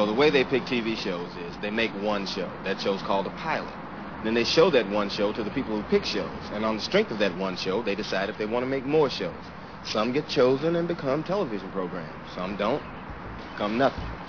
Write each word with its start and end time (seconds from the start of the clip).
Well, 0.00 0.06
the 0.06 0.14
way 0.14 0.30
they 0.30 0.44
pick 0.44 0.62
TV 0.62 0.96
shows 0.96 1.36
is 1.36 1.58
they 1.58 1.70
make 1.70 1.92
one 1.92 2.24
show. 2.24 2.48
That 2.64 2.80
show's 2.80 3.02
called 3.02 3.26
a 3.26 3.30
pilot. 3.36 3.74
Then 4.24 4.32
they 4.32 4.44
show 4.44 4.70
that 4.70 4.88
one 4.88 5.10
show 5.10 5.30
to 5.30 5.42
the 5.44 5.50
people 5.50 5.76
who 5.76 5.82
pick 5.90 6.06
shows. 6.06 6.40
And 6.54 6.64
on 6.64 6.76
the 6.76 6.80
strength 6.80 7.10
of 7.10 7.18
that 7.18 7.36
one 7.36 7.54
show, 7.54 7.82
they 7.82 7.94
decide 7.94 8.30
if 8.30 8.38
they 8.38 8.46
want 8.46 8.62
to 8.62 8.66
make 8.66 8.86
more 8.86 9.10
shows. 9.10 9.34
Some 9.84 10.12
get 10.14 10.26
chosen 10.26 10.76
and 10.76 10.88
become 10.88 11.22
television 11.22 11.70
programs. 11.70 12.30
Some 12.34 12.56
don't. 12.56 12.82
Become 13.52 13.76
nothing. 13.76 14.19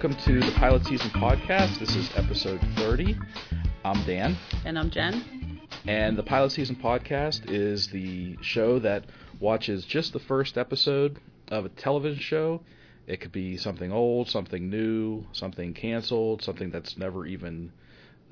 Welcome 0.00 0.22
to 0.24 0.38
the 0.38 0.52
Pilot 0.52 0.86
Season 0.86 1.10
Podcast. 1.10 1.80
This 1.80 1.96
is 1.96 2.08
episode 2.14 2.60
30. 2.76 3.18
I'm 3.84 4.00
Dan, 4.04 4.36
And 4.64 4.78
I'm 4.78 4.90
Jen. 4.90 5.60
and 5.88 6.16
the 6.16 6.22
Pilot 6.22 6.52
Season 6.52 6.76
Podcast 6.76 7.50
is 7.50 7.88
the 7.88 8.36
show 8.40 8.78
that 8.78 9.06
watches 9.40 9.84
just 9.84 10.12
the 10.12 10.20
first 10.20 10.56
episode 10.56 11.18
of 11.48 11.64
a 11.64 11.68
television 11.70 12.20
show. 12.20 12.60
It 13.08 13.20
could 13.20 13.32
be 13.32 13.56
something 13.56 13.90
old, 13.90 14.30
something 14.30 14.70
new, 14.70 15.26
something 15.32 15.74
canceled, 15.74 16.42
something 16.42 16.70
that's 16.70 16.96
never 16.96 17.26
even 17.26 17.72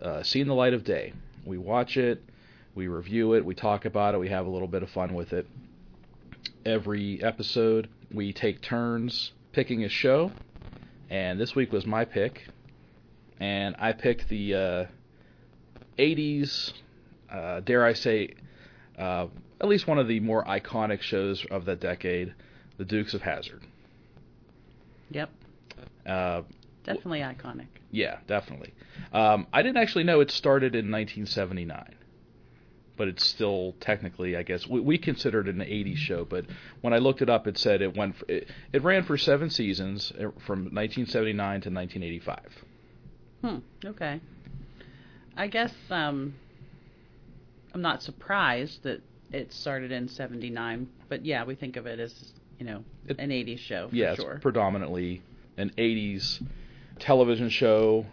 uh, 0.00 0.22
seen 0.22 0.46
the 0.46 0.54
light 0.54 0.72
of 0.72 0.84
day. 0.84 1.14
We 1.44 1.58
watch 1.58 1.96
it, 1.96 2.22
we 2.76 2.86
review 2.86 3.34
it, 3.34 3.44
we 3.44 3.56
talk 3.56 3.86
about 3.86 4.14
it, 4.14 4.18
we 4.18 4.28
have 4.28 4.46
a 4.46 4.50
little 4.50 4.68
bit 4.68 4.84
of 4.84 4.90
fun 4.90 5.14
with 5.14 5.32
it. 5.32 5.48
Every 6.64 7.20
episode, 7.24 7.88
we 8.12 8.32
take 8.32 8.60
turns 8.60 9.32
picking 9.50 9.82
a 9.82 9.88
show, 9.88 10.30
and 11.10 11.38
this 11.40 11.54
week 11.54 11.72
was 11.72 11.86
my 11.86 12.04
pick, 12.04 12.46
and 13.40 13.76
I 13.78 13.92
picked 13.92 14.28
the 14.28 14.54
uh, 14.54 14.84
80s, 15.98 16.72
uh, 17.30 17.60
dare 17.60 17.84
I 17.84 17.92
say, 17.92 18.34
uh, 18.98 19.26
at 19.60 19.68
least 19.68 19.86
one 19.86 19.98
of 19.98 20.08
the 20.08 20.20
more 20.20 20.44
iconic 20.44 21.00
shows 21.00 21.44
of 21.50 21.64
that 21.66 21.80
decade, 21.80 22.34
The 22.78 22.84
Dukes 22.84 23.14
of 23.14 23.22
Hazzard. 23.22 23.62
Yep. 25.10 25.30
Uh, 26.06 26.42
Definitely 26.84 27.20
iconic. 27.20 27.66
yeah, 27.90 28.18
definitely. 28.26 28.72
Um, 29.12 29.46
I 29.52 29.62
didn't 29.62 29.78
actually 29.78 30.04
know 30.04 30.20
it 30.20 30.30
started 30.30 30.74
in 30.74 30.90
1979, 30.90 31.95
but 32.96 33.08
it's 33.08 33.24
still 33.26 33.74
technically, 33.80 34.36
I 34.36 34.42
guess, 34.42 34.66
we, 34.66 34.80
we 34.80 34.98
consider 34.98 35.40
it 35.40 35.48
an 35.48 35.58
80s 35.58 35.96
show. 35.96 36.24
But 36.24 36.46
when 36.80 36.92
I 36.92 36.98
looked 36.98 37.22
it 37.22 37.28
up, 37.28 37.46
it 37.46 37.58
said 37.58 37.82
it 37.82 37.96
went, 37.96 38.16
for, 38.16 38.24
it, 38.28 38.48
it 38.72 38.82
ran 38.82 39.04
for 39.04 39.16
seven 39.18 39.50
seasons 39.50 40.12
uh, 40.12 40.30
from 40.46 40.64
1979 40.72 41.36
to 41.62 41.70
1985. 41.70 42.38
Hmm. 43.42 43.58
Okay. 43.86 44.20
I 45.36 45.46
guess 45.48 45.72
um, 45.90 46.34
I'm 47.74 47.82
not 47.82 48.02
surprised 48.02 48.82
that 48.84 49.02
it 49.32 49.52
started 49.52 49.92
in 49.92 50.08
'79, 50.08 50.88
but 51.08 51.26
yeah, 51.26 51.44
we 51.44 51.54
think 51.54 51.76
of 51.76 51.86
it 51.86 52.00
as 52.00 52.32
you 52.58 52.64
know 52.64 52.84
It- 53.06 53.18
an 53.18 53.30
'80s 53.30 53.58
show 53.58 53.88
for 53.88 53.94
yeah, 53.94 54.14
sure. 54.14 54.32
it's 54.34 54.42
predominantly 54.42 55.20
an 55.58 55.72
80s 55.76 56.42
television 56.98 57.50
show. 57.50 58.06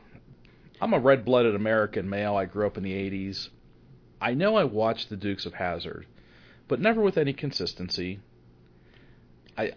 I'm 0.81 0.93
a 0.93 0.99
red-blooded 0.99 1.55
American 1.55 2.09
male. 2.09 2.35
I 2.35 2.43
grew 2.45 2.67
up 2.67 2.75
in 2.77 2.83
the 2.83 2.91
80s. 2.91 3.47
I 4.23 4.33
know 4.33 4.55
I 4.55 4.63
watched 4.63 5.09
The 5.09 5.17
Dukes 5.17 5.45
of 5.45 5.53
Hazzard, 5.53 6.05
but 6.69 6.79
never 6.79 7.01
with 7.01 7.17
any 7.17 7.33
consistency. 7.33 8.19
I 9.57 9.73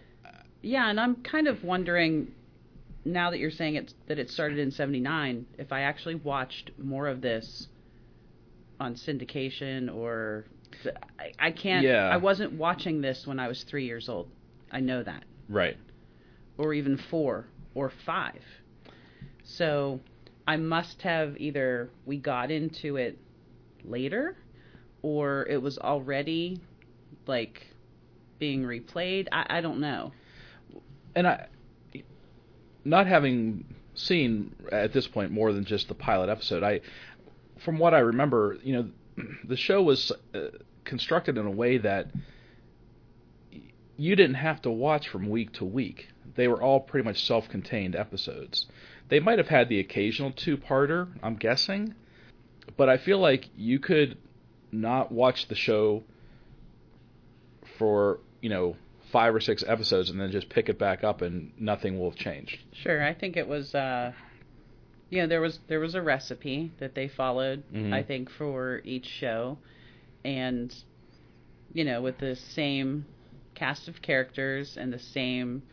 yeah, 0.61 0.89
and 0.89 0.99
I'm 0.99 1.17
kind 1.17 1.47
of 1.47 1.63
wondering 1.63 2.31
now 3.05 3.29
that 3.31 3.39
you're 3.39 3.51
saying 3.51 3.75
it 3.75 3.93
that 4.07 4.17
it 4.19 4.29
started 4.29 4.57
in 4.57 4.71
'79, 4.71 5.45
if 5.57 5.71
I 5.71 5.81
actually 5.81 6.15
watched 6.15 6.71
more 6.77 7.07
of 7.07 7.21
this 7.21 7.67
on 8.79 8.95
syndication 8.95 9.93
or 9.93 10.45
I, 11.19 11.31
I 11.47 11.51
can't. 11.51 11.83
Yeah. 11.85 12.07
I 12.07 12.17
wasn't 12.17 12.53
watching 12.53 13.01
this 13.01 13.27
when 13.27 13.39
I 13.39 13.47
was 13.49 13.63
three 13.63 13.85
years 13.85 14.07
old. 14.07 14.29
I 14.71 14.79
know 14.79 15.03
that. 15.03 15.23
Right. 15.49 15.77
or 16.57 16.73
even 16.73 16.97
four 17.09 17.45
or 17.75 17.91
five. 18.05 18.41
So 19.43 19.99
I 20.47 20.57
must 20.57 21.01
have 21.03 21.37
either 21.37 21.89
we 22.05 22.17
got 22.17 22.51
into 22.51 22.97
it 22.97 23.17
later 23.83 24.37
or 25.01 25.45
it 25.49 25.61
was 25.61 25.77
already 25.77 26.59
like 27.27 27.67
being 28.39 28.63
replayed. 28.63 29.27
I, 29.31 29.57
I 29.57 29.61
don't 29.61 29.79
know. 29.79 30.11
and 31.15 31.27
I, 31.27 31.47
not 32.85 33.07
having 33.07 33.65
seen 33.95 34.55
at 34.71 34.93
this 34.93 35.07
point 35.07 35.31
more 35.31 35.51
than 35.51 35.65
just 35.65 35.87
the 35.87 35.95
pilot 35.95 36.29
episode, 36.29 36.63
I, 36.63 36.81
from 37.57 37.79
what 37.79 37.93
I 37.93 37.99
remember, 37.99 38.57
you 38.63 38.73
know, 38.73 39.25
the 39.43 39.57
show 39.57 39.81
was 39.81 40.11
uh, 40.35 40.39
constructed 40.85 41.37
in 41.37 41.45
a 41.45 41.51
way 41.51 41.79
that 41.79 42.11
you 43.97 44.15
didn't 44.15 44.35
have 44.35 44.61
to 44.61 44.69
watch 44.69 45.07
from 45.07 45.29
week 45.29 45.53
to 45.53 45.65
week. 45.65 46.09
They 46.35 46.47
were 46.47 46.61
all 46.61 46.79
pretty 46.79 47.03
much 47.03 47.25
self-contained 47.25 47.95
episodes. 47.95 48.67
They 49.09 49.19
might 49.19 49.39
have 49.39 49.47
had 49.47 49.69
the 49.69 49.79
occasional 49.79 50.31
two-parter, 50.31 51.07
I'm 51.23 51.35
guessing, 51.35 51.95
but 52.75 52.89
I 52.89 52.97
feel 52.97 53.19
like 53.19 53.49
you 53.55 53.79
could 53.79 54.17
not 54.71 55.11
watch 55.11 55.47
the 55.47 55.55
show 55.55 56.03
for 57.77 58.19
you 58.41 58.49
know 58.49 58.75
five 59.11 59.33
or 59.33 59.39
six 59.39 59.63
episodes 59.65 60.09
and 60.09 60.19
then 60.19 60.31
just 60.31 60.49
pick 60.49 60.67
it 60.67 60.77
back 60.77 61.03
up 61.03 61.21
and 61.21 61.51
nothing 61.57 61.97
will 61.97 62.09
have 62.09 62.19
changed. 62.19 62.57
Sure, 62.73 63.03
I 63.03 63.13
think 63.13 63.37
it 63.37 63.47
was 63.47 63.73
uh 63.73 64.11
you 65.09 65.21
know, 65.21 65.27
there 65.27 65.41
was 65.41 65.59
there 65.67 65.79
was 65.79 65.95
a 65.95 66.01
recipe 66.01 66.71
that 66.79 66.93
they 66.95 67.07
followed, 67.07 67.63
Mhm. 67.73 67.93
I 67.93 68.03
think, 68.03 68.29
for 68.29 68.81
each 68.83 69.05
show. 69.05 69.57
And 70.25 70.75
you 71.73 71.85
know, 71.85 72.01
with 72.01 72.17
the 72.17 72.35
same 72.35 73.05
cast 73.55 73.87
of 73.87 74.01
characters 74.01 74.77
and 74.77 74.91
the 74.91 74.99
same 74.99 75.63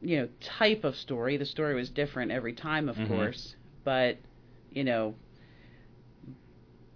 you 0.00 0.18
know, 0.18 0.28
type 0.40 0.84
of 0.84 0.96
story. 0.96 1.38
The 1.38 1.46
story 1.46 1.74
was 1.74 1.88
different 1.88 2.30
every 2.30 2.52
time, 2.52 2.90
of 2.90 2.96
Mhm. 2.96 3.08
course, 3.08 3.56
but 3.84 4.18
you 4.70 4.84
know, 4.84 5.14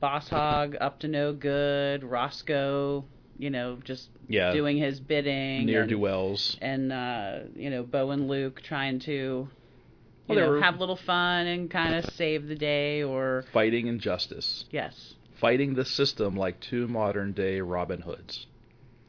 Boss 0.01 0.29
Hogg 0.29 0.77
up 0.81 1.01
to 1.01 1.09
no 1.09 1.33
good, 1.33 2.05
Roscoe, 2.05 3.05
you 3.37 3.51
know, 3.51 3.79
just 3.85 4.11
Yeah, 4.29 4.53
doing 4.53 4.77
his 4.77 5.01
bidding, 5.01 5.67
near 5.67 5.87
do 5.87 5.99
wells. 5.99 6.57
and 6.61 6.93
uh, 6.93 7.41
you 7.55 7.71
know 7.71 7.83
Bo 7.83 8.11
and 8.11 8.29
Luke 8.29 8.61
trying 8.63 9.01
to 9.01 9.13
you 9.13 9.49
Well, 10.29 10.39
know 10.39 10.49
were- 10.51 10.61
have 10.61 10.77
a 10.77 10.79
little 10.79 10.97
fun 10.97 11.47
and 11.47 11.71
kind 11.71 11.95
of 11.95 12.05
save 12.05 12.47
the 12.47 12.55
day 12.55 13.03
or 13.03 13.45
Fighting 13.53 13.87
injustice, 13.87 14.65
yes 14.71 15.15
fighting 15.41 15.75
the 15.75 15.85
system 15.85 16.37
like 16.37 16.59
two 16.61 16.89
modern 16.89 17.33
day 17.33 17.61
Robin 17.61 18.01
Hoods 18.01 18.47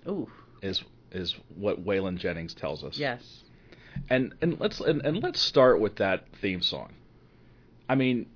ooh 0.07 0.29
is 0.61 0.83
is 1.11 1.35
what 1.55 1.83
Waylon 1.83 2.17
Jennings 2.17 2.53
tells 2.53 2.83
us. 2.83 2.97
yes 2.97 3.43
and 4.09 4.33
and 4.41 4.59
let's 4.59 4.79
and, 4.79 5.01
and 5.05 5.21
let's 5.23 5.41
start 5.41 5.79
with 5.79 5.95
that 5.97 6.25
theme 6.41 6.61
song. 6.61 6.93
I 7.87 7.95
mean, 7.95 8.27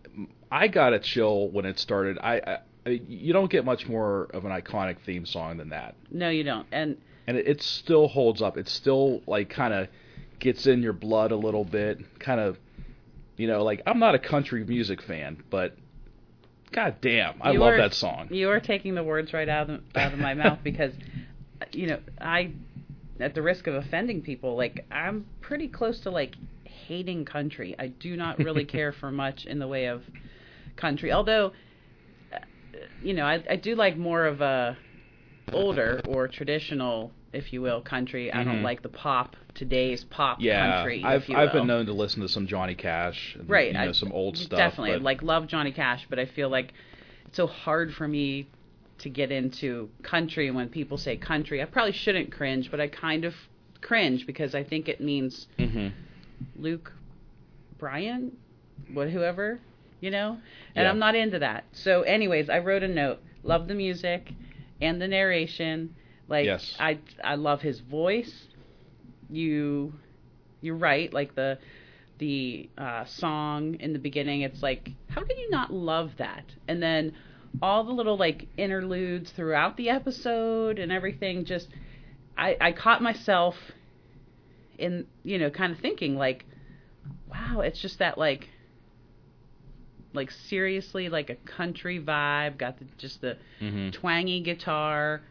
I 0.54 0.68
got 0.68 0.94
a 0.94 1.00
chill 1.00 1.50
when 1.50 1.66
it 1.66 1.80
started. 1.80 2.20
I, 2.20 2.60
I 2.86 2.90
you 2.90 3.34
don't 3.34 3.50
get 3.50 3.66
much 3.66 3.88
more 3.88 4.26
of 4.34 4.46
an 4.46 4.52
iconic 4.52 4.98
theme 5.06 5.26
song 5.26 5.58
than 5.58 5.70
that, 5.70 5.96
no 6.12 6.30
you 6.30 6.44
don't 6.44 6.68
and 6.72 6.98
and 7.26 7.38
it, 7.38 7.48
it 7.48 7.62
still 7.64 8.08
holds 8.08 8.42
up. 8.42 8.58
It 8.58 8.68
still 8.70 9.22
like 9.26 9.50
kind 9.50 9.74
of 9.74 9.88
gets 10.40 10.68
in 10.68 10.84
your 10.84 10.94
blood 10.94 11.32
a 11.32 11.36
little 11.38 11.64
bit, 11.66 12.00
kind 12.20 12.40
of. 12.40 12.58
You 13.36 13.48
know, 13.48 13.64
like 13.64 13.82
I'm 13.88 13.98
not 13.98 14.14
a 14.14 14.20
country 14.20 14.64
music 14.64 15.02
fan, 15.02 15.42
but 15.50 15.76
god 16.72 16.98
damn, 17.02 17.42
I 17.42 17.54
You 17.54 17.60
love 17.60 17.74
are- 17.74 17.78
that 17.78 17.94
song. 17.96 18.28
you 18.30 18.50
are 18.50 18.60
taking 18.60 18.94
the 18.94 19.04
words 19.04 19.34
right 19.34 19.50
out 19.50 19.70
of 19.72 19.82
out 19.96 20.14
of 20.14 20.20
my 20.20 20.36
mouth 20.36 20.60
because 20.64 20.94
you 21.72 21.88
know 21.88 22.00
I 22.22 22.52
at 23.20 23.34
the 23.34 23.42
risk 23.42 23.66
of 23.66 23.74
offending 23.74 24.22
people 24.22 24.56
like 24.56 24.86
I'm 24.92 25.26
pretty 25.42 25.68
close 25.68 26.00
to 26.02 26.12
like 26.12 26.36
hating 26.66 27.26
country 27.26 27.76
I 27.80 27.88
do 27.88 28.16
not 28.18 28.38
really 28.40 28.66
care 28.78 28.92
for 28.92 29.12
much 29.12 29.46
in 29.46 29.58
the 29.58 29.68
way 29.68 29.86
of 29.86 30.04
country 30.76 31.12
although 31.12 31.52
uh, 32.34 32.38
you 33.02 33.14
know 33.14 33.26
I, 33.26 33.44
I 33.50 33.56
do 33.56 33.76
like 33.76 33.98
more 33.98 34.26
of 34.26 34.42
a 34.42 34.78
older 35.52 36.04
or 36.06 36.28
traditional 36.28 37.12
if 37.32 37.54
you 37.54 37.62
will 37.62 37.82
country 37.82 38.32
I 38.32 38.44
don't 38.44 38.60
Mhm. 38.60 38.64
like 38.64 38.82
the 38.82 38.90
pop 38.90 39.36
today's 39.54 40.04
pop 40.04 40.38
Yeah, 40.42 40.76
country 40.78 41.04
I've 41.04 41.30
I've 41.30 41.52
been 41.54 41.68
known 41.68 41.86
to 41.88 41.94
listen 41.94 42.22
to 42.22 42.28
some 42.28 42.48
Johnny 42.48 42.76
Cash, 42.76 43.36
and, 43.40 43.50
right 43.50 43.68
You 43.68 43.74
know, 43.74 43.90
I, 43.90 43.92
some 43.92 44.12
old 44.12 44.38
stuff. 44.38 44.58
definitely 44.58 44.94
but- 44.94 45.02
like 45.04 45.22
love 45.22 45.48
Johnny 45.48 45.72
Cash 45.72 46.08
but 46.10 46.18
I 46.20 46.26
feel 46.26 46.50
like 46.50 46.74
it's 47.28 47.38
so 47.38 47.48
hard 47.48 47.94
for 47.94 48.08
me 48.08 48.48
to 49.00 49.10
get 49.10 49.32
into 49.32 49.90
country 50.02 50.50
when 50.52 50.70
people 50.70 50.98
say 50.98 51.18
country 51.18 51.62
I 51.62 51.66
probably 51.66 51.92
shouldn't 51.92 52.32
cringe 52.32 52.70
but 52.72 52.80
I 52.80 52.88
kind 52.88 53.26
of 53.26 53.34
cringe 53.82 54.26
because 54.26 54.56
I 54.56 54.64
think 54.64 54.88
it 54.88 55.02
means 55.02 55.48
Mhm. 55.60 55.92
Luke 56.56 56.92
Bryan 57.78 58.32
what 58.94 59.10
whoever 59.10 59.60
you 60.04 60.12
know 60.12 60.38
and 60.76 60.84
Yeah. 60.84 60.90
I'm 60.90 61.00
not 61.00 61.16
into 61.16 61.40
that 61.40 61.64
so 61.72 62.02
anyways 62.02 62.50
I 62.50 62.60
wrote 62.60 62.84
a 62.84 62.88
note 62.88 63.20
love 63.44 63.68
the 63.68 63.76
music 63.76 64.32
and 64.82 65.02
the 65.02 65.08
narration 65.08 65.96
like 66.28 66.46
Yes. 66.46 66.76
I 66.80 67.00
I 67.24 67.36
love 67.36 67.62
his 67.62 67.80
voice 67.80 68.48
you 69.30 69.94
you're 70.64 70.78
right. 70.78 71.14
Like 71.14 71.36
the 71.36 71.60
the 72.20 72.70
uh, 72.78 73.06
song 73.06 73.76
in 73.80 73.92
the 73.92 74.00
beginning, 74.00 74.42
it's 74.42 74.64
like, 74.64 74.92
how 75.10 75.24
can 75.24 75.38
you 75.38 75.50
not 75.50 75.74
love 75.74 76.12
that? 76.18 76.46
And 76.68 76.82
then 76.82 77.14
all 77.62 77.84
the 77.84 77.92
little 77.92 78.18
like 78.18 78.48
interludes 78.58 79.32
throughout 79.32 79.78
the 79.78 79.90
episode 79.90 80.80
and 80.80 80.92
everything. 80.92 81.46
Just 81.46 81.68
I 82.38 82.56
I 82.60 82.72
caught 82.72 83.02
myself 83.02 83.56
in 84.78 85.06
you 85.24 85.38
know 85.38 85.50
kind 85.50 85.72
of 85.74 85.80
thinking 85.80 86.16
like, 86.16 86.46
wow, 87.30 87.60
it's 87.60 87.82
just 87.82 88.00
that 88.00 88.18
like 88.18 88.50
like 90.14 90.32
seriously 90.32 91.10
like 91.10 91.30
a 91.30 91.36
country 91.36 92.00
vibe. 92.00 92.58
Got 92.58 92.80
the, 92.80 92.86
just 92.98 93.22
the 93.22 93.38
Mm-hmm. 93.62 93.90
twangy 93.92 94.42
guitar, 94.42 95.22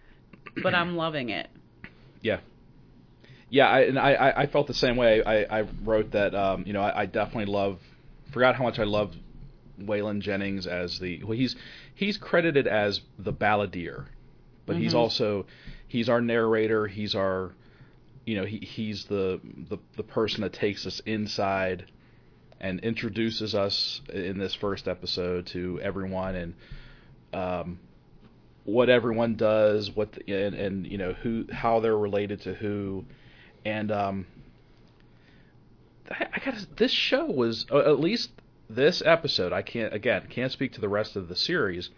but 0.63 0.75
I'm 0.75 0.97
loving 0.97 1.29
it. 1.31 1.49
Yeah. 2.23 2.41
Yeah, 3.51 3.69
I, 3.69 3.81
and 3.81 3.99
I, 3.99 4.33
I- 4.37 4.47
felt 4.47 4.67
the 4.67 4.75
same 4.75 4.97
way. 4.97 5.23
I, 5.23 5.61
I 5.61 5.65
wrote 5.85 6.13
that, 6.13 6.35
um, 6.35 6.65
you 6.67 6.73
know, 6.73 6.81
I, 6.81 7.03
I 7.03 7.07
definitely 7.07 7.53
love, 7.53 7.79
forgot 8.33 8.55
how 8.57 8.65
much 8.65 8.79
I 8.79 8.85
love 8.85 9.15
Waylon 9.79 10.21
Jennings 10.21 10.67
as 10.67 10.99
the, 10.99 11.23
well, 11.23 11.37
he's, 11.37 11.55
he's 11.95 12.17
credited 12.17 12.67
as 12.67 13.03
the 13.19 13.33
balladeer, 13.33 14.07
but 14.65 14.77
he's 14.77 14.95
Mhm. 14.95 14.99
also, 14.99 15.47
he's 15.87 16.09
our 16.09 16.23
narrator, 16.23 16.87
he's 16.87 17.15
our, 17.15 17.53
you 18.25 18.37
know, 18.37 18.47
he, 18.47 18.57
he's 18.59 19.05
the, 19.05 19.39
the, 19.69 19.77
the 19.99 20.03
person 20.03 20.41
that 20.41 20.55
takes 20.55 20.87
us 20.87 21.01
inside 21.05 21.85
and 22.63 22.81
introduces 22.81 23.55
us 23.55 24.01
in 24.13 24.39
this 24.39 24.55
first 24.55 24.89
episode 24.89 25.47
to 25.49 25.79
everyone 25.83 26.35
and, 26.37 26.55
um, 27.35 27.79
what 28.65 28.89
everyone 28.89 29.35
does, 29.35 29.91
what 29.91 30.13
the, 30.13 30.33
and, 30.33 30.55
and 30.55 30.87
you 30.87 30.99
know 30.99 31.13
who 31.13 31.47
how 31.53 31.81
they're 31.81 31.97
related 31.97 32.43
to 32.43 32.55
who, 32.55 33.05
and 33.65 33.91
um, 33.91 34.27
I, 36.11 36.27
I 36.35 36.45
got 36.45 36.55
this 36.77 36.93
show 36.93 37.27
was 37.27 37.67
uh, 37.71 37.79
at 37.79 37.99
least 37.99 38.31
this 38.71 39.03
episode. 39.05 39.53
I 39.53 39.63
can't 39.63 39.93
again 39.93 40.27
can't 40.31 40.53
speak 40.53 40.73
to 40.75 40.81
the 40.81 40.89
rest 40.89 41.17
of 41.17 41.29
the 41.29 41.37
series, 41.37 41.91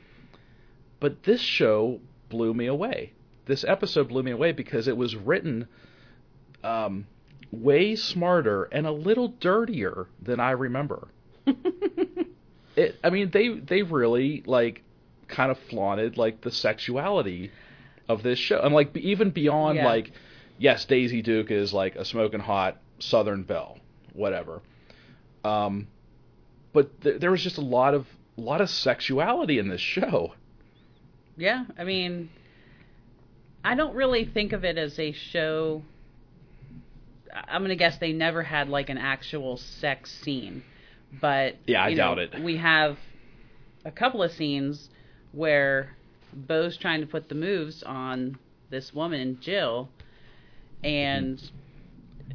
but 1.01 1.25
this 1.25 1.41
show 1.41 2.01
blew 2.29 2.55
me 2.55 2.67
away. 2.67 3.13
This 3.47 3.65
episode 3.65 4.09
blew 4.09 4.23
me 4.23 4.31
away 4.31 4.53
because 4.53 4.89
it 4.89 4.97
was 4.97 5.15
written 5.15 5.69
um, 6.63 7.07
way 7.55 7.97
smarter 7.97 8.65
and 8.65 8.87
a 8.87 8.93
little 8.93 9.29
dirtier 9.29 10.07
than 10.21 10.41
I 10.41 10.51
remember. 10.53 11.09
It, 12.77 12.97
I 13.05 13.11
mean, 13.11 13.31
they 13.31 13.51
they 13.51 13.83
really 13.83 14.43
like 14.47 14.83
kind 15.29 15.51
of 15.53 15.59
flaunted 15.71 16.17
like 16.17 16.41
the 16.41 16.51
sexuality 16.51 17.53
of 18.09 18.23
this 18.25 18.39
show, 18.39 18.61
and 18.61 18.75
like 18.75 18.97
even 18.97 19.31
beyond 19.31 19.77
Yeah. 19.77 19.87
like, 19.87 20.11
yes, 20.59 20.85
Daisy 20.85 21.23
Duke 21.23 21.53
is 21.53 21.73
like 21.73 21.95
a 21.95 22.05
smoking 22.05 22.41
hot 22.41 22.81
Southern 22.99 23.45
belle, 23.45 23.79
whatever. 24.13 24.61
Um, 25.45 25.87
but 26.73 27.01
th- 27.03 27.21
there 27.21 27.31
was 27.31 27.45
just 27.45 27.59
a 27.59 27.65
lot 27.65 27.95
of 27.95 28.09
a 28.37 28.41
lot 28.41 28.61
of 28.61 28.69
sexuality 28.69 29.61
in 29.61 29.69
this 29.69 29.81
show. 29.81 30.35
Yeah, 31.37 31.67
I 31.79 31.85
mean, 31.85 32.29
I 33.65 33.77
don't 33.77 33.95
really 33.95 34.25
think 34.25 34.53
of 34.53 34.65
it 34.65 34.79
as 34.79 34.99
a 34.99 35.13
show. 35.13 35.83
I'm 37.35 37.63
gonna 37.63 37.77
guess 37.77 37.99
they 37.99 38.13
never 38.13 38.43
had 38.43 38.69
like 38.69 38.89
an 38.91 38.99
actual 38.99 39.57
sex 39.57 40.11
scene, 40.11 40.63
but 41.21 41.57
Yeah, 41.67 41.83
I 41.83 41.91
you 41.91 41.97
know, 41.97 42.15
doubt 42.15 42.19
it. 42.19 42.33
We 42.43 42.57
have 42.59 42.99
a 43.85 43.91
couple 43.91 44.23
of 44.23 44.33
scenes 44.33 44.91
where 45.33 45.97
Bo's 46.33 46.77
trying 46.77 47.01
to 47.01 47.07
put 47.07 47.29
the 47.29 47.35
moves 47.35 47.83
on 47.83 48.39
this 48.71 48.93
woman 48.93 49.39
Jill, 49.41 49.89
and 50.83 51.41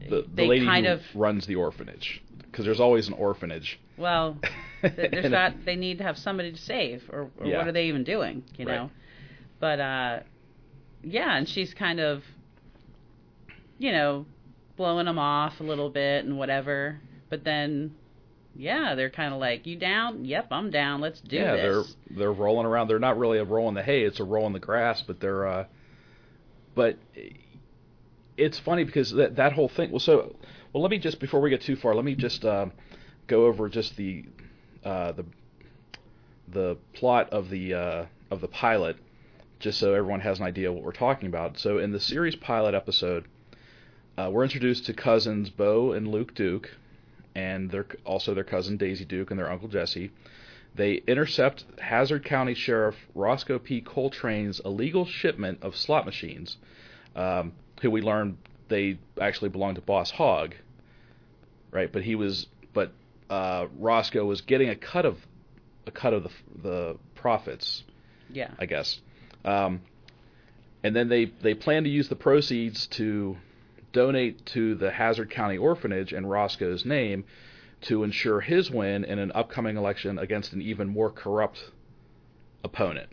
The, 0.10 0.26
the 0.36 0.44
they 0.44 0.50
lady 0.50 0.66
kind 0.66 0.86
who 0.86 0.92
of 0.94 1.02
runs 1.20 1.46
the 1.46 1.56
orphanage 1.56 2.22
because 2.44 2.66
there's 2.66 2.80
always 2.80 3.08
an 3.08 3.14
orphanage. 3.14 3.80
well, 3.98 4.38
there's 4.96 5.30
got 5.30 5.66
they 5.66 5.76
need 5.76 5.98
to 6.00 6.04
have 6.04 6.18
somebody 6.18 6.52
to 6.52 6.58
save, 6.58 7.04
or, 7.12 7.30
or 7.40 7.48
Yeah. 7.48 7.58
what 7.58 7.68
are 7.68 7.72
they 7.72 7.88
even 7.88 8.04
doing? 8.04 8.44
You 8.58 8.66
Right. 8.66 8.76
know, 8.78 8.92
but 9.60 9.80
uh, 9.80 10.20
yeah, 11.04 11.36
and 11.38 11.48
she's 11.48 11.74
kind 11.74 12.00
of, 12.00 12.24
you 13.78 13.92
know, 13.92 14.26
blowing 14.80 15.06
them 15.06 15.20
off 15.20 15.60
a 15.60 15.64
little 15.64 15.90
bit 15.90 16.24
and 16.24 16.38
whatever. 16.38 17.02
But 17.30 17.44
then, 17.44 17.94
yeah, 18.56 18.96
they're 18.96 19.10
kind 19.10 19.34
of 19.34 19.40
like, 19.40 19.68
"You 19.68 19.76
down? 19.76 20.24
Yep, 20.24 20.48
I'm 20.52 20.72
down. 20.72 21.02
Let's 21.02 21.20
do 21.20 21.36
yeah, 21.36 21.58
this." 21.58 21.96
they're 22.08 22.18
they're 22.18 22.34
rolling 22.34 22.66
around. 22.66 22.88
They're 22.88 22.98
not 22.98 23.20
really 23.20 23.40
a 23.40 23.44
roll 23.44 23.68
in 23.68 23.76
the 23.76 23.84
hay; 23.84 24.04
it's 24.04 24.22
a 24.22 24.24
roll 24.24 24.48
in 24.48 24.54
the 24.54 24.60
grass. 24.60 25.04
But 25.06 25.20
they're, 25.20 25.46
uh, 25.46 25.66
but 26.76 26.98
it's 28.38 28.58
funny 28.58 28.86
because 28.86 29.12
that 29.12 29.36
that 29.36 29.52
whole 29.52 29.68
thing. 29.68 29.92
Well, 29.92 30.00
so 30.00 30.38
well, 30.72 30.82
let 30.82 30.92
me 30.92 30.98
just 30.98 31.20
before 31.20 31.42
we 31.42 31.50
get 31.50 31.62
too 31.62 31.76
far, 31.76 31.94
let 31.94 32.06
me 32.06 32.16
just 32.16 32.46
um, 32.46 32.72
go 33.28 33.48
over 33.48 33.68
just 33.68 33.98
the 33.98 34.24
uh, 34.86 35.12
the 35.12 35.26
the 36.48 36.78
plot 36.94 37.30
of 37.32 37.50
the 37.50 37.74
uh, 37.74 38.06
of 38.32 38.40
the 38.40 38.48
pilot, 38.48 38.96
just 39.60 39.78
so 39.78 39.94
everyone 39.94 40.22
has 40.22 40.40
an 40.40 40.46
idea 40.46 40.72
what 40.72 40.84
we're 40.84 40.94
talking 40.94 41.28
about. 41.28 41.60
So 41.60 41.80
in 41.80 41.92
the 41.92 42.00
series 42.00 42.38
pilot 42.38 42.74
episode, 42.74 43.26
uh, 44.20 44.30
we're 44.30 44.44
introduced 44.44 44.86
to 44.86 44.94
cousins 44.94 45.50
Bo 45.50 45.94
and 45.94 46.06
Luke 46.06 46.36
Duke, 46.36 46.76
and 47.36 47.72
their 47.72 47.86
also 48.04 48.34
their 48.34 48.44
cousin 48.44 48.76
Daisy 48.76 49.06
Duke 49.06 49.32
and 49.32 49.40
their 49.40 49.50
uncle 49.50 49.70
Jesse. 49.70 50.12
They 50.76 50.96
intercept 51.08 51.64
Hazzard 51.80 52.26
County 52.26 52.54
Sheriff 52.54 52.96
Roscoe 53.16 53.60
P. 53.60 53.82
Coltrane's 53.82 54.60
illegal 54.66 55.06
shipment 55.06 55.60
of 55.62 55.78
slot 55.78 56.06
machines, 56.06 56.58
um, 57.16 57.54
who 57.82 57.90
we 57.90 58.02
learn 58.02 58.38
they 58.68 59.00
actually 59.22 59.50
belong 59.50 59.76
to 59.76 59.82
Boss 59.82 60.12
Hogg, 60.12 60.54
right? 61.72 61.90
But 61.92 62.04
he 62.04 62.16
was, 62.16 62.48
but 62.74 62.92
uh, 63.30 63.68
Roscoe 63.78 64.26
was 64.26 64.42
getting 64.42 64.68
a 64.68 64.76
cut 64.76 65.06
of 65.06 65.18
a 65.88 65.92
cut 65.92 66.14
of 66.14 66.24
the 66.24 66.30
the 66.62 66.98
profits, 67.16 67.86
yeah, 68.30 68.52
I 68.60 68.66
guess. 68.66 69.00
Um, 69.46 69.80
and 70.84 70.94
then 70.94 71.08
they 71.08 71.32
they 71.42 71.54
plan 71.54 71.86
to 71.86 71.90
use 71.90 72.10
the 72.10 72.18
proceeds 72.18 72.86
to 72.88 73.38
donate 73.92 74.46
to 74.48 74.76
the 74.76 74.92
Hazzard 74.92 75.30
County 75.30 75.58
Orphanage 75.58 76.14
in 76.14 76.26
Roscoe's 76.26 76.86
name 76.86 77.26
to 77.82 78.04
ensure 78.04 78.42
his 78.42 78.70
win 78.70 79.04
in 79.04 79.20
an 79.20 79.32
upcoming 79.34 79.78
election 79.78 80.18
against 80.20 80.54
an 80.54 80.62
even 80.62 80.90
more 80.90 81.10
corrupt 81.10 81.72
opponent. 82.64 83.10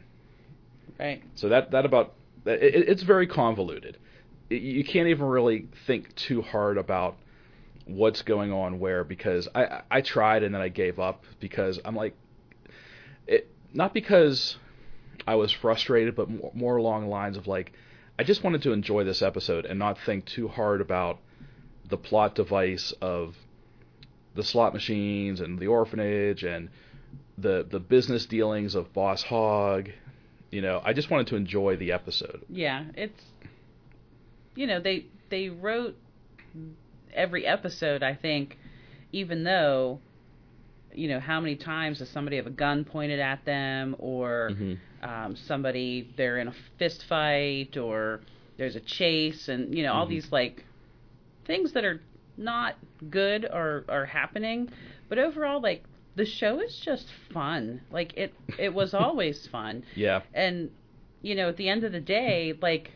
right. 0.99 1.23
So 1.37 1.49
that 1.51 1.71
that 1.71 1.85
about 1.85 2.15
it, 2.45 2.63
it- 2.63 2.89
it's 2.89 3.03
very 3.03 3.27
convoluted. 3.27 3.97
You 4.51 4.85
can't 4.85 5.09
even 5.09 5.27
really 5.27 5.67
think 5.87 6.15
too 6.15 6.43
hard 6.43 6.79
about 6.79 7.17
what's 7.87 8.23
going 8.23 8.53
on 8.53 8.79
where 8.81 9.05
because 9.05 9.49
I 9.55 9.83
I- 9.91 10.01
tried 10.01 10.43
and 10.43 10.55
then 10.55 10.63
I 10.63 10.69
gave 10.69 10.99
up 10.99 11.25
because 11.41 11.79
I'm 11.85 11.95
like 11.95 12.15
it 13.29 13.49
not 13.73 13.95
because 13.95 14.57
I 15.27 15.37
was 15.37 15.53
frustrated 15.53 16.17
but 16.17 16.29
more, 16.29 16.51
more 16.55 16.77
along 16.77 17.03
the 17.03 17.09
lines 17.09 17.37
of 17.37 17.47
like 17.47 17.73
I 18.19 18.23
just 18.25 18.43
wanted 18.43 18.63
to 18.63 18.73
enjoy 18.73 19.05
this 19.05 19.23
episode 19.23 19.67
and 19.67 19.79
not 19.79 19.99
think 19.99 20.25
too 20.25 20.49
hard 20.49 20.81
about 20.81 21.19
the 21.89 21.97
plot 21.97 22.35
device 22.35 22.93
of 23.01 23.37
the 24.35 24.43
slot 24.43 24.73
machines 24.75 25.41
and 25.41 25.59
the 25.59 25.67
orphanage 25.67 26.43
and 26.43 26.69
the 27.39 27.67
the 27.69 27.81
business 27.81 28.27
dealings 28.27 28.75
of 28.75 28.93
Boss 28.93 29.23
Hogg. 29.23 29.91
You 30.51 30.63
know, 30.63 30.81
I 30.85 30.93
just 30.93 31.11
wanted 31.11 31.27
to 31.29 31.37
enjoy 31.37 31.77
the 31.77 31.93
episode. 31.93 32.43
Yeah, 32.49 32.85
it's 32.95 33.23
you 34.55 34.67
know 34.67 34.81
they 34.81 35.07
they 35.29 35.49
wrote 35.49 35.97
every 37.13 37.47
episode. 37.47 38.03
I 38.03 38.15
think, 38.15 38.59
even 39.13 39.45
though 39.45 40.01
you 40.95 41.09
know 41.09 41.21
how 41.21 41.41
many 41.41 41.57
times 41.57 41.99
does 41.99 42.09
somebody 42.09 42.37
have 42.37 42.47
a 42.47 42.51
gun 42.51 42.85
pointed 42.85 43.21
at 43.21 43.45
them, 43.45 43.95
or 43.99 44.51
Mhm. 44.53 44.79
Um, 45.07 45.37
somebody 45.37 46.13
they're 46.17 46.39
in 46.39 46.49
a 46.49 46.55
fist 46.79 47.05
fight, 47.09 47.77
or 47.77 48.21
there's 48.59 48.77
a 48.77 48.81
chase, 48.81 49.49
and 49.49 49.75
you 49.75 49.83
know 49.83 49.95
all 49.95 50.07
Mhm. 50.07 50.11
these 50.11 50.33
like 50.33 50.65
things 51.45 51.73
that 51.73 51.85
are 51.85 52.01
not 52.37 52.77
good 53.11 53.45
are 53.47 53.85
are 53.89 54.07
happening. 54.07 54.71
But 55.09 55.19
overall, 55.19 55.61
like 55.61 55.85
the 56.17 56.27
show 56.27 56.61
is 56.61 56.79
just 56.81 57.09
fun. 57.33 57.83
Like 57.91 58.13
it 58.17 58.35
it 58.59 58.75
was 58.75 58.95
always 59.03 59.47
fun 59.47 59.85
Yeah, 59.95 60.23
and 60.35 60.71
you 61.23 61.35
know 61.35 61.49
at 61.49 61.57
the 61.57 61.69
end 61.69 61.85
of 61.85 61.93
the 61.93 62.01
day 62.01 62.55
like 62.61 62.93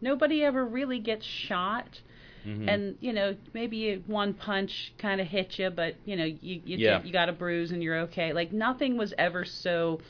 nobody 0.00 0.42
ever 0.44 0.64
really 0.66 0.98
gets 0.98 1.24
shot 1.26 2.00
Mhm. 2.46 2.68
and 2.68 2.96
you 3.00 3.12
know 3.12 3.36
maybe 3.54 3.96
one 4.06 4.34
punch 4.34 4.92
kind 4.98 5.20
of 5.20 5.26
hit 5.26 5.58
you 5.58 5.70
but 5.70 5.94
you 6.04 6.16
know 6.16 6.24
you 6.24 6.60
you, 6.64 6.78
Yeah. 6.78 7.02
you 7.02 7.12
got 7.12 7.28
a 7.28 7.32
bruise 7.32 7.70
and 7.72 7.82
you're 7.82 7.98
okay 8.00 8.32
like 8.32 8.52
nothing 8.52 8.96
was 8.96 9.14
ever 9.18 9.44
so 9.44 10.00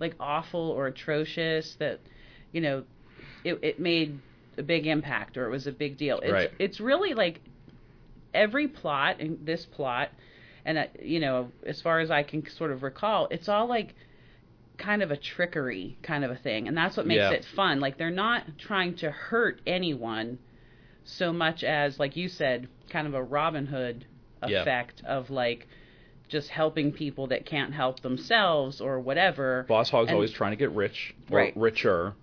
like 0.00 0.14
awful 0.20 0.70
or 0.70 0.86
atrocious 0.86 1.76
that 1.76 2.00
you 2.52 2.60
know 2.60 2.84
it 3.44 3.58
it 3.62 3.80
made 3.80 4.20
a 4.58 4.62
big 4.62 4.86
impact 4.86 5.36
or 5.36 5.46
it 5.46 5.50
was 5.50 5.66
a 5.66 5.72
big 5.72 5.96
deal 5.96 6.20
it's 6.20 6.32
Right. 6.32 6.50
it's 6.58 6.80
really 6.80 7.14
like 7.14 7.40
every 8.34 8.68
plot 8.68 9.20
in 9.20 9.38
this 9.44 9.66
plot 9.66 10.10
and 10.64 10.78
uh, 10.78 10.86
you 11.02 11.20
know 11.20 11.50
as 11.66 11.80
far 11.80 12.00
as 12.00 12.10
I 12.10 12.22
can 12.22 12.48
sort 12.48 12.70
of 12.70 12.82
recall 12.82 13.28
it's 13.30 13.48
all 13.48 13.66
like 13.68 13.94
kind 14.78 15.02
of 15.02 15.10
a 15.10 15.16
trickery 15.16 15.98
kind 16.02 16.24
of 16.24 16.30
a 16.30 16.36
thing 16.36 16.68
and 16.68 16.76
that's 16.76 16.96
what 16.96 17.06
makes 17.06 17.30
Yeah. 17.30 17.30
it 17.30 17.44
fun 17.44 17.80
like 17.80 17.98
they're 17.98 18.10
not 18.10 18.58
trying 18.58 18.94
to 18.96 19.10
hurt 19.10 19.60
anyone 19.66 20.38
so 21.04 21.32
much 21.32 21.64
as 21.64 21.98
like 21.98 22.16
you 22.16 22.28
said, 22.28 22.68
kind 22.90 23.06
of 23.06 23.14
a 23.14 23.22
Robin 23.22 23.66
Hood 23.66 24.06
Yeah. 24.46 24.60
effect 24.62 25.02
of 25.04 25.30
like 25.30 25.66
just 26.28 26.48
helping 26.50 26.92
people 26.92 27.26
that 27.28 27.46
can't 27.46 27.72
help 27.72 28.00
themselves 28.00 28.80
or 28.80 29.00
whatever. 29.00 29.64
Boss 29.68 29.90
Hogg's 29.90 30.08
And- 30.08 30.14
always 30.14 30.30
trying 30.30 30.52
to 30.52 30.56
get 30.56 30.70
rich 30.72 31.14
or 31.30 31.38
Right. 31.38 31.56
richer. 31.56 32.14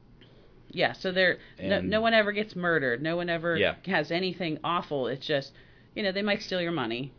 Yeah, 0.71 0.93
so 0.93 1.11
there 1.11 1.37
no, 1.61 1.79
no 1.81 2.01
one 2.01 2.13
ever 2.13 2.31
gets 2.31 2.55
murdered. 2.55 3.01
No 3.01 3.15
one 3.15 3.29
ever 3.29 3.55
Yeah. 3.57 3.75
has 3.85 4.11
anything 4.11 4.59
awful. 4.63 5.07
It's 5.07 5.25
just, 5.25 5.53
you 5.95 6.03
know, 6.03 6.11
they 6.11 6.21
might 6.21 6.41
steal 6.41 6.61
your 6.61 6.71
money. 6.73 7.11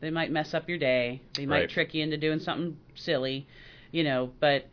They 0.00 0.10
might 0.10 0.30
mess 0.30 0.54
up 0.54 0.68
your 0.68 0.78
day. 0.78 1.20
They 1.34 1.44
might 1.44 1.60
Right. 1.60 1.68
trick 1.68 1.92
you 1.92 2.02
into 2.02 2.16
doing 2.16 2.38
something 2.38 2.76
silly, 2.94 3.46
you 3.92 4.02
know, 4.04 4.32
but 4.40 4.66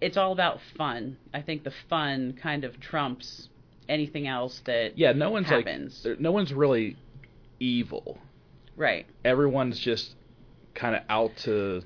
it's 0.00 0.16
all 0.16 0.32
about 0.32 0.60
fun. 0.60 1.16
I 1.32 1.40
think 1.42 1.62
the 1.62 1.70
fun 1.70 2.32
kind 2.34 2.64
of 2.64 2.80
trumps 2.80 3.48
anything 3.88 4.26
else 4.26 4.60
that 4.60 4.98
Yeah, 4.98 5.12
no 5.12 5.30
one's 5.30 5.48
happens. 5.48 6.04
like 6.04 6.20
no 6.20 6.32
one's 6.32 6.52
really 6.52 6.96
evil. 7.58 8.18
right. 8.76 9.06
Everyone's 9.24 9.78
just 9.78 10.14
kind 10.74 10.94
of 10.96 11.02
out 11.08 11.36
to 11.38 11.82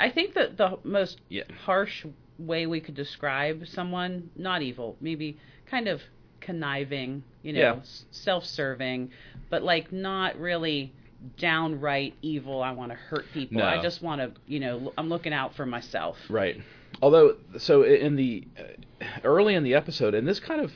I 0.00 0.10
think 0.10 0.34
that 0.34 0.56
the 0.56 0.78
most 0.82 1.20
Yeah. 1.28 1.44
harsh 1.64 2.04
way 2.38 2.66
we 2.66 2.80
could 2.80 2.94
describe 2.96 3.66
someone, 3.66 4.30
not 4.36 4.60
evil, 4.60 4.96
maybe 5.00 5.38
kind 5.66 5.86
of 5.86 6.02
conniving, 6.40 7.22
you 7.42 7.52
know, 7.52 7.60
Yeah. 7.60 7.80
self-serving, 8.10 9.10
but 9.50 9.62
like 9.62 9.92
not 9.92 10.38
really 10.38 10.92
downright 11.38 12.14
evil. 12.22 12.62
I 12.62 12.72
want 12.72 12.90
to 12.90 12.96
hurt 12.96 13.24
people. 13.32 13.58
No. 13.58 13.64
I 13.66 13.80
just 13.80 14.02
want 14.02 14.20
to, 14.20 14.40
you 14.46 14.60
know, 14.60 14.92
I'm 14.98 15.08
looking 15.08 15.32
out 15.32 15.54
for 15.54 15.64
myself. 15.64 16.18
Right. 16.28 16.60
Although, 17.00 17.36
so 17.58 17.82
in 17.82 18.16
the 18.16 18.44
uh, 18.58 19.04
early 19.22 19.54
in 19.54 19.62
the 19.62 19.74
episode, 19.74 20.14
and 20.14 20.26
this 20.26 20.40
kind 20.40 20.60
of 20.60 20.72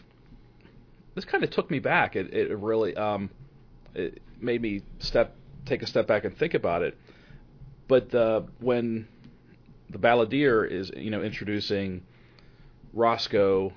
this 1.14 1.25
kind 1.25 1.43
of 1.43 1.50
took 1.50 1.71
me 1.71 1.81
back. 1.81 2.14
It, 2.17 2.33
it 2.33 2.57
really 2.57 2.97
um, 2.97 3.31
it 3.95 4.23
made 4.40 4.62
me 4.62 4.83
step 5.00 5.35
take 5.68 5.82
a 5.82 5.87
step 5.87 6.06
back 6.06 6.25
and 6.25 6.37
think 6.37 6.54
about 6.54 6.82
it. 6.82 6.96
But 7.87 8.12
when 8.60 9.08
the 9.90 9.98
balladeer 9.98 10.70
is, 10.70 10.90
you 10.96 11.10
know, 11.10 11.22
introducing 11.22 12.02
Roscoe 12.92 13.72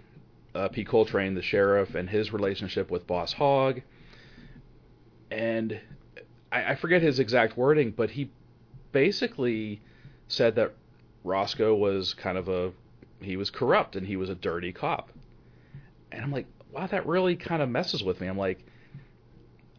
uh, 0.53 0.67
P. 0.67 0.83
Coltrane, 0.83 1.33
the 1.33 1.41
sheriff, 1.41 1.95
and 1.95 2.09
his 2.09 2.33
relationship 2.33 2.91
with 2.91 3.07
Boss 3.07 3.33
Hogg, 3.33 3.81
and 5.29 5.79
I, 6.51 6.71
I 6.71 6.75
forget 6.75 7.01
his 7.01 7.19
exact 7.19 7.57
wording, 7.57 7.91
but 7.91 8.11
he 8.11 8.29
basically 8.91 9.81
said 10.27 10.55
that 10.55 10.73
Roscoe 11.23 11.75
was 11.75 12.13
kind 12.13 12.37
of 12.37 12.49
a 12.49 12.73
he 13.21 13.37
was 13.37 13.49
corrupt 13.49 13.95
and 13.95 14.05
he 14.05 14.15
was 14.15 14.29
a 14.29 14.35
dirty 14.35 14.71
cop. 14.71 15.11
And 16.11 16.23
I'm 16.23 16.31
like, 16.31 16.47
wow, 16.71 16.87
that 16.87 17.05
really 17.05 17.35
kind 17.35 17.61
of 17.61 17.69
messes 17.69 18.03
with 18.03 18.19
me. 18.19 18.27
I'm 18.27 18.37
like 18.37 18.65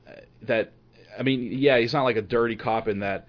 uh, 0.09 0.13
that 0.43 0.73
I 1.19 1.23
mean, 1.23 1.51
yeah, 1.53 1.79
he's 1.79 1.93
not 1.93 2.05
like 2.05 2.17
a 2.17 2.23
dirty 2.23 2.57
cop 2.57 2.89
in 2.89 3.01
that 3.01 3.29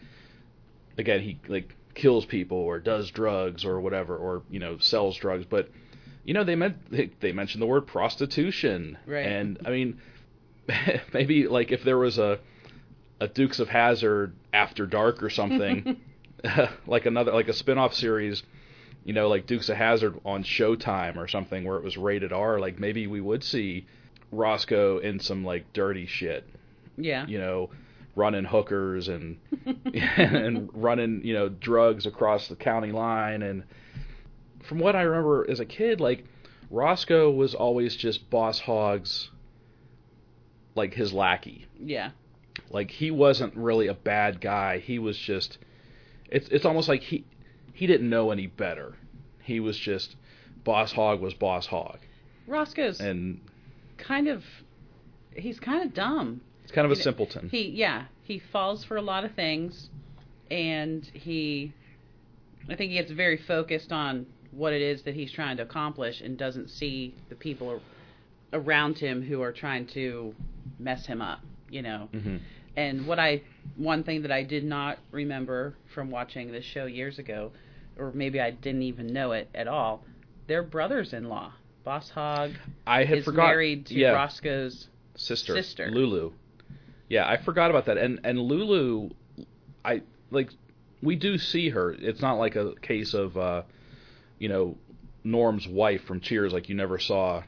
again, 0.97 1.21
he 1.21 1.39
like 1.47 1.75
kills 1.93 2.25
people 2.25 2.57
or 2.57 2.79
does 2.79 3.11
drugs 3.11 3.65
or 3.65 3.79
whatever 3.79 4.17
or, 4.17 4.43
you 4.49 4.59
know, 4.59 4.77
sells 4.79 5.17
drugs, 5.17 5.45
but 5.45 5.69
you 6.23 6.33
know, 6.33 6.43
they 6.43 6.55
meant 6.55 6.77
they, 6.89 7.11
they 7.19 7.31
mentioned 7.31 7.61
the 7.61 7.67
word 7.67 7.87
prostitution. 7.87 8.97
Right. 9.05 9.25
And 9.25 9.59
I 9.65 9.69
mean, 9.69 9.99
maybe 11.13 11.47
like 11.47 11.71
if 11.71 11.83
there 11.83 11.97
was 11.97 12.17
a 12.17 12.39
a 13.19 13.27
Dukes 13.27 13.59
of 13.59 13.69
Hazzard 13.69 14.33
after 14.51 14.85
dark 14.85 15.23
or 15.23 15.29
something 15.29 16.01
like 16.87 17.05
another 17.05 17.31
like 17.31 17.47
a 17.47 17.53
spin-off 17.53 17.93
series 17.93 18.43
you 19.05 19.13
know 19.13 19.29
like 19.29 19.45
Dukes 19.45 19.69
of 19.69 19.77
Hazzard 19.77 20.19
on 20.25 20.43
Showtime 20.43 21.17
or 21.17 21.27
something 21.27 21.63
where 21.63 21.77
it 21.77 21.83
was 21.83 21.97
rated 21.97 22.33
R 22.33 22.59
like 22.59 22.79
maybe 22.79 23.07
we 23.07 23.21
would 23.21 23.43
see 23.43 23.85
Roscoe 24.31 24.97
in 24.97 25.19
some 25.19 25.45
like 25.45 25.71
dirty 25.73 26.05
shit 26.05 26.47
Yeah. 26.97 27.25
you 27.27 27.38
know 27.39 27.69
running 28.15 28.45
hookers 28.45 29.07
and 29.07 29.38
and 30.17 30.69
running 30.73 31.21
you 31.23 31.33
know 31.33 31.50
drugs 31.50 32.05
across 32.05 32.47
the 32.47 32.55
county 32.55 32.91
line 32.91 33.41
and 33.41 33.63
from 34.63 34.79
what 34.79 34.95
I 34.95 35.01
remember 35.01 35.45
as 35.50 35.59
a 35.59 35.65
kid 35.65 36.00
like 36.00 36.25
Roscoe 36.69 37.29
was 37.31 37.53
always 37.55 37.95
just 37.95 38.29
Boss 38.29 38.59
Hogg's 38.59 39.29
like 40.75 40.93
his 40.93 41.13
lackey 41.13 41.65
Yeah. 41.79 42.12
like 42.69 42.89
he 42.91 43.12
wasn't 43.12 43.55
really 43.55 43.88
a 43.88 43.93
bad 43.93 44.41
guy. 44.41 44.79
He 44.79 45.00
was 45.00 45.17
just 45.17 45.57
it's 46.29 46.47
it's 46.50 46.65
almost 46.65 46.88
like 46.88 47.01
he 47.01 47.25
he 47.73 47.88
didn't 47.88 48.09
know 48.09 48.31
any 48.31 48.47
better. 48.47 48.95
He 49.41 49.59
was 49.59 49.77
just 49.77 50.15
Boss 50.63 50.91
Hogg 50.93 51.19
was 51.21 51.33
Boss 51.33 51.65
Hogg. 51.67 52.00
Roscoe's 52.47 53.00
And 53.00 53.41
kind 53.97 54.27
of 54.27 54.43
he's 55.35 55.59
kind 55.59 55.83
of 55.83 55.93
dumb. 55.93 56.41
It's 56.63 56.72
kind 56.72 56.86
of 56.86 56.91
a 56.91 56.96
simpleton. 56.96 57.50
He 57.50 57.70
yeah, 57.70 58.05
he 58.24 58.39
falls 58.39 58.84
for 58.84 58.98
a 58.98 59.01
lot 59.01 59.25
of 59.25 59.34
things 59.34 59.89
and 60.50 61.05
he 61.13 61.74
I 62.70 62.75
think 62.75 62.91
he 62.91 62.98
gets 62.98 63.12
very 63.12 63.38
focused 63.38 63.91
on 63.91 64.25
what 64.51 64.72
it 64.74 64.82
is 64.82 65.03
that 65.03 65.15
he's 65.15 65.32
trying 65.32 65.58
to 65.58 65.63
accomplish 65.63 66.22
and 66.22 66.38
doesn't 66.38 66.70
see 66.70 67.15
the 67.29 67.36
people 67.36 67.82
around 68.53 68.98
him 68.98 69.22
who 69.22 69.41
are 69.41 69.51
trying 69.51 69.88
to 69.88 70.34
mess 70.79 71.05
him 71.05 71.22
up, 71.22 71.39
you 71.70 71.82
know. 71.82 72.08
hmm 72.12 72.38
And 72.77 73.05
what 73.08 73.20
I 73.20 73.41
one 73.75 74.03
thing 74.03 74.22
that 74.22 74.32
I 74.32 74.43
did 74.43 74.63
not 74.63 75.00
remember 75.12 75.75
from 75.93 76.12
watching 76.12 76.51
this 76.51 76.63
show 76.63 76.86
years 76.86 77.20
ago 77.20 77.51
or 77.98 78.12
maybe 78.13 78.39
I 78.39 78.51
didn't 78.51 78.84
even 78.84 79.08
know 79.08 79.34
it 79.34 79.50
at 79.53 79.67
all, 79.67 80.03
they're 80.48 80.63
brothers-in-law. 80.63 81.53
Boss 81.84 82.10
Hogg 82.10 82.51
I 82.88 83.03
had 83.03 83.20
is 83.20 83.25
forgot 83.25 83.48
married 83.48 83.88
to 83.88 83.96
yeah, 83.96 84.12
Roscoe's 84.12 84.88
sister, 85.15 85.55
sister. 85.55 85.91
Lulu. 85.91 86.32
Yeah, 87.10 87.27
I 87.27 87.38
forgot 87.38 87.69
about 87.69 87.86
that. 87.86 87.98
And 87.98 88.19
and 88.24 88.39
Lulu 88.39 89.10
I 89.83 90.01
like 90.31 90.50
we 91.01 91.15
do 91.15 91.38
see 91.38 91.69
her. 91.69 91.91
It's 91.91 92.22
not 92.22 92.33
like 92.36 92.55
a 92.55 92.74
case 92.81 93.13
of 93.13 93.38
uh 93.38 93.63
you 94.39 94.50
know 94.50 94.77
Norm's 95.24 95.67
wife 95.67 96.03
from 96.05 96.19
Cheers 96.19 96.53
like 96.53 96.69
you 96.69 96.75
never 96.75 97.00
saw 97.00 97.43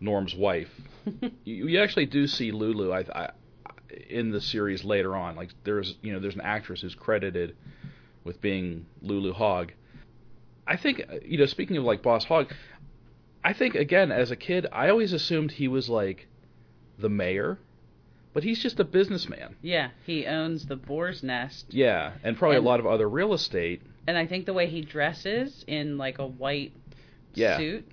Norm's 0.00 0.34
wife. 0.34 0.70
you, 1.44 1.68
you 1.68 1.80
actually 1.80 2.06
do 2.06 2.26
see 2.26 2.52
Lulu 2.52 2.92
I, 2.92 3.04
I 3.14 3.30
in 4.08 4.30
the 4.30 4.40
series 4.40 4.84
later 4.84 5.16
on. 5.16 5.36
Like 5.36 5.50
there's 5.64 5.96
you 6.02 6.12
know 6.12 6.20
there's 6.20 6.34
an 6.34 6.42
actress 6.42 6.82
who's 6.82 6.94
credited 6.94 7.56
with 8.24 8.40
being 8.40 8.86
Lulu 9.02 9.32
Hogg. 9.32 9.72
I 10.66 10.76
think 10.76 11.02
uh, 11.10 11.16
you 11.24 11.38
know 11.38 11.46
speaking 11.46 11.76
of 11.76 11.84
like 11.84 12.02
Boss 12.02 12.24
Hogg, 12.24 12.52
I 13.42 13.52
think 13.52 13.74
again 13.74 14.12
as 14.12 14.30
a 14.30 14.36
kid 14.36 14.66
I 14.72 14.90
always 14.90 15.12
assumed 15.12 15.52
he 15.52 15.68
was 15.68 15.88
like 15.88 16.28
the 16.98 17.08
mayor, 17.08 17.58
but 18.32 18.44
he's 18.44 18.62
just 18.62 18.78
a 18.80 18.84
businessman. 18.84 19.56
Yeah, 19.62 19.90
he 20.06 20.26
owns 20.26 20.66
the 20.66 20.76
Boar's 20.76 21.22
Nest, 21.22 21.66
Yeah, 21.70 22.12
and 22.22 22.36
probably 22.36 22.56
And- 22.58 22.66
a 22.66 22.68
lot 22.68 22.80
of 22.80 22.86
other 22.86 23.08
real 23.08 23.32
estate. 23.34 23.82
and 24.06 24.16
I 24.16 24.26
think 24.26 24.46
the 24.46 24.52
way 24.54 24.66
he 24.68 24.80
dresses 24.82 25.64
in 25.66 25.98
like 25.98 26.18
a 26.18 26.26
white 26.26 26.72
Yeah. 27.34 27.56
suit 27.58 27.86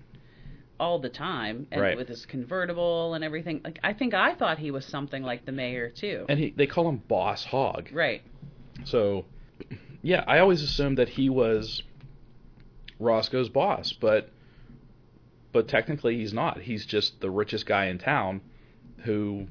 all 0.79 0.99
the 0.99 1.09
time, 1.09 1.67
and 1.71 1.81
Right. 1.81 1.95
with 1.97 2.07
his 2.09 2.25
convertible 2.25 3.13
and 3.13 3.23
everything. 3.23 3.61
Like 3.63 3.79
I 3.83 3.93
think 3.93 4.13
I 4.13 4.33
thought 4.35 4.59
he 4.59 4.71
was 4.71 4.85
something 4.85 5.23
like 5.23 5.45
the 5.45 5.51
mayor 5.53 5.89
too. 5.89 6.25
And 6.27 6.37
he, 6.39 6.49
they 6.51 6.67
call 6.67 6.87
him 6.89 6.97
Boss 7.07 7.45
Hogg. 7.45 7.89
right. 7.93 8.21
So, 8.83 9.23
yeah, 10.01 10.25
I 10.27 10.39
always 10.39 10.61
assumed 10.61 10.97
that 10.97 11.07
he 11.09 11.29
was 11.29 11.81
Roscoe's 12.99 13.49
boss, 13.49 13.93
but 13.93 14.29
but 15.53 15.67
technically 15.69 16.17
he's 16.17 16.33
not. 16.33 16.59
He's 16.61 16.85
just 16.85 17.21
the 17.21 17.29
richest 17.29 17.65
guy 17.65 17.85
in 17.85 17.97
town 17.97 18.41
who 18.99 19.47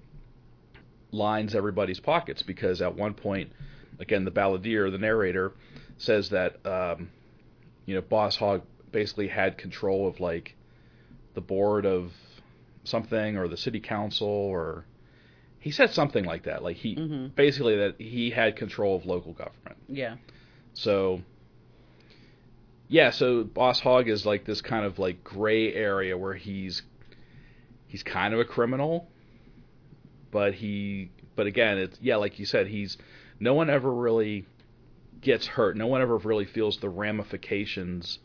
lines 1.14 1.54
everybody's 1.54 2.00
pockets 2.00 2.42
because 2.42 2.82
at 2.82 2.94
one 2.94 3.14
point, 3.14 3.50
again, 3.98 4.24
the 4.24 4.30
balladeer, 4.30 4.90
the 4.90 4.98
narrator, 4.98 5.52
says 5.98 6.30
that 6.30 6.64
um, 6.66 7.10
you 7.86 7.94
know 7.94 8.00
Boss 8.02 8.36
Hogg 8.36 8.62
basically 8.90 9.28
had 9.28 9.58
control 9.58 10.06
of 10.08 10.20
like 10.20 10.56
the 11.34 11.40
board 11.40 11.86
of 11.86 12.12
something 12.84 13.36
or 13.36 13.48
the 13.48 13.56
city 13.56 13.80
council 13.80 14.28
or 14.28 14.84
he 15.58 15.70
said 15.70 15.90
something 15.92 16.24
like 16.24 16.44
that. 16.44 16.62
Like 16.62 16.76
he 16.76 16.94
hmm 16.94 17.28
basically 17.28 17.76
that 17.76 17.94
he 17.98 18.30
had 18.30 18.56
control 18.56 18.96
of 18.96 19.06
local 19.06 19.32
government. 19.32 19.76
Yeah. 19.88 20.16
So 20.74 21.22
yeah, 22.88 23.10
so 23.10 23.44
Boss 23.44 23.80
Hogg 23.80 24.08
is 24.08 24.26
like 24.26 24.44
this 24.44 24.60
kind 24.60 24.84
of 24.84 24.98
like 24.98 25.24
gray 25.24 25.72
area 25.72 26.16
where 26.18 26.34
he's 26.34 26.82
he's 27.86 28.02
kind 28.02 28.34
of 28.34 28.40
a 28.40 28.44
criminal, 28.44 29.08
but 30.34 30.52
he 30.54 31.12
but 31.36 31.46
again, 31.46 31.78
it's 31.78 31.96
yeah, 32.02 32.16
like 32.16 32.40
you 32.40 32.44
said, 32.44 32.66
he's 32.66 32.98
no 33.38 33.54
one 33.54 33.70
ever 33.70 33.90
really 33.90 34.44
gets 35.20 35.46
hurt. 35.46 35.76
No 35.76 35.86
one 35.86 36.02
ever 36.02 36.16
really 36.18 36.44
feels 36.44 36.78
the 36.78 36.88
ramifications 36.88 38.18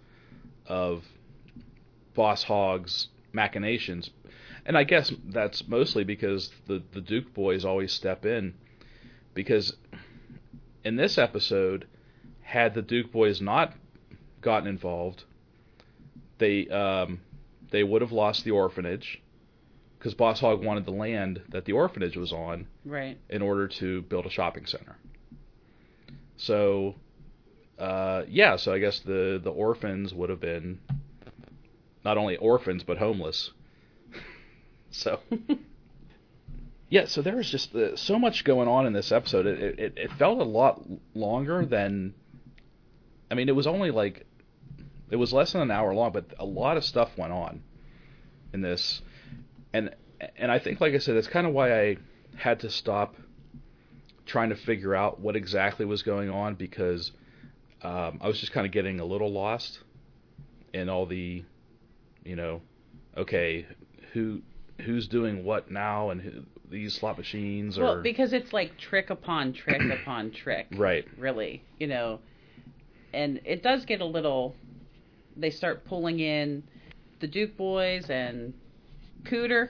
of 0.65 1.05
Boss 2.15 2.41
Hogg's 2.41 3.09
machinations. 3.31 4.09
And 4.65 4.75
I 4.75 4.85
guess 4.85 5.13
that's 5.27 5.67
mostly 5.67 6.03
because 6.03 6.49
the 6.65 6.81
the 6.93 6.99
Duke 6.99 7.31
boys 7.35 7.63
always 7.63 7.93
step 7.93 8.25
in 8.25 8.55
because 9.35 9.77
in 10.83 10.95
this 10.95 11.19
episode 11.19 11.85
had 12.41 12.73
the 12.73 12.81
Duke 12.81 13.11
boys 13.11 13.39
not 13.39 13.75
gotten 14.41 14.67
involved, 14.67 15.25
they 16.39 16.67
um, 16.69 17.21
they 17.69 17.83
would 17.83 18.01
have 18.01 18.11
lost 18.11 18.45
the 18.45 18.51
orphanage, 18.51 19.21
because 19.99 20.13
Boss 20.15 20.39
Hogg 20.39 20.63
wanted 20.63 20.85
the 20.85 20.91
land 20.91 21.41
that 21.49 21.65
the 21.65 21.73
orphanage 21.73 22.15
was 22.17 22.31
on 22.31 22.67
Right. 22.85 23.17
in 23.29 23.41
order 23.41 23.67
to 23.67 24.01
build 24.03 24.25
a 24.25 24.29
shopping 24.29 24.65
center. 24.65 24.95
So, 26.37 26.95
uh, 27.77 28.23
yeah, 28.29 28.55
so 28.55 28.73
I 28.73 28.79
guess 28.79 28.99
the 29.01 29.39
the 29.43 29.51
orphans 29.51 30.13
would 30.13 30.29
have 30.29 30.39
been 30.39 30.79
not 32.05 32.17
only 32.17 32.37
orphans 32.37 32.83
but 32.83 32.97
homeless. 32.97 33.51
so, 34.91 35.19
yeah, 36.89 37.05
so 37.05 37.21
there 37.21 37.35
was 37.35 37.49
just 37.49 37.75
uh, 37.75 37.95
so 37.97 38.17
much 38.17 38.45
going 38.45 38.67
on 38.69 38.85
in 38.85 38.93
this 38.93 39.11
episode. 39.11 39.45
It, 39.45 39.79
it 39.79 39.93
it 39.97 40.11
felt 40.13 40.39
a 40.39 40.43
lot 40.45 40.81
longer 41.13 41.65
than. 41.65 42.13
I 43.29 43.35
mean, 43.35 43.47
it 43.49 43.55
was 43.55 43.67
only 43.67 43.91
like 43.91 44.25
it 45.11 45.17
was 45.17 45.33
less 45.33 45.51
than 45.51 45.61
an 45.61 45.71
hour 45.71 45.93
long, 45.93 46.11
but 46.13 46.33
a 46.39 46.45
lot 46.45 46.77
of 46.77 46.85
stuff 46.85 47.11
went 47.17 47.33
on 47.33 47.61
in 48.53 48.61
this, 48.61 49.01
and 49.73 49.95
and 50.37 50.51
I 50.51 50.59
think, 50.59 50.81
like 50.81 50.93
I 50.93 50.97
said, 50.97 51.15
that's 51.15 51.27
kind 51.27 51.47
of 51.47 51.53
why 51.53 51.79
I 51.79 51.97
had 52.35 52.59
to 52.61 52.69
stop 52.69 53.15
trying 54.25 54.49
to 54.49 54.55
figure 54.55 54.95
out 54.95 55.19
what 55.19 55.35
exactly 55.35 55.85
was 55.85 56.03
going 56.03 56.29
on 56.29 56.55
because 56.55 57.11
um, 57.81 58.19
I 58.21 58.27
was 58.27 58.39
just 58.39 58.51
kind 58.51 58.65
of 58.65 58.71
getting 58.71 58.99
a 58.99 59.05
little 59.05 59.31
lost 59.31 59.79
in 60.73 60.89
all 60.89 61.05
the, 61.05 61.43
you 62.23 62.35
know, 62.35 62.61
okay, 63.17 63.65
who 64.13 64.41
who's 64.81 65.07
doing 65.07 65.43
what 65.43 65.71
now 65.71 66.09
and 66.09 66.21
who, 66.21 66.43
these 66.69 66.93
slot 66.95 67.17
machines 67.17 67.77
or 67.77 67.83
Well, 67.83 68.01
because 68.01 68.33
it's 68.33 68.53
like 68.53 68.77
trick 68.77 69.09
upon 69.09 69.53
trick 69.53 69.81
upon 70.01 70.31
trick. 70.31 70.67
right, 70.75 71.05
Really, 71.17 71.63
you 71.79 71.87
know, 71.87 72.19
and 73.13 73.39
it 73.45 73.63
does 73.63 73.85
get 73.85 74.01
a 74.01 74.05
little. 74.05 74.55
They 75.35 75.49
start 75.49 75.85
pulling 75.85 76.19
in 76.19 76.63
the 77.21 77.27
Duke 77.27 77.55
boys 77.57 78.09
and 78.09 78.53
Cooter. 79.23 79.69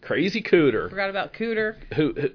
crazy 0.00 0.42
cooter 0.42 0.88
Forgot 0.90 1.10
about 1.10 1.32
Cooter. 1.32 1.76
who, 1.94 2.12
who 2.12 2.30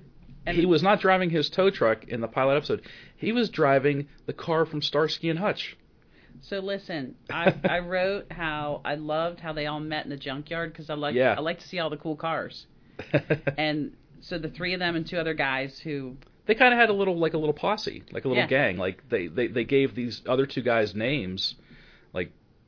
And- 0.46 0.58
he 0.58 0.66
was 0.66 0.82
not 0.84 1.00
driving 1.02 1.30
his 1.30 1.50
tow 1.50 1.70
truck 1.70 2.06
in 2.08 2.22
the 2.22 2.28
pilot 2.28 2.56
episode. 2.58 2.82
He 3.18 3.32
was 3.32 3.50
driving 3.50 4.08
the 4.26 4.34
car 4.34 4.66
from 4.66 4.82
Starsky 4.82 5.30
and 5.30 5.40
Hutch. 5.40 5.76
So 6.42 6.60
listen, 6.60 7.16
I 7.32 7.54
I 7.68 7.80
wrote 7.80 8.32
how 8.32 8.82
I 8.86 8.96
loved 8.96 9.40
how 9.40 9.54
they 9.54 9.66
all 9.66 9.80
met 9.80 10.04
in 10.06 10.10
the 10.12 10.18
junkyard 10.18 10.72
because 10.72 10.90
I 10.90 10.94
like 10.94 11.16
Yeah. 11.16 11.34
I 11.38 11.42
like 11.42 11.60
to 11.60 11.68
see 11.68 11.80
all 11.80 11.90
the 11.90 11.98
cool 11.98 12.16
cars. 12.16 12.68
And 13.58 13.94
so 14.22 14.38
the 14.38 14.50
three 14.50 14.74
of 14.74 14.80
them 14.80 14.96
and 14.96 15.06
two 15.08 15.18
other 15.18 15.34
guys 15.34 15.80
who 15.80 16.16
they 16.46 16.56
kind 16.56 16.74
of 16.74 16.80
had 16.80 16.90
a 16.90 16.94
little 16.94 17.18
like 17.18 17.34
a 17.34 17.38
little 17.38 17.54
posse, 17.54 18.04
like 18.12 18.26
a 18.26 18.28
little 18.28 18.44
Yeah. 18.44 18.48
gang. 18.48 18.78
Like 18.78 19.10
they, 19.10 19.28
they 19.28 19.48
they 19.48 19.64
gave 19.64 19.96
these 19.96 20.22
other 20.28 20.46
two 20.46 20.62
guys 20.62 20.96
names, 20.96 21.56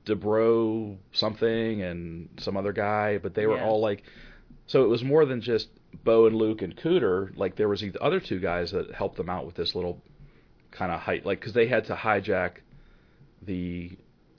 Debro 0.09 0.97
something 1.13 1.81
and 1.81 2.29
some 2.39 2.57
other 2.57 2.73
guy, 2.73 3.17
but 3.17 3.33
they 3.35 3.45
were 3.47 3.57
Yeah. 3.57 3.65
all 3.65 3.79
like. 3.79 4.03
So 4.67 4.83
it 4.83 4.87
was 4.87 5.03
more 5.03 5.25
than 5.25 5.41
just 5.41 5.69
Bo 6.03 6.27
and 6.27 6.35
Luke 6.35 6.61
and 6.61 6.75
Cooter. 6.75 7.35
Like 7.37 7.55
there 7.55 7.67
was 7.69 7.81
the 7.81 7.93
other 8.01 8.19
two 8.19 8.39
guys 8.39 8.71
that 8.71 8.91
helped 8.93 9.17
them 9.17 9.29
out 9.29 9.45
with 9.45 9.55
this 9.55 9.73
little 9.75 10.01
kind 10.71 10.91
of 10.91 10.99
height, 10.99 11.25
like 11.25 11.39
because 11.39 11.53
they 11.53 11.67
had 11.67 11.85
to 11.85 11.95
hijack 11.95 12.57
the 13.45 13.91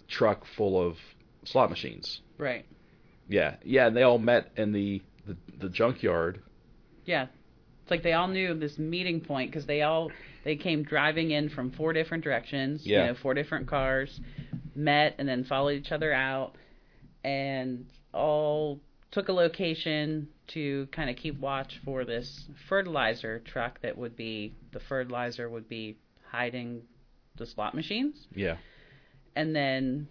truck 0.08 0.44
full 0.56 0.80
of 0.80 0.96
slot 1.44 1.70
machines. 1.70 2.20
right. 2.38 2.64
Yeah, 3.28 3.56
yeah, 3.64 3.86
and 3.86 3.96
they 3.96 4.02
all 4.02 4.18
met 4.18 4.50
in 4.56 4.72
the 4.72 5.02
the, 5.26 5.36
the 5.60 5.68
junkyard. 5.68 6.40
Yeah. 7.04 7.26
It's 7.82 7.90
like 7.90 8.02
they 8.02 8.12
all 8.12 8.26
knew 8.26 8.54
this 8.54 8.76
meeting 8.78 9.20
point 9.20 9.50
because 9.52 9.66
they 9.66 9.82
all 9.82 10.10
they 10.44 10.56
came 10.56 10.82
driving 10.82 11.30
in 11.30 11.48
from 11.48 11.70
four 11.70 11.92
different 11.92 12.24
directions. 12.24 12.82
Yeah. 12.84 13.02
You 13.02 13.06
know, 13.08 13.14
four 13.22 13.34
different 13.34 13.68
cars, 13.68 14.20
met 14.84 15.14
and 15.18 15.28
then 15.28 15.44
followed 15.44 15.72
each 15.72 15.92
other 15.92 16.12
out, 16.12 16.54
and 17.24 17.86
all 18.12 18.80
took 19.10 19.28
a 19.28 19.32
location 19.32 20.28
to 20.48 20.86
kind 20.92 21.10
of 21.10 21.16
keep 21.16 21.38
watch 21.40 21.80
for 21.84 22.04
this 22.04 22.46
fertilizer 22.68 23.40
truck 23.40 23.80
that 23.82 23.96
would 23.96 24.16
be 24.16 24.54
the 24.72 24.80
fertilizer 24.80 25.48
would 25.48 25.68
be 25.68 25.96
hiding 26.30 26.82
the 27.36 27.46
slot 27.46 27.74
machines, 27.74 28.26
Yeah, 28.34 28.56
and 29.36 29.54
then 29.54 30.08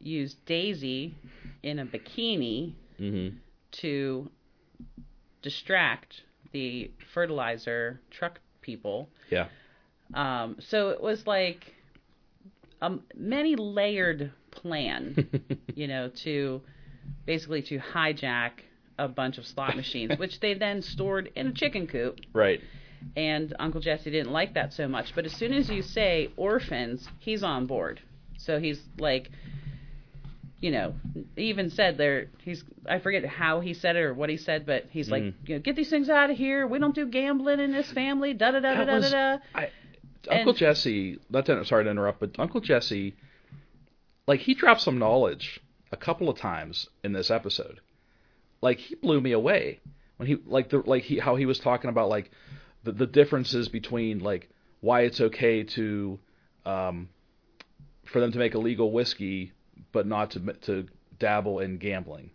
used 0.00 0.44
Daisy 0.46 1.14
in 1.62 1.78
a 1.78 1.86
bikini 1.86 2.74
hmm 2.98 3.28
to 3.72 4.30
distract 5.42 6.22
the 6.52 6.90
fertilizer 7.12 8.00
truck 8.10 8.38
people. 8.62 9.08
yeah, 9.30 9.48
Um, 10.14 10.56
so 10.60 10.90
it 10.90 11.02
was 11.02 11.26
like 11.26 11.74
a 12.86 12.98
many 13.16 13.56
layered 13.56 14.32
plan, 14.50 15.28
you 15.74 15.86
know, 15.88 16.10
to 16.24 16.60
basically 17.26 17.62
to 17.62 17.78
hijack 17.78 18.50
a 18.98 19.08
bunch 19.08 19.38
of 19.38 19.46
slot 19.46 19.76
machines, 19.76 20.12
which 20.18 20.40
they 20.40 20.54
then 20.54 20.82
stored 20.82 21.30
in 21.34 21.48
a 21.48 21.52
chicken 21.52 21.86
coop. 21.86 22.18
right. 22.32 22.60
And 23.16 23.54
Uncle 23.58 23.82
Jesse 23.82 24.10
didn't 24.10 24.32
like 24.32 24.54
that 24.54 24.72
so 24.72 24.88
much. 24.88 25.14
But 25.14 25.26
as 25.26 25.32
soon 25.32 25.52
as 25.52 25.68
you 25.68 25.82
say 25.82 26.30
orphans, 26.38 27.06
he's 27.18 27.42
on 27.42 27.66
board. 27.66 28.00
So 28.38 28.58
he's 28.58 28.80
like, 28.98 29.30
you 30.60 30.70
know, 30.70 30.94
he 31.36 31.44
even 31.50 31.68
said 31.70 31.98
there, 31.98 32.28
he's, 32.42 32.64
I 32.88 32.98
forget 33.00 33.26
how 33.26 33.60
he 33.60 33.74
said 33.74 33.96
it 33.96 34.00
or 34.00 34.14
what 34.14 34.30
he 34.30 34.38
said, 34.38 34.64
but 34.64 34.86
he's 34.90 35.10
like, 35.10 35.22
Mhm. 35.22 35.34
you 35.46 35.54
know, 35.56 35.60
get 35.60 35.76
these 35.76 35.90
things 35.90 36.08
out 36.08 36.30
of 36.30 36.38
here. 36.38 36.66
We 36.66 36.78
don't 36.78 36.94
do 36.94 37.04
gambling 37.06 37.60
in 37.60 37.72
this 37.72 37.92
family. 37.92 38.32
Da 38.32 38.52
da 38.52 38.60
da 38.60 38.72
da 38.74 38.84
da 39.00 39.10
da. 39.10 39.38
Uncle 40.30 40.50
And- 40.50 40.58
Jesse, 40.58 41.18
not 41.30 41.46
to, 41.46 41.64
sorry 41.64 41.84
to 41.84 41.90
interrupt, 41.90 42.20
but 42.20 42.38
Uncle 42.38 42.60
Jesse, 42.60 43.14
like 44.26 44.40
he 44.40 44.54
dropped 44.54 44.80
some 44.80 44.98
knowledge 44.98 45.60
a 45.92 45.96
couple 45.96 46.28
of 46.28 46.38
times 46.38 46.88
in 47.02 47.12
this 47.12 47.30
episode. 47.30 47.80
Like 48.60 48.78
he 48.78 48.94
blew 48.94 49.20
me 49.20 49.32
away 49.32 49.80
when 50.16 50.26
he 50.26 50.36
like 50.46 50.70
the 50.70 50.78
like 50.78 51.02
he 51.02 51.18
how 51.18 51.36
he 51.36 51.46
was 51.46 51.58
talking 51.58 51.90
about 51.90 52.08
like 52.08 52.30
the 52.84 52.92
the 52.92 53.06
differences 53.06 53.68
between 53.68 54.20
like 54.20 54.48
why 54.80 55.02
it's 55.02 55.20
okay 55.20 55.62
to 55.64 56.18
um 56.64 57.08
for 58.04 58.20
them 58.20 58.32
to 58.32 58.38
make 58.38 58.54
illegal 58.54 58.90
whiskey 58.90 59.52
but 59.92 60.06
not 60.06 60.30
to 60.32 60.40
to 60.62 60.86
dabble 61.18 61.58
in 61.60 61.76
gambling. 61.78 62.30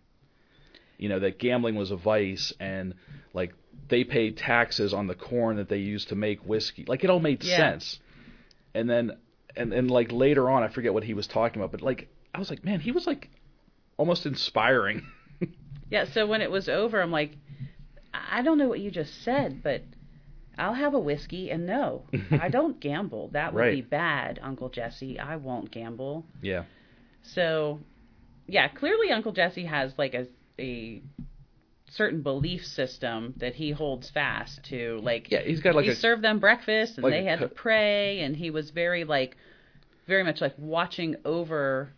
You 0.98 1.08
know 1.08 1.18
that 1.20 1.38
gambling 1.38 1.74
was 1.74 1.90
a 1.90 1.96
vice 1.96 2.52
and 2.60 2.94
like 3.34 3.52
they 3.88 4.04
paid 4.04 4.36
taxes 4.36 4.92
on 4.94 5.06
the 5.06 5.14
corn 5.14 5.56
that 5.56 5.68
they 5.68 5.78
used 5.78 6.08
to 6.10 6.14
make 6.14 6.40
whiskey. 6.46 6.84
Like 6.86 7.02
it 7.04 7.10
all 7.10 7.20
made 7.20 7.42
Yeah. 7.44 7.56
sense. 7.56 7.98
And 8.74 8.88
then 8.88 9.16
and 9.56 9.72
and 9.72 9.90
like 9.90 10.12
later 10.12 10.48
on 10.48 10.62
I 10.62 10.68
forget 10.68 10.94
what 10.94 11.04
he 11.04 11.14
was 11.14 11.26
talking 11.26 11.60
about, 11.60 11.72
but 11.72 11.82
like 11.82 12.08
I 12.34 12.38
was 12.38 12.50
like, 12.50 12.64
man, 12.64 12.80
he 12.80 12.92
was 12.92 13.06
like 13.06 13.28
almost 13.96 14.26
inspiring. 14.26 15.02
Yeah, 15.90 16.04
so 16.04 16.24
when 16.24 16.40
it 16.40 16.52
was 16.52 16.68
over, 16.68 17.00
I'm 17.02 17.10
like, 17.10 17.32
I 18.14 18.42
don't 18.42 18.58
know 18.58 18.68
what 18.68 18.78
you 18.78 18.92
just 18.92 19.24
said, 19.24 19.60
but 19.60 19.82
I'll 20.56 20.72
have 20.74 20.94
a 20.94 21.00
whiskey 21.00 21.50
and 21.50 21.66
no, 21.66 22.04
I 22.30 22.48
don't 22.58 22.78
gamble. 22.78 23.30
That 23.32 23.52
would 23.54 23.72
be 23.72 23.80
bad, 23.82 24.38
Uncle 24.40 24.68
Jesse. 24.68 25.18
I 25.18 25.34
won't 25.34 25.72
gamble. 25.72 26.24
yeah. 26.40 26.62
So, 27.22 27.80
yeah, 28.46 28.68
clearly 28.68 29.10
Uncle 29.10 29.32
Jesse 29.32 29.64
has 29.64 29.92
like 29.98 30.14
a 30.14 30.28
a 30.60 31.02
certain 31.90 32.22
belief 32.22 32.64
system 32.64 33.34
that 33.38 33.54
he 33.54 33.70
holds 33.70 34.08
fast 34.10 34.62
to. 34.64 34.98
Like, 35.02 35.30
Yeah, 35.30 35.42
he's 35.42 35.60
got 35.60 35.74
like 35.74 35.84
he 35.84 35.90
a 35.90 35.94
served 35.94 36.22
them 36.22 36.38
breakfast 36.38 36.94
and 36.96 37.04
like 37.04 37.12
they 37.12 37.24
had 37.24 37.40
to 37.40 37.48
pray, 37.48 38.20
and 38.20 38.36
he 38.36 38.50
was 38.50 38.70
very 38.70 39.04
like, 39.04 39.36
very 40.06 40.22
much 40.24 40.40
like 40.40 40.54
watching 40.56 41.16
over 41.24 41.92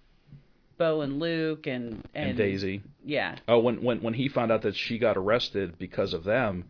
Bo 0.78 1.02
and 1.02 1.18
Luke 1.20 1.66
and 1.66 2.02
and, 2.14 2.30
and 2.30 2.36
Daisy. 2.36 2.82
Yeah, 3.04 3.36
Oh, 3.48 3.58
when 3.58 3.82
when 3.82 4.00
when 4.02 4.14
he 4.14 4.28
found 4.28 4.50
out 4.50 4.62
that 4.62 4.74
she 4.76 4.98
got 4.98 5.16
arrested 5.16 5.78
because 5.78 6.12
of 6.14 6.24
them, 6.24 6.64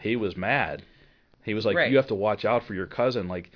he 0.00 0.16
was 0.16 0.36
mad. 0.36 0.82
He 1.44 1.54
was 1.54 1.64
like, 1.66 1.76
Right. 1.76 1.90
"You 1.90 1.96
have 1.96 2.06
to 2.08 2.14
watch 2.14 2.44
out 2.44 2.64
for 2.64 2.72
your 2.74 2.86
cousin." 2.86 3.28
Like, 3.28 3.50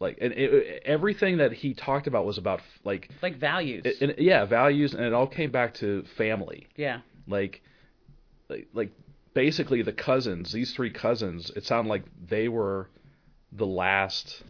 like 0.00 0.18
and 0.20 0.32
it, 0.32 0.82
everything 0.86 1.38
that 1.38 1.52
he 1.52 1.74
talked 1.74 2.06
about 2.06 2.24
was 2.24 2.38
about 2.38 2.60
like, 2.84 3.10
like 3.22 3.36
values. 3.36 3.82
it, 3.84 4.00
and, 4.00 4.14
yeah, 4.18 4.44
values, 4.44 4.94
and 4.94 5.04
it 5.04 5.12
all 5.12 5.26
came 5.26 5.50
back 5.50 5.74
to 5.74 6.04
family. 6.16 6.66
yeah, 6.76 7.00
Like, 7.26 7.60
like, 8.48 8.68
like 8.72 8.92
basically 9.34 9.82
the 9.82 9.92
cousins, 9.92 10.52
these 10.52 10.72
three 10.72 10.90
cousins. 10.90 11.50
It 11.54 11.64
sounded 11.64 11.90
like 11.90 12.04
they 12.28 12.48
were 12.48 12.88
the 13.52 13.66
last 13.66 14.42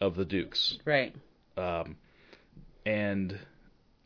of 0.00 0.16
the 0.16 0.24
Dukes. 0.24 0.78
right. 0.84 1.14
Um, 1.56 1.96
and 2.86 3.38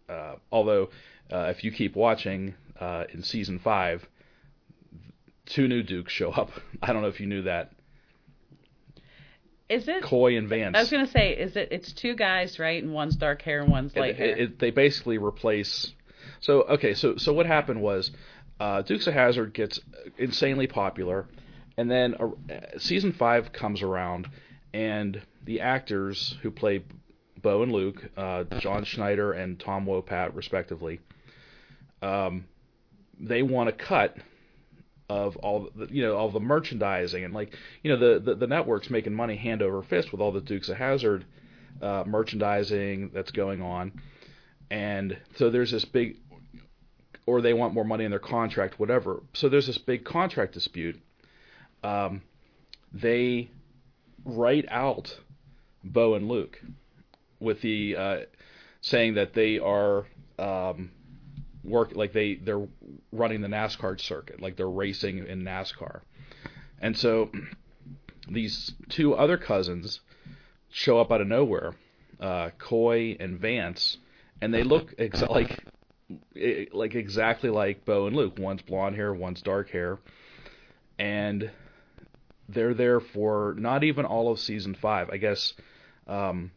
uh, 0.08 0.34
although 0.50 0.90
uh, 1.32 1.52
if 1.54 1.62
you 1.62 1.70
keep 1.70 1.94
watching 1.94 2.54
uh, 2.80 3.04
in 3.12 3.22
season 3.22 3.58
five, 3.58 4.06
two 5.46 5.68
new 5.68 5.82
Dukes 5.82 6.12
show 6.12 6.30
up. 6.30 6.50
I 6.82 6.92
don't 6.92 7.02
know 7.02 7.08
if 7.08 7.20
you 7.20 7.26
knew 7.26 7.42
that. 7.42 7.72
Is 9.68 9.88
it? 9.88 10.02
Coy 10.02 10.36
and 10.36 10.48
Vance. 10.48 10.76
I 10.76 10.80
was 10.80 10.90
gonna 10.90 11.06
say, 11.06 11.32
is 11.36 11.56
it? 11.56 11.68
It's 11.70 11.92
two 11.92 12.14
guys, 12.14 12.58
right? 12.58 12.82
And 12.82 12.92
one's 12.92 13.16
dark 13.16 13.40
hair 13.42 13.62
and 13.62 13.70
one's 13.70 13.96
light 13.96 14.10
it, 14.10 14.16
hair. 14.16 14.28
it, 14.28 14.38
it- 14.40 14.58
they 14.58 14.70
basically 14.70 15.18
replace. 15.18 15.92
So 16.40 16.62
okay, 16.62 16.94
so 16.94 17.16
so 17.16 17.32
what 17.32 17.46
happened 17.46 17.80
was, 17.80 18.10
uh, 18.60 18.82
Dukes 18.82 19.06
of 19.06 19.14
Hazzard 19.14 19.52
gets 19.52 19.80
insanely 20.18 20.66
popular, 20.66 21.26
and 21.76 21.90
then 21.90 22.14
uh, 22.14 22.28
season 22.78 23.12
five 23.12 23.52
comes 23.52 23.82
around, 23.82 24.28
and 24.72 25.20
the 25.44 25.60
actors 25.60 26.36
who 26.42 26.50
play 26.50 26.84
Bo 27.42 27.62
and 27.62 27.72
Luke, 27.72 28.10
uh, 28.16 28.44
John 28.58 28.84
Schneider 28.84 29.32
and 29.32 29.58
Tom 29.58 29.86
Wopat, 29.86 30.34
respectively, 30.34 31.00
um, 32.00 32.46
they 33.18 33.42
want 33.42 33.68
a 33.68 33.72
cut 33.72 34.16
of 35.08 35.36
all 35.36 35.68
the, 35.76 35.86
you 35.90 36.02
know 36.02 36.16
all 36.16 36.30
the 36.30 36.40
merchandising 36.40 37.24
and 37.24 37.34
like 37.34 37.54
you 37.82 37.90
know 37.90 37.98
the, 37.98 38.20
the 38.20 38.34
the 38.36 38.46
network's 38.46 38.88
making 38.88 39.12
money 39.12 39.36
hand 39.36 39.60
over 39.60 39.82
fist 39.82 40.10
with 40.12 40.20
all 40.20 40.32
the 40.32 40.40
Dukes 40.40 40.70
of 40.70 40.78
Hazzard 40.78 41.26
uh, 41.82 42.04
merchandising 42.06 43.10
that's 43.12 43.30
going 43.30 43.60
on, 43.60 43.92
and 44.70 45.18
so 45.36 45.50
there's 45.50 45.70
this 45.70 45.84
big, 45.84 46.16
or 47.26 47.40
they 47.40 47.54
want 47.54 47.74
more 47.74 47.84
money 47.84 48.04
in 48.04 48.10
their 48.10 48.20
contract, 48.20 48.78
whatever. 48.78 49.22
So 49.32 49.48
there's 49.48 49.66
this 49.66 49.78
big 49.78 50.04
contract 50.04 50.52
dispute. 50.52 51.00
Um, 51.82 52.22
they 52.92 53.50
write 54.24 54.66
out 54.68 55.18
Bo 55.82 56.14
and 56.14 56.28
Luke 56.28 56.60
with 57.40 57.60
the 57.60 57.96
uh, 57.96 58.16
saying 58.80 59.14
that 59.14 59.34
they 59.34 59.58
are 59.58 60.06
um, 60.38 60.90
work 61.62 61.92
like 61.94 62.12
they 62.12 62.34
they're 62.36 62.66
running 63.12 63.40
the 63.40 63.48
NASCAR 63.48 64.00
circuit, 64.00 64.40
like 64.40 64.56
they're 64.56 64.68
racing 64.68 65.26
in 65.26 65.42
NASCAR, 65.42 66.00
and 66.80 66.96
so 66.96 67.30
these 68.28 68.72
two 68.88 69.14
other 69.14 69.36
cousins 69.36 70.00
show 70.70 70.98
up 70.98 71.12
out 71.12 71.20
of 71.20 71.26
nowhere, 71.26 71.74
uh, 72.20 72.50
Coy 72.58 73.16
and 73.20 73.38
Vance, 73.38 73.98
and 74.40 74.52
they 74.52 74.62
look 74.62 74.94
ex- 74.98 75.22
like 75.22 75.64
like 76.72 76.94
exactly 76.94 77.50
like 77.50 77.84
Bo 77.84 78.06
and 78.06 78.16
Luke. 78.16 78.38
One's 78.38 78.62
blonde 78.62 78.96
hair, 78.96 79.12
one's 79.12 79.42
dark 79.42 79.70
hair, 79.70 79.98
and 80.98 81.50
they're 82.48 82.74
there 82.74 83.00
for 83.00 83.54
not 83.58 83.84
even 83.84 84.04
all 84.04 84.30
of 84.30 84.38
season 84.38 84.74
five. 84.74 85.10
I 85.10 85.16
guess 85.16 85.54
um, 86.06 86.50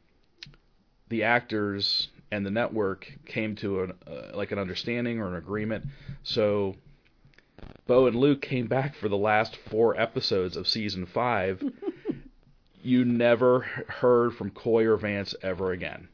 the 1.09 1.23
actors 1.23 2.09
and 2.31 2.45
the 2.45 2.51
network 2.51 3.11
came 3.25 3.55
to 3.57 3.83
an 3.83 3.93
uh, 4.05 4.35
like 4.35 4.51
an 4.51 4.59
understanding 4.59 5.19
or 5.19 5.27
an 5.29 5.35
agreement. 5.35 5.85
So 6.23 6.75
Bo 7.87 8.07
and 8.07 8.15
Luke 8.15 8.41
came 8.41 8.67
back 8.67 8.95
for 8.95 9.07
the 9.09 9.17
last 9.17 9.55
four 9.55 9.99
episodes 9.99 10.57
of 10.57 10.67
season 10.67 11.05
five. 11.05 11.63
you 12.81 13.05
never 13.05 13.61
heard 13.87 14.35
from 14.35 14.51
Coy 14.51 14.85
or 14.85 14.97
Vance 14.97 15.33
ever 15.41 15.71
again. 15.71 16.09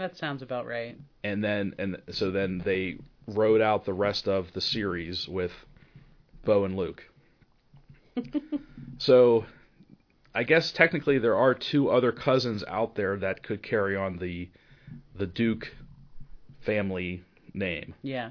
That 0.00 0.16
sounds 0.16 0.40
about 0.40 0.66
right. 0.66 0.96
And 1.22 1.44
then 1.44 1.74
and 1.78 2.00
so 2.10 2.30
then 2.30 2.62
they 2.64 2.96
wrote 3.26 3.60
out 3.60 3.84
the 3.84 3.92
rest 3.92 4.26
of 4.28 4.50
the 4.54 4.62
series 4.62 5.28
with 5.28 5.52
Bo 6.42 6.64
and 6.64 6.74
Luke. 6.74 7.02
so 8.98 9.44
I 10.34 10.44
guess 10.44 10.72
technically 10.72 11.18
there 11.18 11.36
are 11.36 11.52
two 11.52 11.90
other 11.90 12.12
cousins 12.12 12.64
out 12.66 12.94
there 12.94 13.18
that 13.18 13.42
could 13.42 13.62
carry 13.62 13.94
on 13.94 14.16
the 14.16 14.48
the 15.16 15.26
Duke 15.26 15.70
family 16.64 17.22
name, 17.52 17.92
Yeah. 18.00 18.30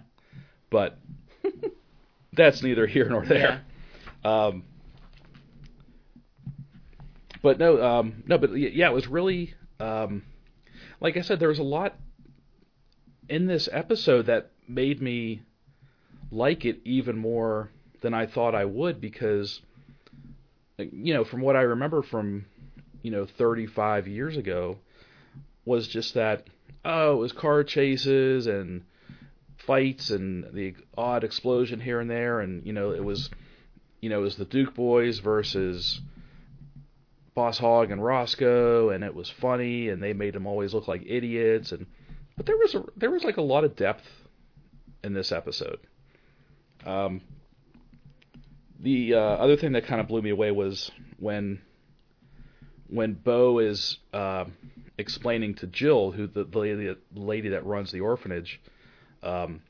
but 0.71 0.97
that's 2.33 2.63
neither 2.63 2.87
here 2.87 3.07
nor 3.07 3.23
there. 3.27 3.61
Um, 4.25 4.63
but 7.43 7.59
no, 7.59 7.79
um, 7.83 8.23
no, 8.25 8.39
but 8.39 8.55
yeah, 8.55 8.89
it 8.89 8.93
was 8.93 9.07
really, 9.07 9.53
um, 9.79 10.23
like 10.99 11.17
I 11.17 11.21
said, 11.21 11.39
there 11.39 11.49
was 11.49 11.59
a 11.59 11.63
lot 11.63 11.95
in 13.27 13.45
this 13.45 13.69
episode 13.71 14.25
that 14.25 14.51
made 14.67 15.01
me 15.01 15.41
like 16.31 16.65
it 16.65 16.81
even 16.85 17.17
more 17.17 17.69
than 18.01 18.13
I 18.13 18.25
thought 18.25 18.55
I 18.55 18.65
would 18.65 19.01
because, 19.01 19.61
you 20.77 21.13
know, 21.13 21.23
from 21.23 21.41
what 21.41 21.55
I 21.55 21.61
remember 21.61 22.01
from, 22.01 22.45
you 23.01 23.11
know, 23.11 23.25
35 23.25 24.07
years 24.07 24.37
ago, 24.37 24.77
was 25.65 25.87
just 25.87 26.13
that, 26.15 26.47
oh, 26.83 27.13
it 27.13 27.19
was 27.19 27.31
car 27.31 27.63
chases 27.63 28.47
and 28.47 28.83
fights 29.57 30.09
and 30.09 30.45
the 30.53 30.75
odd 30.97 31.23
explosion 31.23 31.79
here 31.79 31.99
and 31.99 32.09
there, 32.09 32.39
and 32.39 32.65
you 32.65 32.73
know, 32.73 32.91
it 32.91 33.03
was, 33.03 33.29
you 34.01 34.09
know, 34.09 34.19
it 34.19 34.23
was 34.23 34.35
the 34.37 34.45
Duke 34.45 34.73
boys 34.73 35.19
versus 35.19 36.01
Boss 37.33 37.57
Hogg 37.57 37.91
and 37.91 38.03
Roscoe, 38.03 38.89
and 38.89 39.03
it 39.03 39.13
was 39.13 39.29
funny, 39.29 39.89
and 39.89 40.01
they 40.01 40.13
made 40.13 40.33
them 40.33 40.47
always 40.47 40.73
look 40.73 40.87
like 40.87 41.03
idiots, 41.05 41.71
and 41.71 41.85
but 42.35 42.45
there 42.45 42.57
was 42.57 42.75
a, 42.75 42.83
there 42.95 43.11
was 43.11 43.23
like 43.23 43.37
a 43.37 43.41
lot 43.41 43.63
of 43.63 43.75
depth 43.75 44.05
in 45.03 45.13
this 45.13 45.31
episode. 45.31 45.79
Um, 46.85 47.21
the 48.79 49.13
uh, 49.13 49.19
other 49.19 49.57
thing 49.57 49.73
that 49.73 49.85
kind 49.85 49.99
of 49.99 50.07
blew 50.07 50.21
me 50.21 50.29
away 50.29 50.51
was 50.51 50.89
when 51.17 51.61
when 52.87 53.13
Bo 53.13 53.59
is 53.59 53.97
uh, 54.13 54.45
explaining 54.97 55.55
to 55.55 55.67
Jill, 55.67 56.11
who 56.11 56.27
the, 56.27 56.43
the 56.43 56.59
lady, 56.59 56.95
lady 57.13 57.49
that 57.49 57.65
runs 57.65 57.91
the 57.91 58.01
orphanage, 58.01 58.59
um, 59.21 59.61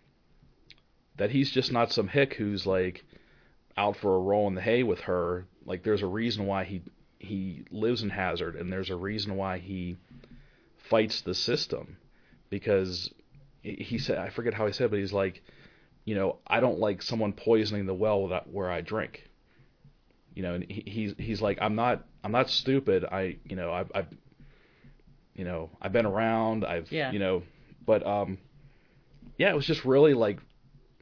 that 1.18 1.32
he's 1.32 1.52
just 1.52 1.72
not 1.72 1.92
some 1.92 2.08
hick 2.08 2.36
who's 2.36 2.66
like 2.66 3.04
out 3.76 3.98
for 3.98 4.16
a 4.16 4.20
roll 4.20 4.48
in 4.48 4.56
the 4.56 4.62
hay 4.62 4.84
with 4.84 5.02
her. 5.02 5.46
Like 5.66 5.84
there's 5.84 6.02
a 6.02 6.08
reason 6.08 6.46
why 6.46 6.64
he 6.64 6.82
he 7.20 7.64
lives 7.70 8.02
in 8.02 8.10
Hazzard, 8.10 8.56
and 8.56 8.72
there's 8.72 8.90
a 8.90 8.96
reason 8.96 9.36
why 9.36 9.60
he 9.60 9.98
fights 10.78 11.22
the 11.22 11.36
system 11.36 11.98
because 12.50 13.14
he 13.62 13.98
said 14.00 14.18
I 14.18 14.30
forget 14.30 14.54
how 14.54 14.66
he 14.66 14.74
said, 14.74 14.90
but 14.90 15.00
he's 15.00 15.14
like, 15.14 15.44
you 16.06 16.16
know, 16.16 16.38
I 16.48 16.60
don't 16.60 16.80
like 16.80 17.02
someone 17.02 17.34
poisoning 17.34 17.86
the 17.86 17.94
well 17.94 18.30
that 18.30 18.52
where 18.52 18.72
I 18.72 18.82
drink. 18.82 19.30
You 20.34 20.44
know, 20.44 20.54
and 20.56 20.66
he, 20.70 20.84
he's 20.88 21.14
he's 21.18 21.42
like, 21.42 21.58
I'm 21.62 21.76
not 21.76 22.06
I'm 22.24 22.32
not 22.32 22.50
stupid. 22.50 23.06
I 23.06 23.38
you 23.44 23.56
know 23.56 23.72
I've, 23.72 23.92
I've 23.94 24.08
you 25.36 25.44
know 25.44 25.70
I've 25.82 25.92
been 25.92 26.06
around. 26.06 26.66
I've 26.66 26.92
Yeah. 26.92 27.12
you 27.12 27.20
know, 27.20 27.44
but 27.86 28.06
um, 28.08 28.38
yeah, 29.38 29.50
it 29.50 29.56
was 29.56 29.66
just 29.66 29.84
really 29.84 30.14
like 30.14 30.40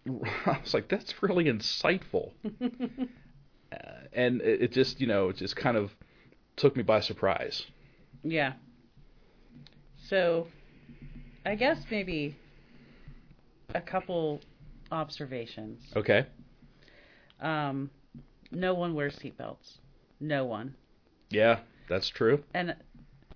I 0.46 0.60
was 0.64 0.74
like, 0.74 0.88
that's 0.88 1.22
really 1.22 1.46
insightful. 1.46 2.32
uh, 2.62 3.78
and 4.14 4.42
it, 4.42 4.62
it 4.64 4.72
just, 4.72 5.00
you 5.00 5.08
know, 5.08 5.30
it 5.30 5.38
just 5.38 5.56
kind 5.56 5.78
of 5.78 5.96
took 6.58 6.76
me 6.76 6.84
by 6.84 7.00
surprise. 7.00 7.66
Yeah. 8.24 8.54
So, 10.10 10.48
I 11.46 11.56
guess 11.56 11.86
maybe 11.90 12.36
a 13.76 13.82
couple 13.82 14.42
observations. 14.92 15.82
Okay. 15.96 16.26
Um, 17.42 17.90
no 18.52 18.74
one 18.74 18.94
wears 18.96 19.18
seatbelts. 19.18 19.78
No 20.20 20.46
one. 20.46 20.76
Yeah, 21.30 21.60
that's 21.88 22.10
true. 22.10 22.44
And 22.54 22.76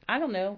I 0.10 0.20
don't 0.20 0.32
know 0.34 0.58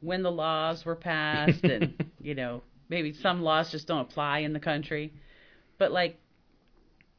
when 0.00 0.22
the 0.22 0.30
laws 0.30 0.84
were 0.84 0.94
passed, 0.96 1.68
and 1.68 1.94
you 2.22 2.34
know 2.34 2.62
maybe 2.88 3.12
some 3.12 3.42
laws 3.42 3.70
just 3.70 3.88
don't 3.88 4.00
apply 4.02 4.40
in 4.40 4.52
the 4.52 4.60
country, 4.60 5.12
but 5.78 5.90
like 5.90 6.18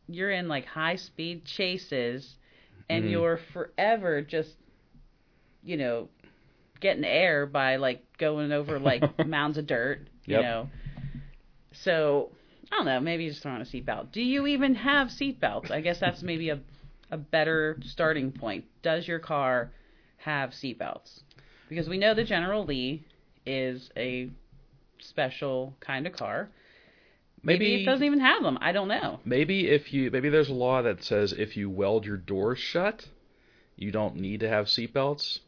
you're 0.08 0.32
in 0.32 0.48
like 0.48 0.66
high 0.66 0.96
speed 0.96 1.46
chases, 1.46 2.38
and 2.90 3.06
Mhm. 3.06 3.12
you're 3.12 3.38
forever 3.54 4.22
just 4.22 4.56
you 5.66 5.78
know 5.78 6.08
getting 6.80 7.04
air 7.06 7.46
by 7.46 7.78
like 7.78 8.04
going 8.18 8.52
over 8.52 8.80
like 8.80 9.04
mounds 9.26 9.58
of 9.58 9.68
dirt, 9.68 10.08
you 10.26 10.34
Yep. 10.36 10.44
know. 10.44 10.70
So 11.74 12.30
I 12.72 12.78
don't 12.78 12.86
know. 12.86 13.00
Maybe 13.00 13.24
you 13.26 13.30
just 13.32 13.44
throw 13.44 13.52
on 13.52 13.62
a 13.62 13.66
seatbelt. 13.66 14.12
Do 14.12 14.22
you 14.22 14.48
even 14.48 14.76
have 14.76 15.10
seatbelts? 15.10 15.72
I 15.72 15.82
guess 15.82 16.00
that's 16.00 16.24
maybe 16.24 16.50
a 16.50 16.60
a 17.12 17.18
better 17.18 17.78
starting 17.84 18.32
point. 18.32 18.66
Does 18.82 19.08
your 19.08 19.20
car 19.20 19.72
have 20.18 20.52
seatbelts? 20.52 21.22
Because 21.70 21.88
we 21.88 21.98
know 21.98 22.14
the 22.14 22.24
General 22.24 22.66
Lee 22.66 23.04
is 23.46 23.90
a 23.96 24.30
special 25.00 25.76
kind 25.80 26.08
of 26.08 26.14
car. 26.14 26.50
Maybe, 27.44 27.66
Maybe 27.70 27.84
it 27.84 27.86
doesn't 27.86 28.06
even 28.06 28.20
have 28.22 28.42
them. 28.42 28.58
I 28.60 28.72
don't 28.72 28.88
know. 28.88 29.20
maybe 29.24 29.68
if 29.68 29.94
you 29.94 30.10
maybe 30.10 30.30
there's 30.30 30.50
a 30.50 30.54
law 30.54 30.82
that 30.82 31.04
says 31.04 31.32
if 31.34 31.56
you 31.56 31.70
weld 31.70 32.06
your 32.06 32.18
doors 32.18 32.58
shut, 32.58 33.08
you 33.76 33.92
don't 33.92 34.16
need 34.16 34.40
to 34.40 34.50
have 34.50 34.66
seatbelts. 34.66 35.40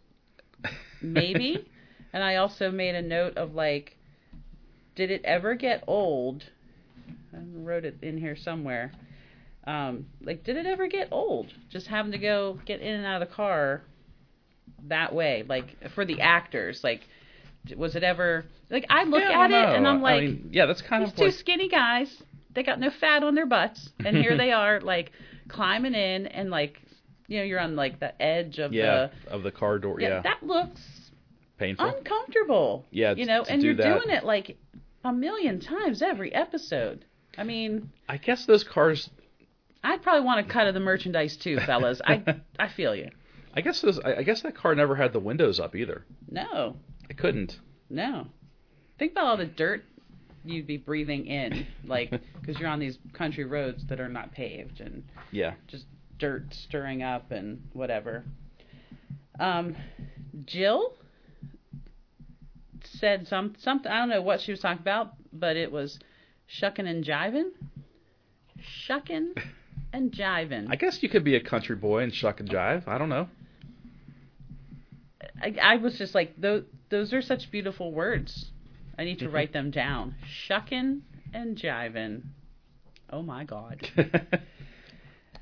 Maybe. 1.02 1.68
and 2.14 2.24
I 2.24 2.36
also 2.36 2.72
made 2.72 2.96
a 2.96 3.02
note 3.02 3.38
of 3.38 3.54
like, 3.54 3.98
did 4.96 5.12
it 5.12 5.22
ever 5.26 5.56
get 5.56 5.84
old? 5.88 6.44
I 7.34 7.38
wrote 7.54 7.86
it 7.86 7.98
in 8.02 8.18
here 8.18 8.36
somewhere. 8.36 8.92
Um, 9.66 10.06
like, 10.22 10.44
did 10.44 10.56
it 10.58 10.66
ever 10.66 10.88
get 10.88 11.10
old? 11.12 11.54
Just 11.70 11.88
having 11.88 12.12
to 12.12 12.18
go 12.18 12.60
get 12.66 12.82
in 12.82 12.96
and 12.96 13.06
out 13.06 13.22
of 13.22 13.30
the 13.30 13.34
car 13.36 13.82
that 14.88 15.14
way, 15.14 15.44
like 15.48 15.76
for 15.94 16.06
the 16.06 16.22
actors. 16.22 16.84
Like, 16.84 17.02
was 17.76 17.96
it 17.96 18.04
ever 18.04 18.46
like 18.70 18.86
I 18.90 19.04
look 19.04 19.22
Yeah, 19.22 19.32
at 19.32 19.50
don't 19.50 19.70
it 19.70 19.76
and. 19.76 19.88
I'm 19.88 20.02
like, 20.02 20.24
I 20.24 20.28
mean, 20.28 20.50
yeah, 20.52 20.66
that's 20.66 20.82
kind 20.82 21.04
these 21.04 21.12
of 21.12 21.16
two 21.16 21.26
like 21.26 21.34
skinny 21.34 21.68
guys, 21.70 22.24
they 22.54 22.64
got 22.64 22.80
no 22.80 22.90
fat 22.90 23.24
on 23.24 23.36
their 23.36 23.46
butts, 23.46 23.90
and 24.04 24.16
here 24.16 24.36
they 24.36 24.52
are 24.54 24.80
like 24.82 25.12
climbing 25.48 25.94
in 25.94 26.28
and 26.28 26.50
like, 26.50 26.82
you 27.28 27.38
know, 27.40 27.44
you're 27.44 27.60
on 27.60 27.76
like 27.76 28.00
the 28.00 28.20
edge 28.22 28.60
of 28.60 28.74
yeah 28.74 29.10
the 29.26 29.32
of 29.32 29.44
the 29.44 29.52
car 29.52 29.80
door. 29.80 30.00
yeah, 30.00 30.08
Yeah, 30.10 30.22
that 30.22 30.44
looks 30.44 30.82
painful. 31.58 31.86
uncomfortable. 31.86 32.86
Yeah, 32.92 33.14
you 33.16 33.26
know, 33.26 33.44
and 33.44 33.62
do 33.62 33.68
you're 33.68 33.76
that. 33.76 34.02
doing 34.04 34.16
it 34.16 34.24
like 34.24 34.58
a 35.04 35.14
million 35.14 35.60
times 35.60 36.02
every 36.02 36.34
episode. 36.34 37.06
I 37.38 37.44
mean, 37.44 37.92
I 38.10 38.18
guess 38.18 38.46
those 38.46 38.64
cars. 38.64 39.10
I'd 39.84 40.02
probably 40.02 40.26
want 40.26 40.46
a 40.46 40.50
cut 40.52 40.68
of 40.68 40.74
the 40.74 40.80
merchandise 40.80 41.38
too, 41.38 41.60
fellas. 41.66 42.02
I 42.06 42.24
I 42.60 42.68
feel 42.70 42.96
you. 42.96 43.10
I 43.54 43.62
guess 43.62 43.82
those. 43.82 44.00
I 44.00 44.16
I 44.18 44.24
guess 44.24 44.42
that 44.42 44.56
car 44.56 44.74
never 44.76 44.96
had 44.96 45.14
the 45.14 45.20
windows 45.20 45.60
up 45.60 45.76
either. 45.76 46.06
No, 46.30 46.76
I 47.10 47.14
couldn't. 47.14 47.60
no. 47.90 48.28
Think 49.00 49.12
about 49.12 49.26
all 49.26 49.38
the 49.38 49.46
dirt 49.46 49.84
you'd 50.44 50.66
be 50.66 50.78
breathing 50.78 51.28
in, 51.28 51.68
like 51.86 52.10
because 52.42 52.60
you're 52.60 52.70
on 52.70 52.80
these 52.80 52.98
country 53.14 53.44
roads 53.46 53.86
that 53.88 54.00
are 54.00 54.10
not 54.10 54.32
paved 54.32 54.80
and 54.82 55.04
Yeah. 55.32 55.54
just 55.68 55.86
dirt 56.18 56.54
stirring 56.54 57.04
up 57.04 57.32
and 57.32 57.62
whatever. 57.74 58.24
Um, 59.40 59.76
Jill 60.46 60.94
said 62.84 63.28
some 63.28 63.56
something. 63.60 63.92
I 63.92 64.00
don't 64.00 64.10
know 64.10 64.22
what 64.22 64.42
she 64.42 64.52
was 64.52 64.60
talking 64.60 64.82
about, 64.82 65.14
but 65.32 65.56
it 65.56 65.72
was 65.72 66.00
shucking 66.48 66.88
and 66.88 67.04
jiving, 67.04 67.52
shucking 68.60 69.34
and 69.94 70.12
jiving. 70.12 70.68
I 70.70 70.76
guess 70.76 71.02
you 71.02 71.10
could 71.10 71.24
be 71.24 71.36
a 71.36 71.44
country 71.44 71.76
boy 71.76 72.04
and 72.04 72.14
shuck 72.14 72.40
and 72.40 72.50
jive. 72.50 72.88
I 72.88 72.98
don't 72.98 73.10
know. 73.10 73.28
I, 75.42 75.56
I 75.62 75.76
was 75.78 75.98
just 75.98 76.16
like, 76.16 76.40
those 76.40 76.64
those 76.90 77.14
are 77.14 77.22
such 77.22 77.52
beautiful 77.52 77.92
words. 77.92 78.52
I 78.98 79.04
need 79.04 79.20
to 79.20 79.30
write 79.30 79.54
them 79.54 79.70
down. 79.70 80.16
Shucking 80.26 81.02
and 81.34 81.58
jiving. 81.58 82.24
Oh 83.12 83.22
my 83.22 83.44
god. 83.44 83.88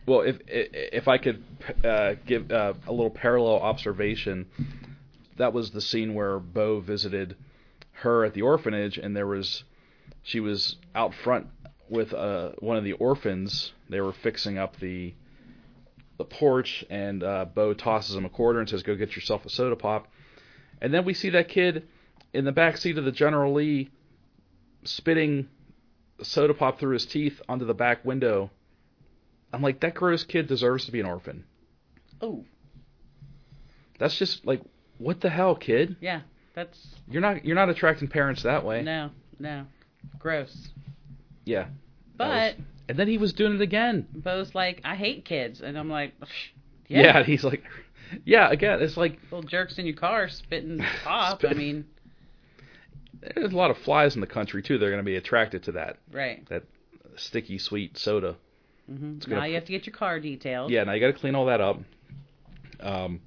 well, 0.06 0.22
if 0.22 0.38
if 0.48 1.08
I 1.08 1.18
could 1.18 1.44
uh, 1.84 2.16
give 2.26 2.52
uh, 2.52 2.74
a 2.88 2.92
little 2.92 3.10
parallel 3.10 3.62
observation, 3.62 4.46
that 5.38 5.54
was 5.54 5.72
the 5.72 5.82
scene 5.82 6.14
where 6.14 6.40
Bo 6.40 6.80
visited 6.80 7.36
her 7.92 8.26
at 8.26 8.34
the 8.34 8.42
orphanage, 8.42 8.98
and 8.98 9.16
there 9.16 9.28
was 9.28 9.64
she 10.24 10.40
was 10.40 10.76
out 10.94 11.14
front 11.14 11.48
with 11.90 12.14
uh, 12.14 12.52
one 12.60 12.78
of 12.78 12.84
the 12.84 12.94
orphans. 12.94 13.72
They 13.90 14.02
were 14.02 14.14
fixing 14.14 14.58
up 14.58 14.78
the 14.80 15.14
the 16.18 16.26
porch, 16.26 16.86
and 16.90 17.24
uh, 17.24 17.46
Bo 17.46 17.74
tosses 17.74 18.16
him 18.16 18.26
a 18.26 18.30
quarter 18.30 18.60
and 18.60 18.70
says, 18.70 18.84
"Go 18.84 18.96
get 18.96 19.16
yourself 19.16 19.46
a 19.46 19.50
soda 19.50 19.76
pop." 19.76 20.08
And 20.82 20.94
then 20.94 21.06
we 21.06 21.14
see 21.14 21.30
that 21.32 21.48
kid 21.48 21.88
in 22.34 22.46
the 22.46 22.52
back 22.52 22.78
seat 22.78 22.98
of 22.98 23.06
the 23.06 23.12
General 23.12 23.54
Lee 23.54 23.90
spitting 24.84 25.48
soda 26.22 26.54
pop 26.54 26.80
through 26.80 26.94
his 26.94 27.06
teeth 27.06 27.42
onto 27.50 27.66
the 27.66 27.74
back 27.74 28.06
window. 28.06 28.52
I'm 29.56 29.62
like, 29.62 29.80
that 29.82 29.96
gross 29.96 30.24
kid 30.24 30.48
deserves 30.48 30.86
to 30.86 30.92
be 30.92 31.00
an 31.00 31.06
orphan. 31.06 31.46
Oh 32.22 32.44
That's 34.00 34.18
just 34.18 34.46
like, 34.46 34.62
what 34.98 35.22
the 35.22 35.30
hell, 35.30 35.56
kid? 35.56 35.96
yeah, 36.02 36.22
that's 36.54 36.88
You're 37.10 37.22
not 37.22 37.46
you're 37.46 37.56
not 37.56 37.70
attracting 37.70 38.08
parents 38.08 38.44
that 38.44 38.66
way. 38.66 38.82
no 38.82 39.12
no, 39.40 39.66
gross. 40.20 40.70
Yeah. 41.46 41.68
But 42.18 42.56
was- 42.58 42.66
and 42.88 42.98
then 43.00 43.08
he 43.08 43.18
was 43.18 43.34
doing 43.34 43.56
it 43.56 43.62
again. 43.62 44.08
Bo's 44.14 44.54
like, 44.56 44.80
I 44.86 44.96
hate 44.96 45.26
kids, 45.26 45.62
and 45.62 45.78
I'm 45.78 45.90
like, 45.90 46.14
Yeah. 46.88 47.02
yeah, 47.20 47.24
he's 47.24 47.44
like, 47.44 47.64
yeah. 48.26 48.50
Again, 48.52 48.82
it's 48.82 48.96
like 48.98 49.20
little 49.32 49.42
jerks 49.44 49.78
in 49.80 49.86
your 49.86 49.96
car 49.96 50.30
spitting 50.30 50.80
pop. 51.04 51.44
I 51.44 51.54
mean, 51.54 51.86
there's 53.36 53.52
a 53.52 53.56
lot 53.58 53.72
of 53.72 53.78
flies 53.80 54.16
in 54.16 54.22
the 54.22 54.28
country 54.28 54.62
too. 54.62 54.78
They're 54.78 54.92
going 54.92 55.02
to 55.04 55.06
be 55.06 55.16
attracted 55.16 55.64
to 55.64 55.72
that 55.74 55.98
right. 56.12 56.48
that 56.50 56.64
sticky 57.16 57.58
sweet 57.58 57.98
soda. 57.98 58.36
Hmm 58.88 59.18
gonna 59.20 59.42
Now 59.42 59.46
you 59.46 59.56
have 59.56 59.66
to 59.66 59.72
get 59.72 59.86
your 59.86 59.96
car 59.96 60.20
detailed. 60.20 60.72
Yeah, 60.72 60.84
now 60.84 60.94
you 60.94 61.00
got 61.00 61.08
to 61.08 61.20
clean 61.20 61.36
all 61.36 61.46
that 61.48 61.62
up. 61.62 61.80
Um, 62.80 63.22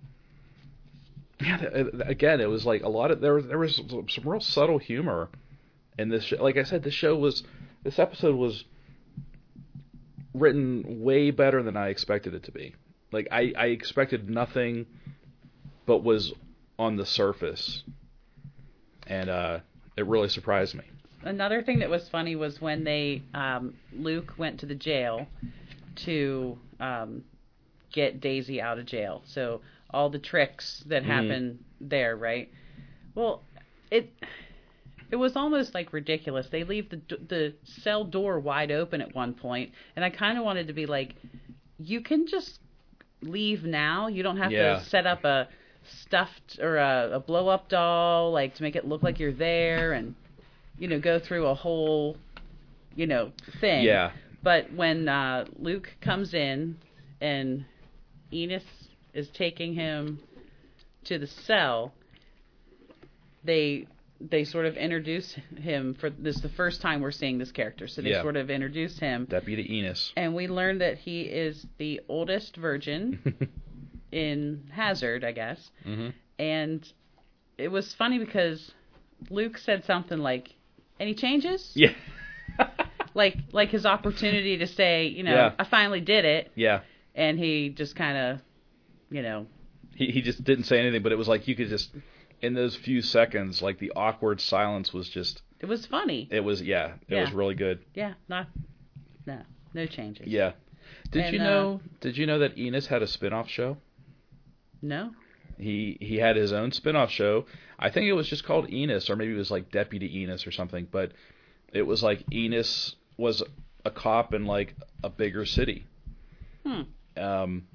yeah, 1.41 1.57
th- 1.57 1.73
th- 1.73 2.03
again, 2.07 2.41
it 2.41 2.49
was 2.49 2.67
like 2.67 2.83
a 2.83 2.89
lot 2.89 3.11
of 3.11 3.21
there 3.21 3.35
was 3.35 3.47
there 3.47 3.59
was 3.59 3.77
some 3.77 4.25
real 4.25 4.41
subtle 4.41 4.79
humor 4.79 5.29
in 5.99 6.09
this. 6.09 6.25
Show. 6.25 6.43
Like 6.43 6.57
I 6.57 6.65
said, 6.65 6.83
the 6.83 6.91
show 6.91 7.17
was 7.17 7.43
this 7.83 7.99
episode 7.99 8.37
was 8.37 8.65
written 10.35 11.01
way 11.03 11.31
better 11.31 11.63
than 11.63 11.77
I 11.77 11.89
expected 11.89 12.35
it 12.35 12.45
to 12.45 12.53
be. 12.53 12.75
Like 13.13 13.29
I 13.31 13.53
I 13.57 13.67
expected 13.67 14.29
nothing, 14.29 14.87
but 15.87 16.03
was 16.05 16.33
on 16.79 16.97
the 16.97 17.07
surface, 17.07 17.83
and 19.07 19.29
uh, 19.29 19.59
it 19.97 20.07
really 20.07 20.29
surprised 20.29 20.75
me. 20.75 20.85
Another 21.29 21.63
thing 21.63 21.79
that 21.81 21.91
was 21.91 22.09
funny 22.09 22.37
was 22.37 22.59
when 22.61 22.85
they 22.85 23.23
um, 23.35 23.75
Luke 23.93 24.33
went 24.39 24.59
to 24.61 24.67
the 24.67 24.75
jail 24.75 25.29
to 26.07 26.59
um, 26.81 27.23
get 27.93 28.21
Daisy 28.21 28.63
out 28.63 28.79
of 28.79 28.87
jail. 28.87 29.23
So 29.27 29.61
all 29.91 30.09
the 30.09 30.19
tricks 30.19 30.83
that 30.87 31.03
Mhm. 31.03 31.07
happen 31.07 31.59
there, 31.81 32.17
right? 32.17 32.49
Well, 33.15 33.43
it 33.91 34.11
it 35.11 35.17
was 35.17 35.37
almost 35.37 35.75
like 35.75 35.93
ridiculous. 35.93 36.49
They 36.49 36.65
leave 36.65 36.89
the 36.89 37.01
the 37.29 37.55
cell 37.83 38.05
door 38.05 38.41
wide 38.41 38.71
open 38.71 39.03
at 39.03 39.15
one 39.15 39.35
point, 39.35 39.73
and 39.97 40.05
I 40.05 40.11
kind 40.11 40.39
of 40.39 40.45
wanted 40.45 40.67
to 40.69 40.73
be 40.73 40.87
like, 40.87 41.15
you 41.79 42.01
can 42.01 42.27
just 42.27 42.61
leave 43.23 43.65
now. 43.65 44.07
You 44.07 44.23
don't 44.23 44.39
have 44.39 44.53
Yeah. 44.53 44.79
to 44.79 44.85
set 44.85 45.07
up 45.07 45.25
a 45.25 45.49
stuffed 45.85 46.59
or 46.61 46.77
a, 46.79 47.11
a 47.15 47.21
blow 47.21 47.49
up 47.49 47.69
doll 47.69 48.33
like 48.33 48.55
to 48.55 48.63
make 48.63 48.77
it 48.77 48.87
look 48.87 49.03
like 49.03 49.19
you're 49.19 49.33
there 49.33 49.93
and 49.93 50.15
you 50.79 50.89
know 50.89 50.99
go 51.01 51.19
through 51.19 51.47
a 51.47 51.55
whole 51.55 52.17
you 52.95 53.07
know 53.07 53.33
thing. 53.61 53.85
Yeah, 53.85 54.13
But 54.43 54.73
when 54.73 55.09
uh, 55.09 55.45
Luke 55.59 55.89
comes 56.01 56.35
in 56.35 56.77
and 57.21 57.65
Enos 58.33 58.63
is 59.15 59.29
taking 59.31 59.75
him 59.75 60.21
to 61.05 61.19
the 61.19 61.27
cell, 61.27 61.93
they 63.45 63.87
they 64.21 64.43
sort 64.43 64.67
of 64.67 64.77
introduce 64.77 65.37
him 65.61 65.95
for 65.95 66.11
this 66.11 66.37
is 66.37 66.43
the 66.43 66.49
first 66.49 66.81
time 66.83 67.01
we're 67.01 67.13
seeing 67.13 67.39
this 67.39 67.53
character. 67.53 67.87
So 67.87 68.03
they 68.03 68.11
Yeah. 68.11 68.23
sort 68.23 68.37
of 68.37 68.51
introduce 68.51 68.99
him 68.99 69.27
Deputy 69.31 69.77
Enos. 69.79 70.13
and 70.17 70.35
we 70.35 70.49
learn 70.49 70.79
that 70.79 70.99
he 70.99 71.23
is 71.23 71.65
the 71.79 72.01
oldest 72.09 72.57
virgin 72.57 73.21
in 74.13 74.65
Hazzard, 74.73 75.23
I 75.25 75.31
guess. 75.33 75.71
Mm-hmm. 75.87 76.09
And 76.41 76.93
it 77.59 77.69
was 77.69 77.95
funny 77.95 78.19
because 78.19 78.73
Luke 79.31 79.57
said 79.59 79.85
something 79.85 80.19
like, 80.19 80.55
"Any 81.01 81.15
changes?" 81.15 81.73
Yeah. 81.75 81.93
like 83.15 83.37
like 83.53 83.71
his 83.71 83.87
opportunity 83.87 84.59
to 84.59 84.67
say, 84.67 85.07
you 85.07 85.23
know, 85.23 85.35
Yeah. 85.35 85.53
I 85.59 85.65
finally 85.65 86.01
did 86.01 86.25
it, 86.25 86.51
yeah. 86.55 86.81
and 87.15 87.39
he 87.39 87.69
just 87.71 87.97
kind 87.97 88.17
of, 88.19 88.41
you 89.11 89.23
know, 89.23 89.47
he 89.95 90.07
he 90.11 90.23
just 90.23 90.43
didn't 90.45 90.65
say 90.65 90.79
anything, 90.81 91.03
but 91.03 91.13
it 91.13 91.19
was 91.19 91.29
like 91.29 91.49
you 91.49 91.55
could 91.57 91.69
just 91.69 91.91
in 92.41 92.55
those 92.55 92.77
few 92.77 93.03
seconds, 93.03 93.63
like 93.63 93.79
the 93.79 93.93
awkward 93.97 94.41
silence 94.41 94.93
was 94.93 95.09
just 95.09 95.43
it 95.61 95.67
was 95.67 95.87
funny. 95.87 96.29
it 96.31 96.41
was 96.41 96.63
yeah, 96.63 96.95
it 97.09 97.15
Yeah. 97.15 97.21
was 97.23 97.33
really 97.33 97.55
good. 97.55 97.81
Yeah, 97.95 98.15
not 98.29 98.47
no 99.27 99.41
no 99.75 99.87
changes. 99.87 100.27
Yeah. 100.29 100.53
Did 101.11 101.25
And, 101.25 101.35
you 101.35 101.41
uh, 101.41 101.45
know 101.45 101.81
did 102.01 102.17
you 102.17 102.27
know 102.27 102.39
that 102.41 102.57
Enos 102.59 102.87
had 102.87 103.03
a 103.03 103.07
spin-off 103.07 103.49
show? 103.49 103.77
No. 104.81 105.11
He 105.59 105.99
he 106.01 106.17
had 106.17 106.37
his 106.37 106.53
own 106.53 106.73
spin-off 106.73 107.11
show. 107.11 107.47
I 107.79 107.91
think 107.91 108.07
it 108.07 108.13
was 108.13 108.29
just 108.29 108.45
called 108.45 108.73
Enos 108.73 109.11
or 109.11 109.17
maybe 109.17 109.33
it 109.33 109.37
was 109.37 109.51
like 109.51 109.71
Deputy 109.71 110.21
Enos 110.21 110.47
or 110.47 110.53
something, 110.53 110.87
but 110.91 111.13
it 111.73 111.83
was 111.83 112.03
like 112.03 112.23
Enos 112.33 112.97
was 113.17 113.43
a 113.85 113.91
cop 113.91 114.35
in 114.35 114.47
like 114.47 114.75
a 115.03 115.11
bigger 115.11 115.45
city. 115.45 115.85
Hmm. 116.65 116.83
um, 117.17 117.67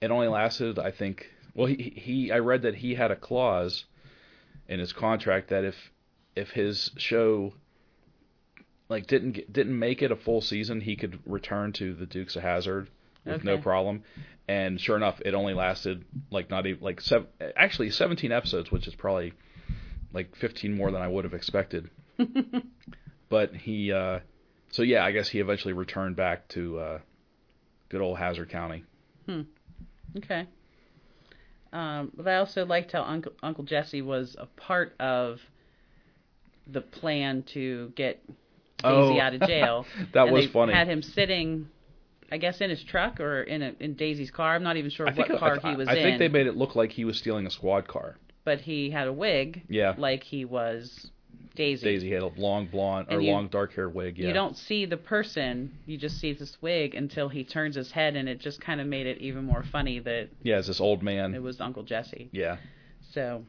it 0.00 0.10
only 0.10 0.28
lasted, 0.28 0.78
I 0.78 0.90
think. 0.90 1.30
Well, 1.54 1.68
he, 1.68 1.92
he 1.96 2.32
I 2.32 2.38
read 2.38 2.62
that 2.62 2.74
he 2.74 2.94
had 2.94 3.10
a 3.10 3.16
clause 3.16 3.84
in 4.68 4.80
his 4.80 4.92
contract 4.92 5.50
that 5.50 5.64
if 5.64 5.76
if 6.34 6.50
his 6.50 6.90
show 6.96 7.52
like 8.88 9.06
didn't 9.06 9.32
get, 9.32 9.52
didn't 9.52 9.78
make 9.78 10.02
it 10.02 10.10
a 10.10 10.16
full 10.16 10.40
season, 10.40 10.80
he 10.80 10.96
could 10.96 11.18
return 11.24 11.72
to 11.74 11.94
the 11.94 12.06
Dukes 12.06 12.36
of 12.36 12.42
Hazzard 12.42 12.88
with 13.24 13.44
no 13.44 13.58
problem. 13.58 14.02
And 14.48 14.80
sure 14.80 14.96
enough, 14.96 15.20
it 15.24 15.34
only 15.34 15.54
lasted 15.54 16.04
like 16.30 16.50
not 16.50 16.66
even 16.66 16.82
like 16.82 17.00
seven, 17.00 17.28
actually 17.56 17.90
17 17.90 18.32
episodes, 18.32 18.70
which 18.70 18.86
is 18.88 18.94
probably 18.94 19.32
like 20.12 20.34
15 20.36 20.76
more 20.76 20.90
than 20.90 21.00
I 21.00 21.08
would 21.08 21.24
have 21.24 21.34
expected. 21.34 21.90
But 23.32 23.54
he, 23.54 23.90
uh, 23.90 24.18
so 24.72 24.82
yeah, 24.82 25.02
I 25.02 25.10
guess 25.10 25.26
he 25.26 25.38
eventually 25.38 25.72
returned 25.72 26.16
back 26.16 26.48
to 26.48 26.78
uh, 26.78 26.98
good 27.88 28.02
old 28.02 28.18
Hazzard 28.18 28.50
County. 28.50 28.84
Okay. 30.18 30.46
Um, 31.72 32.12
but 32.14 32.28
I 32.28 32.36
also 32.36 32.66
liked 32.66 32.92
how 32.92 33.04
Uncle 33.04 33.32
Uncle 33.42 33.64
Jesse 33.64 34.02
was 34.02 34.36
a 34.38 34.44
part 34.44 34.94
of 35.00 35.40
the 36.66 36.82
plan 36.82 37.44
to 37.54 37.90
get 37.96 38.22
Daisy 38.82 39.18
out 39.18 39.32
of 39.32 39.48
jail. 39.48 39.86
Oh. 39.88 40.04
that 40.12 40.30
was 40.30 40.48
funny. 40.48 40.74
Had 40.74 40.88
him 40.88 41.00
sitting, 41.00 41.70
I 42.32 42.38
guess, 42.38 42.62
in 42.62 42.70
his 42.70 42.82
truck 42.82 43.20
or 43.20 43.42
in 43.42 43.60
a, 43.60 43.74
in 43.78 43.92
Daisy's 43.94 44.30
car. 44.30 44.54
I'm 44.54 44.62
not 44.62 44.78
even 44.78 44.90
sure 44.90 45.06
I 45.06 45.12
think 45.14 45.28
what 45.28 45.38
car 45.38 45.58
I, 45.62 45.70
he 45.70 45.76
was 45.76 45.86
in. 45.86 45.94
I 45.94 45.98
in. 45.98 46.02
think 46.02 46.18
they 46.18 46.28
made 46.28 46.46
it 46.46 46.56
look 46.56 46.74
like 46.74 46.90
he 46.90 47.04
was 47.04 47.18
stealing 47.18 47.46
a 47.46 47.50
squad 47.50 47.86
car. 47.86 48.16
but 48.44 48.60
he 48.62 48.90
had 48.90 49.06
a 49.06 49.12
wig, 49.12 49.62
Yeah, 49.68 49.94
like 49.98 50.22
he 50.24 50.46
was 50.46 51.10
Daisy. 51.54 51.84
Daisy 51.84 52.10
had 52.10 52.22
a 52.22 52.28
long 52.40 52.66
blonde 52.68 53.08
or 53.10 53.20
you- 53.20 53.30
long 53.30 53.48
dark 53.48 53.74
haired 53.74 53.94
wig. 53.94 54.16
Yeah, 54.18 54.28
You 54.28 54.32
don't 54.32 54.56
see 54.56 54.86
the 54.86 54.96
person; 54.96 55.74
you 55.84 55.98
just 55.98 56.18
see 56.20 56.32
this 56.32 56.56
wig 56.62 56.94
until 56.94 57.28
he 57.28 57.44
turns 57.44 57.76
his 57.76 57.92
head, 57.92 58.16
and 58.16 58.26
it 58.30 58.38
just 58.38 58.62
kind 58.62 58.80
of 58.80 58.86
made 58.86 59.06
it 59.06 59.18
even 59.18 59.44
more 59.44 59.62
funny 59.70 59.98
that 59.98 60.30
yeah, 60.42 60.56
it's 60.58 60.68
this 60.68 60.80
old 60.80 61.02
man. 61.02 61.34
it 61.34 61.42
was 61.42 61.60
Uncle 61.60 61.82
Jesse. 61.82 62.30
yeah, 62.32 62.56
So, 63.10 63.44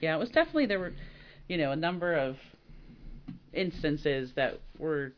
yeah, 0.00 0.16
it 0.16 0.18
was 0.18 0.30
definitely 0.30 0.66
there 0.66 0.80
were, 0.80 0.94
you 1.48 1.56
know, 1.58 1.70
a 1.70 1.76
number 1.76 2.12
of 2.16 2.38
instances 3.52 4.32
that 4.34 4.58
were 4.78 5.12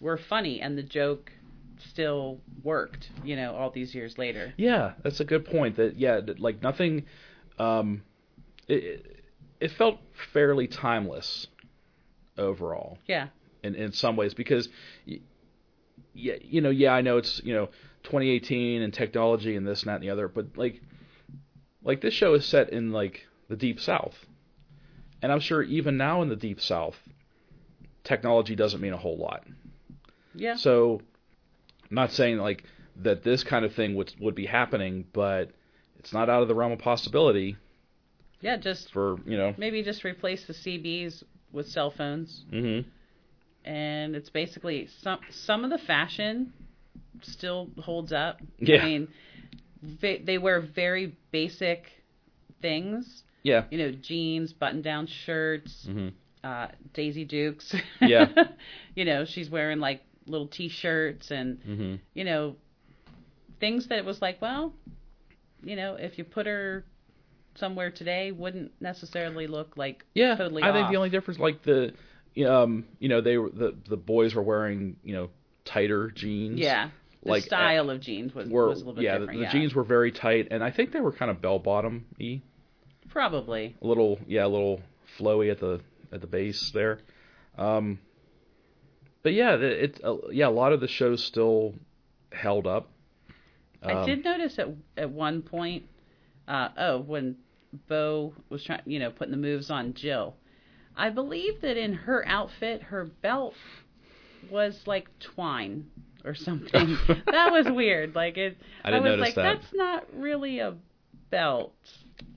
were 0.00 0.16
funny, 0.16 0.60
and 0.62 0.76
the 0.78 0.82
joke 0.82 1.30
still 1.78 2.40
worked. 2.62 3.10
You 3.24 3.36
know, 3.36 3.54
all 3.54 3.70
these 3.70 3.94
years 3.94 4.18
later. 4.18 4.52
yeah, 4.56 4.92
that's 5.02 5.20
a 5.20 5.24
good 5.24 5.44
point. 5.44 5.76
That 5.76 5.96
yeah, 5.96 6.20
like 6.38 6.62
nothing. 6.62 7.04
Um, 7.58 8.02
it 8.68 9.22
it 9.60 9.70
felt 9.72 9.98
fairly 10.32 10.66
timeless. 10.66 11.46
overall 12.38 12.98
Yeah. 13.06 13.28
in 13.62 13.74
in 13.74 13.92
some 13.92 14.16
ways 14.16 14.34
because 14.34 14.68
yeah 16.14 16.34
you 16.42 16.60
know 16.60 16.70
yeah 16.70 16.92
I 16.92 17.00
know 17.00 17.16
it's 17.18 17.40
you 17.44 17.54
know 17.54 17.66
2018 18.04 18.82
and 18.82 18.92
technology 18.92 19.56
and 19.56 19.66
this 19.66 19.82
and 19.82 19.88
that 19.88 19.94
and 19.96 20.02
the 20.04 20.10
other 20.10 20.28
but 20.28 20.56
like 20.56 20.82
like 21.82 22.00
this 22.02 22.12
show 22.14 22.34
is 22.34 22.44
set 22.44 22.70
in 22.70 22.92
like 22.92 23.26
the 23.48 23.56
deep 23.56 23.80
south 23.80 24.14
and 25.22 25.32
I'm 25.32 25.40
sure 25.40 25.62
even 25.62 25.96
now 25.96 26.20
in 26.22 26.28
the 26.28 26.36
deep 26.36 26.60
south 26.60 26.96
technology 28.04 28.54
doesn't 28.54 28.80
mean 28.80 28.92
a 28.92 28.98
whole 28.98 29.16
lot 29.18 29.44
Yeah. 30.34 30.56
so 30.56 31.00
I'm 31.90 31.94
not 31.94 32.12
saying 32.12 32.38
like 32.38 32.64
that 33.02 33.22
this 33.22 33.44
kind 33.44 33.64
of 33.64 33.74
thing 33.74 33.94
would 33.96 34.12
would 34.20 34.34
be 34.34 34.46
happening 34.46 35.04
but 35.12 35.50
it's 35.98 36.12
not 36.12 36.28
out 36.28 36.42
of 36.42 36.48
the 36.48 36.54
realm 36.54 36.72
of 36.72 36.78
possibility 36.78 37.56
Yeah. 38.40 38.56
Just 38.56 38.92
for 38.92 39.16
you 39.26 39.36
know 39.36 39.54
maybe 39.56 39.82
just 39.82 40.04
replace 40.04 40.44
the 40.46 40.52
CBs 40.54 41.22
with 41.52 41.68
cell 41.68 41.90
phones, 41.90 42.44
mhm 42.52 42.84
and 43.64 44.14
it's 44.14 44.30
basically 44.30 44.88
some 45.02 45.18
some 45.30 45.64
of 45.64 45.70
the 45.70 45.78
fashion 45.78 46.52
still 47.22 47.68
holds 47.80 48.12
up. 48.12 48.40
Yeah. 48.58 48.82
I 48.82 48.84
mean, 48.84 49.08
they, 50.00 50.18
they 50.18 50.38
wear 50.38 50.60
very 50.60 51.16
basic 51.32 51.90
things. 52.60 53.24
yeah 53.42 53.64
You 53.70 53.78
know, 53.78 53.90
jeans, 53.92 54.52
button-down 54.52 55.06
shirts, 55.06 55.86
mhm 55.88 56.12
uh, 56.44 56.68
Daisy 56.94 57.24
Dukes. 57.24 57.74
Yeah. 58.00 58.28
you 58.94 59.04
know, 59.04 59.24
she's 59.24 59.50
wearing 59.50 59.80
like 59.80 60.00
little 60.26 60.48
T-shirts 60.48 61.30
and 61.30 61.60
mhm 61.62 62.00
you 62.14 62.24
know 62.24 62.56
things 63.60 63.86
that 63.88 64.04
was 64.04 64.20
like, 64.20 64.40
well, 64.42 64.74
you 65.62 65.76
know, 65.76 65.94
if 65.94 66.18
you 66.18 66.24
put 66.24 66.46
her 66.46 66.84
somewhere 67.54 67.90
today, 67.90 68.30
wouldn't 68.32 68.72
necessarily 68.80 69.46
look 69.46 69.76
like 69.76 70.04
Yeah, 70.14 70.36
totally 70.36 70.62
I 70.62 70.72
think 70.72 70.90
the 70.90 70.96
only 70.96 71.08
difference, 71.08 71.40
like 71.40 71.62
the, 71.62 71.94
um, 72.46 72.84
you 72.98 73.08
know, 73.08 73.22
they 73.22 73.38
were 73.38 73.48
the 73.50 73.74
the 73.88 73.96
boys 73.96 74.34
were 74.34 74.42
wearing, 74.42 74.96
you 75.02 75.14
know, 75.14 75.30
tighter 75.64 76.10
jeans. 76.10 76.58
yeah. 76.58 76.90
The 77.22 77.30
like, 77.30 77.44
style 77.44 77.88
of 77.90 78.00
jeans 78.00 78.34
was, 78.34 78.48
Were 78.48 78.68
was 78.68 78.76
a 78.82 78.84
little 78.84 78.94
bit 78.94 79.04
yeah, 79.04 79.14
the, 79.14 79.18
different. 79.20 79.40
the 79.40 79.44
yeah, 79.46 79.52
jeans 79.52 79.74
were 79.74 79.82
very 79.84 80.12
tight, 80.12 80.48
and 80.52 80.62
I 80.62 80.70
think 80.70 80.92
they 80.92 81.00
were 81.00 81.12
kind 81.12 81.30
of 81.30 81.40
bell 81.40 81.58
bottom 81.58 82.04
y, 82.20 82.42
probably. 83.08 83.74
a 83.82 83.86
little 83.86 84.18
yeah, 84.28 84.44
a 84.44 84.48
little 84.48 84.80
flowy 85.18 85.50
at 85.50 85.58
the 85.58 85.80
at 86.12 86.20
the 86.20 86.26
base 86.28 86.70
there. 86.72 87.00
Um, 87.58 87.98
but 89.26 89.34
yeah, 89.34 89.56
the- 89.56 89.82
it 89.86 90.00
uh, 90.04 90.18
yeah, 90.30 90.46
a 90.46 90.50
lot 90.50 90.72
of 90.72 90.78
the 90.78 90.86
shows 90.86 91.24
still 91.24 91.74
held 92.30 92.64
up. 92.64 92.88
I 93.82 93.90
Um, 93.90 94.06
did 94.06 94.24
notice 94.24 94.56
at 94.56 94.68
at 94.96 95.10
one 95.10 95.42
point, 95.42 95.82
uh, 96.46 96.68
oh, 96.78 97.00
when 97.00 97.34
Bo 97.88 98.34
was 98.50 98.62
trying, 98.62 98.82
you 98.86 99.00
know, 99.00 99.10
putting 99.10 99.32
the 99.32 99.36
moves 99.36 99.68
on 99.68 99.94
Jill, 99.94 100.36
I 100.96 101.10
believe 101.10 101.60
that 101.62 101.76
in 101.76 101.92
her 101.92 102.22
outfit, 102.24 102.82
her 102.82 103.06
belt 103.20 103.54
was 104.48 104.80
like 104.86 105.08
twine 105.18 105.90
or 106.24 106.36
something. 106.36 106.96
that 107.26 107.50
was 107.50 107.66
weird. 107.68 108.14
Like 108.14 108.36
it, 108.36 108.56
I 108.84 108.92
didn't 108.92 109.10
was 109.10 109.18
like, 109.18 109.34
that. 109.34 109.42
that's 109.42 109.74
not 109.74 110.06
really 110.14 110.60
a 110.60 110.76
belt. 111.30 111.74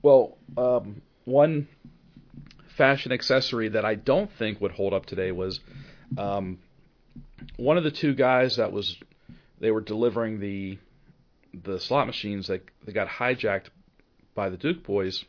Well, 0.02 0.38
um, 0.58 1.02
one 1.24 1.68
fashion 2.76 3.12
accessory 3.12 3.68
that 3.68 3.84
I 3.84 3.94
don't 3.94 4.32
think 4.40 4.60
would 4.60 4.72
hold 4.72 4.92
up 4.92 5.06
today 5.06 5.30
was 5.30 5.60
um, 6.18 6.58
one 7.56 7.76
of 7.76 7.84
the 7.84 7.90
two 7.90 8.14
guys 8.14 8.56
that 8.56 8.72
was 8.72 8.96
they 9.60 9.70
were 9.70 9.80
delivering 9.80 10.40
the 10.40 10.78
the 11.64 11.80
slot 11.80 12.06
machines 12.06 12.46
that 12.46 12.62
they 12.84 12.92
got 12.92 13.08
hijacked 13.08 13.66
by 14.34 14.48
the 14.48 14.56
Duke 14.56 14.84
boys. 14.84 15.24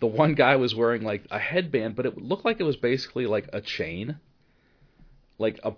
The 0.00 0.06
one 0.06 0.34
guy 0.34 0.56
was 0.56 0.74
wearing 0.74 1.02
like 1.02 1.24
a 1.30 1.38
headband, 1.38 1.96
but 1.96 2.04
it 2.04 2.18
looked 2.20 2.44
like 2.44 2.60
it 2.60 2.64
was 2.64 2.76
basically 2.76 3.26
like 3.26 3.48
a 3.52 3.60
chain, 3.60 4.16
like 5.38 5.58
a 5.64 5.72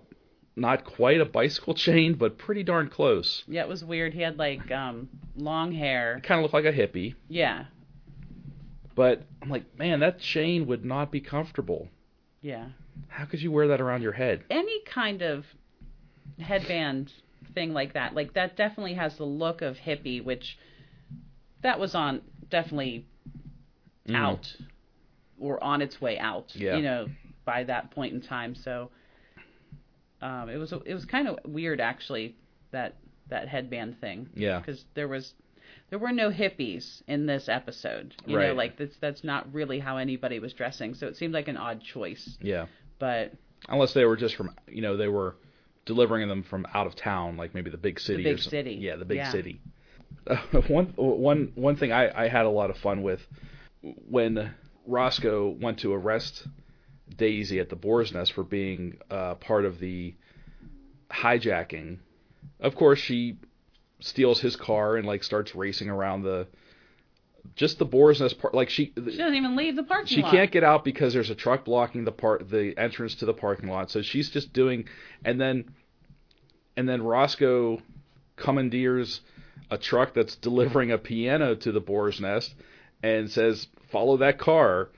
not 0.55 0.83
quite 0.85 1.21
a 1.21 1.25
bicycle 1.25 1.73
chain, 1.75 2.15
but 2.15 2.37
pretty 2.37 2.63
darn 2.63 2.89
close. 2.89 3.43
Yeah, 3.47 3.61
it 3.61 3.69
was 3.69 3.85
weird. 3.85 4.13
He 4.13 4.21
had 4.21 4.37
like 4.37 4.69
um 4.71 5.07
long 5.37 5.71
hair. 5.71 6.19
Kind 6.23 6.39
of 6.39 6.43
looked 6.43 6.53
like 6.53 6.65
a 6.65 6.77
hippie. 6.77 7.15
Yeah, 7.29 7.65
But 8.95 9.21
I'm 9.41 9.49
like, 9.49 9.77
man, 9.77 9.99
that 10.01 10.19
chain 10.19 10.65
would 10.67 10.83
not 10.83 11.11
be 11.11 11.21
comfortable. 11.21 11.87
yeah. 12.41 12.69
How 13.07 13.25
could 13.25 13.41
you 13.41 13.51
wear 13.51 13.67
that 13.69 13.81
around 13.81 14.01
your 14.01 14.11
head? 14.13 14.43
Any 14.49 14.81
kind 14.83 15.21
of 15.21 15.45
headband 16.39 17.11
thing 17.53 17.73
like 17.73 17.93
that, 17.93 18.13
like 18.15 18.33
that 18.33 18.55
definitely 18.57 18.93
has 18.95 19.17
the 19.17 19.23
look 19.25 19.61
of 19.61 19.77
hippie, 19.77 20.23
which 20.23 20.57
that 21.61 21.79
was 21.79 21.95
on 21.95 22.21
definitely 22.49 23.05
Mhm. 24.07 24.15
out 24.15 24.55
or 25.39 25.61
on 25.63 25.81
its 25.81 25.99
way 25.99 26.17
out. 26.19 26.55
Yeah. 26.55 26.77
You 26.77 26.83
know, 26.83 27.07
by 27.45 27.63
that 27.65 27.91
point 27.91 28.13
in 28.13 28.21
time. 28.21 28.55
So 28.55 28.91
um, 30.21 30.49
it 30.49 30.57
was 30.57 30.71
it 30.85 30.93
was 30.93 31.05
kind 31.05 31.27
of 31.27 31.39
weird 31.45 31.79
actually 31.79 32.35
that 32.71 32.95
that 33.29 33.47
headband 33.47 33.99
thing 33.99 34.29
Yeah. 34.35 34.59
because 34.59 34.85
there 34.93 35.07
was 35.07 35.33
there 35.89 35.99
were 35.99 36.11
no 36.11 36.29
hippies 36.31 37.01
in 37.07 37.25
this 37.25 37.47
episode. 37.49 38.15
You 38.25 38.33
know, 38.37 38.47
Right. 38.47 38.55
like 38.55 38.77
that's 38.77 38.97
that's 38.97 39.23
not 39.23 39.51
really 39.53 39.79
how 39.79 39.97
anybody 39.97 40.39
was 40.39 40.53
dressing. 40.53 40.93
So 40.93 41.07
it 41.07 41.15
seemed 41.17 41.33
like 41.33 41.47
an 41.47 41.57
odd 41.57 41.81
choice. 41.81 42.37
Yeah. 42.41 42.65
But 42.99 43.33
Unless 43.69 43.93
they 43.93 44.05
were 44.05 44.15
just 44.17 44.35
from, 44.35 44.51
you 44.67 44.81
know, 44.81 44.97
they 44.97 45.07
were 45.07 45.35
delivering 45.85 46.27
them 46.27 46.43
from 46.43 46.65
out 46.73 46.87
of 46.87 46.95
town, 46.95 47.37
like 47.37 47.53
maybe 47.55 47.69
the 47.69 47.77
big 47.77 47.99
city. 47.99 48.23
The 48.23 48.29
big 48.31 48.39
or 48.39 48.41
city. 48.41 48.73
Yeah, 48.73 48.95
the 48.95 49.05
big 49.05 49.17
Yeah. 49.17 49.31
city. 49.31 49.61
Uh, 50.25 50.35
one 50.67 50.93
one 50.95 51.51
one 51.55 51.75
thing 51.75 51.91
I, 51.91 52.25
I 52.25 52.27
had 52.27 52.45
a 52.45 52.49
lot 52.49 52.69
of 52.69 52.77
fun 52.77 53.01
with 53.03 53.25
when 54.09 54.53
Roscoe 54.85 55.49
went 55.49 55.79
to 55.79 55.93
arrest 55.93 56.47
Daisy 57.17 57.59
at 57.59 57.69
the 57.69 57.75
Boar's 57.75 58.11
Nest 58.13 58.33
for 58.33 58.43
being 58.43 58.97
uh, 59.09 59.35
part 59.35 59.65
of 59.65 59.79
the 59.79 60.13
hijacking. 61.11 61.97
Of 62.59 62.75
course, 62.75 62.99
she 62.99 63.37
steals 63.99 64.39
his 64.41 64.55
car 64.55 64.97
and 64.97 65.07
like 65.07 65.23
starts 65.23 65.55
racing 65.55 65.89
around 65.89 66.23
the 66.23 66.47
just 67.55 67.79
the 67.79 67.85
Boar's 67.85 68.19
Nest 68.21 68.39
part. 68.39 68.53
Like 68.53 68.69
she, 68.69 68.93
she 68.95 69.17
doesn't 69.17 69.35
even 69.35 69.55
leave 69.55 69.75
the 69.75 69.83
parking 69.83 70.07
she 70.07 70.21
lot. 70.21 70.31
can't 70.31 70.51
get 70.51 70.63
out 70.63 70.83
because 70.83 71.13
there's 71.13 71.29
a 71.29 71.35
truck 71.35 71.65
blocking 71.65 72.05
the 72.05 72.11
part 72.11 72.49
the 72.49 72.73
entrance 72.77 73.15
to 73.15 73.25
the 73.25 73.33
parking 73.33 73.69
lot. 73.69 73.89
So 73.91 74.01
she's 74.01 74.29
just 74.29 74.53
doing 74.53 74.85
and 75.25 75.39
then 75.39 75.65
and 76.75 76.87
then 76.87 77.01
Roscoe 77.01 77.81
commandeers 78.35 79.21
a 79.71 79.77
truck 79.77 80.13
that's 80.13 80.35
delivering 80.35 80.91
a 80.91 80.97
piano 80.97 81.55
to 81.55 81.71
the 81.71 81.79
boar's 81.81 82.19
nest 82.21 82.53
and 83.03 83.29
says 83.29 83.67
follow 83.91 84.17
that 84.17 84.37
car 84.37 84.89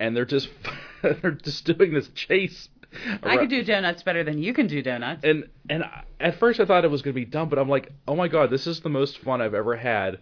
and 0.00 0.16
they're 0.16 0.24
just 0.24 0.48
they're 1.02 1.32
just 1.42 1.64
doing 1.64 1.92
this 1.92 2.08
chase 2.08 2.68
I 3.22 3.36
could 3.36 3.50
do 3.50 3.62
donuts 3.62 4.02
better 4.02 4.24
than 4.24 4.42
you 4.42 4.54
can 4.54 4.68
do 4.68 4.80
donuts. 4.80 5.22
and 5.22 5.48
and 5.68 5.84
I- 5.84 6.04
at 6.18 6.38
first 6.38 6.58
I 6.60 6.64
thought 6.64 6.84
it 6.84 6.90
was 6.90 7.02
going 7.02 7.12
to 7.14 7.20
be 7.20 7.26
dumb, 7.26 7.50
but 7.50 7.58
I'm 7.58 7.68
like, 7.68 7.92
oh 8.08 8.16
my 8.16 8.26
god, 8.28 8.48
this 8.48 8.66
is 8.66 8.80
the 8.80 8.88
most 8.88 9.18
fun 9.18 9.42
I've 9.42 9.52
ever 9.52 9.76
had 9.76 10.18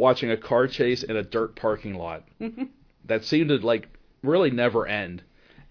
watching 0.00 0.30
a 0.30 0.36
car 0.36 0.66
chase 0.66 1.02
in 1.02 1.16
a 1.16 1.22
dirt 1.22 1.54
parking 1.54 1.94
lot. 1.94 2.24
that 3.04 3.24
seemed 3.24 3.50
to 3.50 3.56
like 3.58 3.88
really 4.22 4.50
never 4.50 4.86
end. 4.86 5.22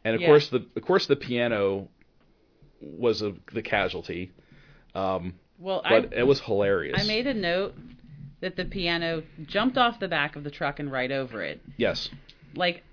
And 0.06 0.16
of 0.16 0.22
Yeah. 0.22 0.28
course 0.28 0.48
the 0.50 0.66
of 0.76 0.82
course 0.84 1.06
the 1.08 1.16
piano 1.16 1.90
was 2.82 3.22
a, 3.22 3.34
the 3.54 3.62
casualty, 3.62 4.32
um, 4.96 5.34
well, 5.58 5.82
I 5.84 5.98
it 6.12 6.26
was 6.28 6.40
hilarious. 6.40 7.02
I 7.04 7.06
made 7.08 7.28
a 7.28 7.34
note 7.34 7.74
that 8.40 8.56
the 8.56 8.64
piano 8.66 9.24
jumped 9.46 9.78
off 9.78 10.00
the 10.00 10.08
back 10.08 10.38
of 10.38 10.44
the 10.46 10.52
truck 10.52 10.80
and 10.80 10.90
right 10.92 11.12
over 11.12 11.44
it. 11.44 11.60
yes, 11.76 12.10
Like 12.56 12.84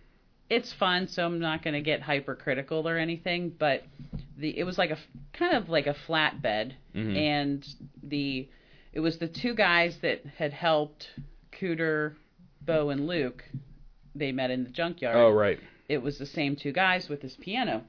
it's 0.51 0.73
fun, 0.73 1.07
so 1.09 1.25
I'm 1.25 1.39
not 1.39 1.63
going 1.63 1.75
to 1.75 1.81
get 1.81 2.03
hypercritical 2.03 2.89
or 2.89 2.97
anything, 2.99 3.51
but 3.57 3.85
the 4.37 4.59
it 4.59 4.65
was 4.65 4.77
like 4.79 4.91
a 4.91 4.99
kind 5.33 5.55
of 5.57 5.69
like 5.69 5.87
a 5.87 5.95
flatbed 6.09 6.73
Mhm. 6.95 7.17
and 7.17 7.69
the 8.03 8.49
it 8.97 9.01
was 9.01 9.19
the 9.19 9.29
two 9.29 9.55
guys 9.55 9.99
that 10.01 10.25
had 10.39 10.55
helped 10.55 11.11
Cooter, 11.61 12.15
Bo 12.63 12.89
and 12.89 13.07
Luke. 13.07 13.45
They 14.15 14.33
met 14.33 14.51
in 14.51 14.65
the 14.65 14.71
junkyard. 14.71 15.17
oh 15.17 15.31
right, 15.31 15.61
it 15.91 15.99
was 16.03 16.17
the 16.17 16.25
same 16.25 16.57
two 16.57 16.73
guys 16.73 17.11
with 17.11 17.21
this 17.21 17.37
piano. 17.39 17.83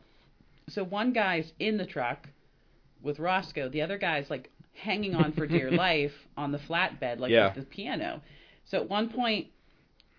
So 0.67 0.83
one 0.83 1.13
guy's 1.13 1.53
in 1.59 1.77
the 1.77 1.85
truck 1.85 2.27
with 3.01 3.19
Roscoe, 3.19 3.69
the 3.69 3.81
other 3.81 3.97
guy's 3.97 4.29
like 4.29 4.49
hanging 4.73 5.15
on 5.15 5.31
for 5.31 5.47
dear 5.47 5.71
life 5.87 6.11
on 6.35 6.51
the 6.51 6.57
flatbed, 6.57 7.19
like 7.19 7.31
Yeah. 7.31 7.47
with 7.55 7.55
the 7.55 7.61
piano. 7.75 8.21
So 8.65 8.77
at 8.77 8.89
one 8.89 9.07
point, 9.07 9.47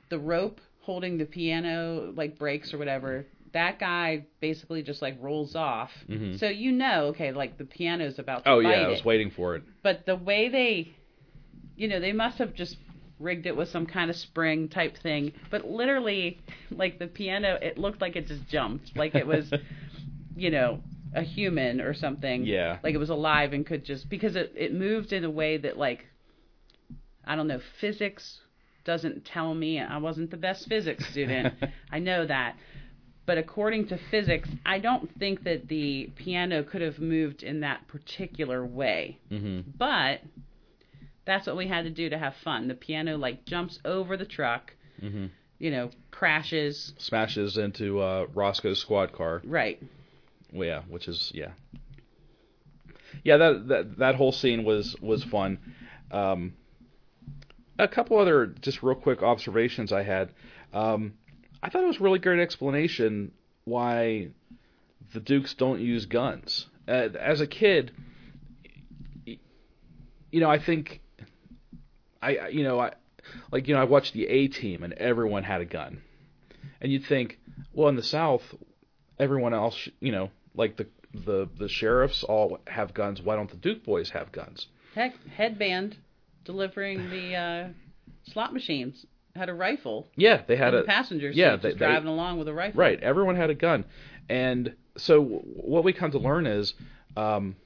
the 0.08 0.18
rope 0.18 0.58
holding 0.80 1.18
the 1.18 1.26
piano 1.26 2.14
like 2.16 2.38
breaks 2.38 2.72
or 2.72 2.78
whatever. 2.78 3.26
That 3.52 3.78
guy 3.78 4.26
basically 4.40 4.82
just 4.82 5.00
like 5.02 5.16
rolls 5.20 5.54
off. 5.56 5.90
Mhm. 6.08 6.38
So 6.38 6.48
you 6.48 6.72
know, 6.72 7.06
okay, 7.06 7.32
like 7.32 7.56
the 7.58 7.64
piano's 7.64 8.18
about 8.18 8.44
to 8.44 8.50
oh 8.50 8.58
yeah, 8.60 8.68
I 8.70 8.72
it 8.84 8.88
was 8.90 9.04
waiting 9.04 9.30
for 9.30 9.56
it. 9.56 9.62
but 9.82 10.04
the 10.06 10.16
way 10.16 10.48
they 10.48 10.92
you 11.76 11.88
know 11.88 12.00
they 12.00 12.12
must 12.12 12.38
have 12.38 12.54
just 12.54 12.76
rigged 13.20 13.46
it 13.46 13.56
with 13.56 13.68
some 13.68 13.84
kind 13.86 14.10
of 14.10 14.16
spring 14.16 14.68
type 14.68 14.96
thing 14.98 15.32
but 15.50 15.64
literally 15.68 16.38
like 16.70 16.98
the 17.00 17.06
piano 17.08 17.58
it 17.60 17.76
looked 17.76 18.00
like 18.00 18.14
it 18.14 18.26
just 18.28 18.46
jumped 18.48 18.96
like 18.96 19.14
it 19.16 19.26
was 19.26 19.52
you 20.36 20.50
know 20.50 20.80
a 21.14 21.22
human 21.22 21.80
or 21.80 21.92
something 21.94 22.44
Yeah. 22.44 22.78
like 22.84 22.94
it 22.94 22.98
was 22.98 23.10
alive 23.10 23.52
and 23.54 23.66
could 23.66 23.84
just 23.84 24.08
because 24.08 24.36
it 24.36 24.52
it 24.56 24.72
moved 24.72 25.12
in 25.12 25.24
a 25.24 25.30
way 25.30 25.56
that 25.56 25.76
like 25.76 26.06
i 27.24 27.34
don't 27.34 27.48
know 27.48 27.60
physics 27.80 28.40
doesn't 28.84 29.24
tell 29.24 29.52
me 29.54 29.80
i 29.80 29.96
wasn't 29.98 30.30
the 30.30 30.36
best 30.36 30.68
physics 30.68 31.04
student 31.10 31.54
i 31.90 31.98
know 31.98 32.24
that 32.26 32.56
But 33.28 33.36
according 33.36 33.88
to 33.88 33.98
physics, 34.10 34.48
I 34.64 34.78
don't 34.78 35.10
think 35.18 35.44
that 35.44 35.68
the 35.68 36.10
piano 36.16 36.62
could 36.62 36.80
have 36.80 36.98
moved 36.98 37.42
in 37.42 37.60
that 37.60 37.86
particular 37.86 38.64
way. 38.64 39.18
Mm-hmm. 39.30 39.72
But 39.76 40.22
that's 41.26 41.46
what 41.46 41.54
we 41.54 41.68
had 41.68 41.84
to 41.84 41.90
do 41.90 42.08
to 42.08 42.16
have 42.16 42.32
fun. 42.42 42.68
The 42.68 42.74
piano 42.74 43.18
like 43.18 43.44
jumps 43.44 43.80
over 43.84 44.16
the 44.16 44.24
truck, 44.24 44.72
Mm-hmm. 45.04 45.26
you 45.58 45.70
know, 45.70 45.90
crashes. 46.10 46.94
Smashes 46.96 47.58
into 47.58 48.00
uh, 48.00 48.28
Roscoe's 48.32 48.80
squad 48.80 49.12
car. 49.12 49.42
Right. 49.44 49.78
Well, 50.50 50.66
yeah, 50.66 50.82
which 50.88 51.06
is 51.06 51.30
yeah, 51.34 51.50
yeah. 53.24 53.36
That 53.36 53.68
that 53.68 53.98
that 53.98 54.14
whole 54.14 54.32
scene 54.32 54.64
was 54.64 54.96
was 55.02 55.22
fun. 55.22 55.58
Um, 56.10 56.54
a 57.78 57.88
couple 57.88 58.18
other 58.18 58.46
just 58.46 58.82
real 58.82 58.94
quick 58.96 59.22
observations 59.22 59.92
I 59.92 60.02
had. 60.02 60.30
Um, 60.72 61.12
I 61.62 61.70
thought 61.70 61.82
it 61.82 61.86
was 61.86 61.98
a 61.98 62.02
really 62.02 62.18
great 62.18 62.40
explanation 62.40 63.32
why 63.64 64.28
the 65.12 65.20
Dukes 65.20 65.54
don't 65.54 65.80
use 65.80 66.06
guns. 66.06 66.66
Uh, 66.86 67.08
as 67.18 67.40
a 67.40 67.46
kid, 67.46 67.92
you 69.26 70.40
know, 70.40 70.50
I 70.50 70.58
think 70.58 71.00
I 72.22 72.36
I- 72.36 72.48
you 72.48 72.62
know 72.64 72.78
I 72.80 72.92
like 73.50 73.68
you 73.68 73.74
know 73.74 73.80
I 73.80 73.84
watched 73.84 74.14
the 74.14 74.26
A 74.26 74.48
Team 74.48 74.82
and 74.82 74.92
everyone 74.94 75.42
had 75.44 75.60
a 75.60 75.64
gun, 75.64 76.02
and 76.80 76.90
you'd 76.92 77.04
think, 77.04 77.38
well, 77.72 77.88
in 77.88 77.96
the 77.96 78.02
South, 78.02 78.54
everyone 79.18 79.54
else, 79.54 79.88
you 80.00 80.12
know, 80.12 80.30
like 80.54 80.76
the 80.76 80.86
the 81.12 81.48
the 81.58 81.68
sheriffs 81.68 82.22
all 82.24 82.58
have 82.66 82.94
guns. 82.94 83.20
Why 83.22 83.36
don't 83.36 83.50
the 83.50 83.56
Duke 83.56 83.84
boys 83.84 84.10
have 84.10 84.32
guns? 84.32 84.68
Heck, 84.94 85.14
headband 85.28 85.96
delivering 86.44 87.10
the 87.10 87.34
uh, 87.34 87.68
slot 88.32 88.52
machines 88.54 89.04
had 89.38 89.48
a 89.48 89.54
rifle. 89.54 90.06
Yeah, 90.16 90.42
they 90.46 90.56
had 90.56 90.74
a 90.74 90.78
the 90.78 90.84
passenger 90.84 91.32
seat, 91.32 91.38
yeah, 91.38 91.52
just 91.52 91.62
they- 91.62 91.70
they- 91.72 91.76
driving 91.78 92.08
along 92.08 92.38
with 92.38 92.48
a 92.48 92.52
rifle. 92.54 92.78
right. 92.80 93.00
Everyone 93.02 93.36
had 93.36 93.48
a 93.50 93.54
gun, 93.54 93.84
and 94.28 94.74
so 94.96 95.22
w- 95.22 95.40
what 95.54 95.84
we 95.84 95.92
come 95.92 96.10
to 96.10 96.18
learn 96.18 96.46
is 96.46 96.74
um, 97.16 97.56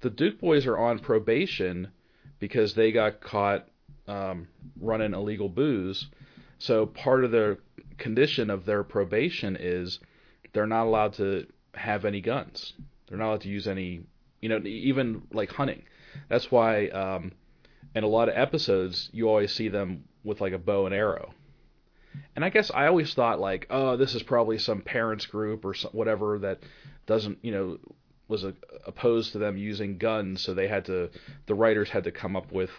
the 0.00 0.10
Duke 0.10 0.40
boys 0.40 0.66
are 0.66 0.78
on 0.78 0.98
probation 1.00 1.88
because 2.38 2.74
they 2.74 2.92
got 2.92 3.20
caught 3.20 3.68
um, 4.06 4.48
running 4.80 5.12
illegal 5.12 5.48
booze. 5.48 6.06
So 6.58 6.86
part 6.86 7.24
of 7.24 7.30
the 7.30 7.58
condition 7.98 8.48
of 8.50 8.64
their 8.64 8.82
probation 8.84 9.56
is 9.58 9.98
they're 10.52 10.66
not 10.66 10.86
allowed 10.86 11.12
to 11.14 11.46
have 11.74 12.04
any 12.04 12.20
guns. 12.20 12.72
They're 13.08 13.18
not 13.18 13.28
allowed 13.28 13.40
to 13.42 13.48
use 13.48 13.66
any, 13.68 14.02
you 14.40 14.48
know, 14.48 14.58
even 14.64 15.22
like 15.32 15.50
hunting. 15.52 15.82
That's 16.28 16.50
why 16.50 16.86
um, 16.88 17.32
in 17.94 18.04
a 18.04 18.08
lot 18.08 18.28
of 18.28 18.36
episodes 18.36 19.10
you 19.12 19.28
always 19.28 19.52
see 19.52 19.68
them 19.68 20.04
with 20.28 20.40
like 20.40 20.52
a 20.52 20.58
bow 20.58 20.86
and 20.86 20.94
arrow. 20.94 21.34
And 22.36 22.44
I 22.44 22.50
guess 22.50 22.70
I 22.72 22.86
always 22.86 23.12
thought 23.14 23.40
like, 23.40 23.66
oh, 23.70 23.96
this 23.96 24.14
is 24.14 24.22
probably 24.22 24.58
some 24.58 24.82
parents 24.82 25.26
group 25.26 25.64
or 25.64 25.74
some, 25.74 25.90
whatever 25.92 26.38
that 26.40 26.60
doesn't, 27.06 27.38
you 27.42 27.52
know, 27.52 27.78
was 28.28 28.44
a, 28.44 28.54
opposed 28.86 29.32
to 29.32 29.38
them 29.38 29.56
using 29.56 29.98
guns, 29.98 30.42
so 30.42 30.54
they 30.54 30.68
had 30.68 30.84
to, 30.84 31.10
the 31.46 31.54
writers 31.54 31.88
had 31.88 32.04
to 32.04 32.12
come 32.12 32.36
up 32.36 32.52
with 32.52 32.70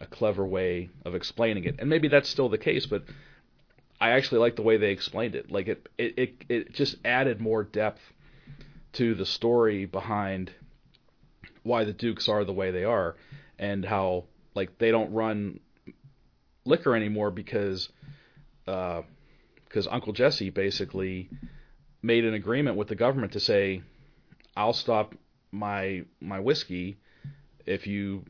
a 0.00 0.06
clever 0.06 0.46
way 0.46 0.90
of 1.04 1.14
explaining 1.14 1.64
it. 1.64 1.76
And 1.78 1.88
maybe 1.88 2.08
that's 2.08 2.28
still 2.28 2.48
the 2.48 2.58
case, 2.58 2.86
but 2.86 3.04
I 4.00 4.10
actually 4.10 4.40
like 4.40 4.56
the 4.56 4.62
way 4.62 4.76
they 4.76 4.90
explained 4.90 5.34
it. 5.34 5.50
Like 5.50 5.68
it, 5.68 5.88
it, 5.96 6.18
it, 6.18 6.34
it 6.48 6.72
just 6.72 6.96
added 7.04 7.40
more 7.40 7.64
depth 7.64 8.02
to 8.94 9.14
the 9.14 9.26
story 9.26 9.86
behind 9.86 10.52
why 11.62 11.84
the 11.84 11.92
Dukes 11.92 12.28
are 12.28 12.44
the 12.44 12.52
way 12.52 12.70
they 12.70 12.84
are, 12.84 13.16
and 13.58 13.84
how 13.84 14.24
like 14.54 14.78
they 14.78 14.90
don't 14.90 15.12
run 15.12 15.60
liquor 16.64 16.94
anymore 16.94 17.30
because 17.30 17.88
uh, 18.66 19.02
because 19.64 19.86
Uncle 19.86 20.12
Jesse 20.12 20.50
basically 20.50 21.30
made 22.02 22.24
an 22.24 22.34
agreement 22.34 22.76
with 22.76 22.88
the 22.88 22.94
government 22.94 23.32
to 23.32 23.40
say, 23.40 23.82
"I'll 24.56 24.72
stop 24.72 25.14
my 25.50 26.04
my 26.20 26.40
whiskey 26.40 26.96
if 27.66 27.86
you 27.86 28.24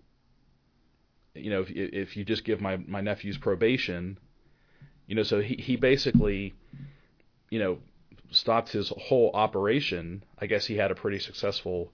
you 1.34 1.50
know 1.50 1.62
if 1.62 1.70
if 1.70 2.16
you 2.16 2.24
just 2.24 2.44
give 2.44 2.60
my 2.60 2.76
my 2.76 3.00
nephew's 3.00 3.38
probation." 3.38 4.18
You 5.06 5.16
know, 5.16 5.24
so 5.24 5.40
he 5.40 5.56
he 5.56 5.76
basically 5.76 6.54
you 7.50 7.58
know 7.58 7.78
stopped 8.30 8.70
his 8.72 8.92
whole 8.96 9.30
operation. 9.34 10.24
I 10.38 10.46
guess 10.46 10.64
he 10.66 10.76
had 10.76 10.90
a 10.90 10.94
pretty 10.94 11.18
successful 11.18 11.92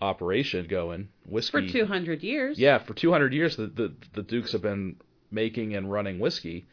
operation 0.00 0.66
going. 0.66 1.08
Whiskey 1.26 1.66
For 1.66 1.72
200 1.72 2.22
years. 2.22 2.58
yeah, 2.58 2.78
for 2.78 2.94
200 2.94 3.34
years 3.34 3.56
the, 3.56 3.66
the 3.66 3.94
the 4.14 4.22
Dukes 4.22 4.52
have 4.52 4.62
been 4.62 4.96
making 5.32 5.74
and 5.74 5.90
running 5.90 6.18
whiskey. 6.18 6.66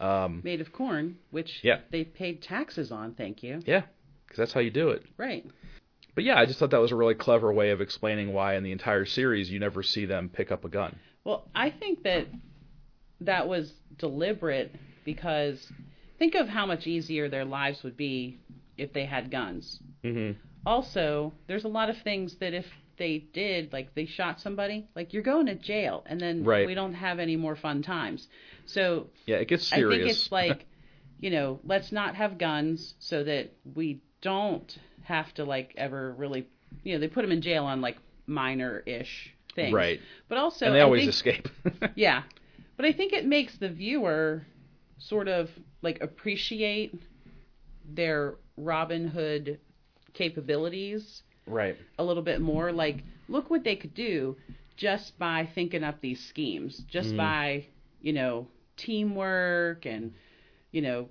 Um, 0.00 0.40
Made 0.44 0.60
of 0.60 0.72
corn, 0.72 1.16
which 1.30 1.60
Yeah. 1.62 1.80
they 1.90 2.04
paid 2.04 2.42
taxes 2.42 2.90
on, 2.90 3.14
thank 3.14 3.42
you. 3.42 3.60
yeah, 3.66 3.82
because 4.26 4.38
that's 4.38 4.52
how 4.52 4.60
you 4.60 4.70
do 4.70 4.90
it. 4.90 5.02
Right. 5.16 5.44
But 6.14 6.24
yeah, 6.24 6.38
I 6.38 6.46
just 6.46 6.58
thought 6.58 6.70
that 6.70 6.80
was 6.80 6.90
a 6.92 6.96
really 6.96 7.14
clever 7.14 7.52
way 7.52 7.70
of 7.70 7.80
explaining 7.80 8.32
why 8.32 8.56
in 8.56 8.64
the 8.64 8.72
entire 8.72 9.04
series 9.04 9.50
you 9.50 9.58
never 9.60 9.82
see 9.82 10.06
them 10.06 10.28
pick 10.28 10.50
up 10.50 10.64
a 10.64 10.68
gun. 10.68 10.98
Well, 11.24 11.48
I 11.54 11.70
think 11.70 12.02
that 12.04 12.26
that 13.20 13.46
was 13.46 13.72
deliberate 13.98 14.74
because 15.04 15.70
think 16.18 16.34
of 16.34 16.48
how 16.48 16.64
much 16.66 16.86
easier 16.86 17.28
their 17.28 17.44
lives 17.44 17.82
would 17.82 17.96
be 17.96 18.38
if 18.78 18.92
they 18.94 19.04
had 19.04 19.30
guns. 19.30 19.80
Mm-hmm. 20.02 20.38
Also, 20.66 21.32
there's 21.46 21.64
a 21.64 21.68
lot 21.68 21.90
of 21.90 21.96
things 21.98 22.36
that 22.36 22.54
if 22.54 22.66
they 23.00 23.18
did, 23.32 23.72
like 23.72 23.94
they 23.94 24.04
shot 24.06 24.40
somebody, 24.40 24.86
like 24.94 25.12
you're 25.12 25.22
going 25.24 25.46
to 25.46 25.54
jail, 25.56 26.04
and 26.06 26.20
then 26.20 26.44
Right. 26.44 26.66
we 26.66 26.74
don't 26.74 26.92
have 26.94 27.18
any 27.18 27.34
more 27.34 27.56
fun 27.56 27.82
times. 27.82 28.28
So 28.66 29.08
Yeah, 29.26 29.36
it 29.38 29.48
gets 29.48 29.66
serious. 29.66 29.94
I 29.94 29.98
think 29.98 30.10
it's 30.10 30.30
like, 30.30 30.66
you 31.18 31.30
know, 31.30 31.58
let's 31.64 31.90
not 31.90 32.14
have 32.14 32.36
guns 32.38 32.94
so 32.98 33.24
that 33.24 33.52
we 33.74 34.02
don't 34.20 34.78
have 35.02 35.32
to 35.34 35.44
like 35.44 35.72
ever 35.76 36.12
really, 36.12 36.46
you 36.84 36.92
know, 36.94 37.00
they 37.00 37.08
put 37.08 37.22
them 37.22 37.32
in 37.32 37.40
jail 37.40 37.64
on 37.64 37.80
like 37.80 37.96
minor-ish 38.26 39.34
things. 39.56 39.72
right, 39.72 39.98
But 40.28 40.36
also, 40.38 40.66
and 40.66 40.74
they 40.74 40.80
I 40.80 40.84
always 40.84 41.00
think- 41.00 41.10
escape. 41.14 41.48
yeah. 41.96 42.22
But 42.76 42.84
I 42.84 42.92
think 42.92 43.12
it 43.14 43.24
makes 43.26 43.56
the 43.56 43.68
viewer 43.70 44.46
sort 44.98 45.26
of 45.26 45.50
like 45.82 46.00
appreciate 46.02 46.94
their 47.84 48.34
Robin 48.58 49.08
Hood 49.08 49.58
capabilities 50.12 51.22
right. 51.50 51.76
a 51.98 52.04
little 52.04 52.22
bit 52.22 52.40
more. 52.40 52.72
Like, 52.72 53.04
look 53.28 53.50
what 53.50 53.64
they 53.64 53.76
could 53.76 53.94
do 53.94 54.36
just 54.76 55.18
by 55.18 55.48
thinking 55.54 55.84
up 55.84 56.00
these 56.00 56.20
schemes, 56.28 56.78
just 56.88 57.12
Mhm. 57.14 57.16
by, 57.18 57.66
you 58.00 58.12
know, 58.12 58.46
teamwork 58.76 59.84
and, 59.86 60.14
you 60.72 60.80
know, 60.82 61.08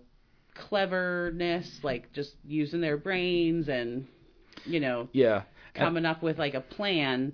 cleverness, 0.56 1.84
like 1.84 2.12
just 2.14 2.36
using 2.46 2.82
their 2.82 2.98
brains 2.98 3.70
and, 3.70 4.08
you 4.66 4.80
know, 4.80 5.08
Yeah. 5.14 5.44
Coming 5.74 6.06
up 6.06 6.22
with 6.24 6.38
like 6.40 6.56
a 6.56 6.62
plan 6.62 7.34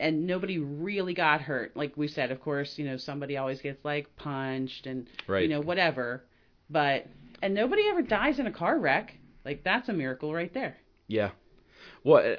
and 0.00 0.26
nobody 0.26 0.58
really 0.58 1.12
got 1.14 1.40
hurt 1.40 1.74
like 1.76 1.96
we 1.96 2.06
said 2.08 2.30
of 2.30 2.40
course 2.42 2.78
you 2.78 2.84
know 2.84 2.96
somebody 2.98 3.36
always 3.38 3.60
gets 3.62 3.82
like 3.84 4.14
punched 4.16 4.86
and 4.86 5.06
Right. 5.26 5.42
you 5.42 5.48
know 5.48 5.60
whatever 5.60 6.24
but 6.70 7.06
and 7.42 7.54
nobody 7.54 7.82
ever 7.88 8.02
dies 8.02 8.38
in 8.38 8.46
a 8.46 8.52
car 8.52 8.78
wreck 8.78 9.14
like 9.46 9.64
that's 9.64 9.88
a 9.88 9.92
miracle 9.94 10.32
right 10.34 10.52
there 10.52 10.76
Yeah. 11.08 11.30
Well, 12.04 12.34
uh, 12.34 12.36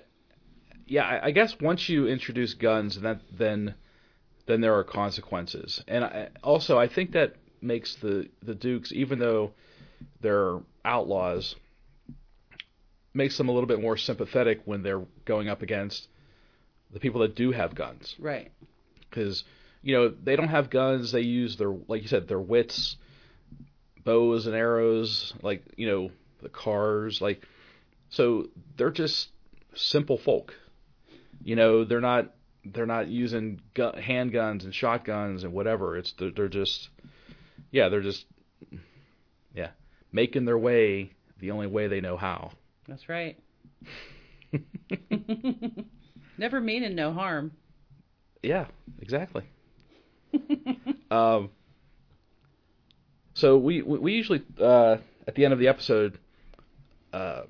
yeah. 0.87 1.05
I- 1.05 1.27
I 1.27 1.31
guess 1.31 1.59
once 1.59 1.89
you 1.89 2.07
introduce 2.07 2.53
guns, 2.53 2.99
that 3.01 3.21
then 3.31 3.75
then 4.45 4.61
there 4.61 4.73
are 4.75 4.83
consequences, 4.83 5.83
and 5.87 6.03
I, 6.03 6.29
also 6.43 6.77
I 6.79 6.87
think 6.87 7.11
that 7.11 7.35
makes 7.61 7.95
the 7.95 8.29
the 8.41 8.55
Dukes, 8.55 8.91
even 8.91 9.19
though 9.19 9.51
they're 10.21 10.59
outlaws, 10.85 11.55
makes 13.13 13.37
them 13.37 13.49
a 13.49 13.51
little 13.51 13.67
bit 13.67 13.81
more 13.81 13.97
sympathetic 13.97 14.61
when 14.65 14.81
they're 14.81 15.05
going 15.25 15.49
up 15.49 15.61
against 15.61 16.07
the 16.91 16.99
people 16.99 17.21
that 17.21 17.35
do 17.35 17.51
have 17.51 17.75
guns, 17.75 18.15
right 18.19 18.51
because 19.09 19.43
you 19.81 19.95
know 19.95 20.09
they 20.09 20.35
don't 20.35 20.49
have 20.49 20.69
guns. 20.69 21.11
They 21.11 21.21
use 21.21 21.57
their 21.57 21.73
like 21.87 22.01
you 22.01 22.07
said 22.07 22.27
their 22.27 22.39
wits, 22.39 22.97
bows 24.03 24.47
and 24.47 24.55
arrows, 24.55 25.33
like 25.41 25.63
you 25.75 25.87
know 25.87 26.11
the 26.41 26.49
cars, 26.49 27.21
like 27.21 27.45
so 28.09 28.49
they're 28.77 28.91
just 28.91 29.29
simple 29.79 30.17
folk. 30.17 30.53
You 31.43 31.55
know, 31.55 31.83
they're 31.85 32.01
not 32.01 32.33
they're 32.65 32.85
not 32.85 33.07
using 33.07 33.61
gu- 33.73 33.93
handguns 33.93 34.63
and 34.63 34.73
shotguns 34.75 35.43
and 35.43 35.53
whatever. 35.53 35.97
It's 35.97 36.13
they're, 36.13 36.31
they're 36.31 36.47
just 36.49 36.89
yeah, 37.71 37.89
they're 37.89 38.01
just 38.01 38.25
yeah, 39.55 39.69
making 40.11 40.45
their 40.45 40.57
way 40.57 41.11
the 41.39 41.51
only 41.51 41.67
way 41.67 41.87
they 41.87 42.01
know 42.01 42.17
how. 42.17 42.51
that's 42.87 43.07
right 43.09 43.37
never 46.37 46.59
meaning 46.59 46.95
no 46.95 47.13
harm 47.13 47.51
Yeah, 48.43 48.65
exactly. 49.01 49.43
um, 51.11 51.49
so 53.33 53.57
we 53.57 53.81
we 53.81 53.99
we 53.99 54.13
usually 54.13 54.41
uh, 54.59 54.97
at 55.27 55.35
the 55.35 55.43
end 55.45 55.53
of 55.53 55.59
the 55.59 55.67
episode 55.67 56.17
uh, 57.13 57.43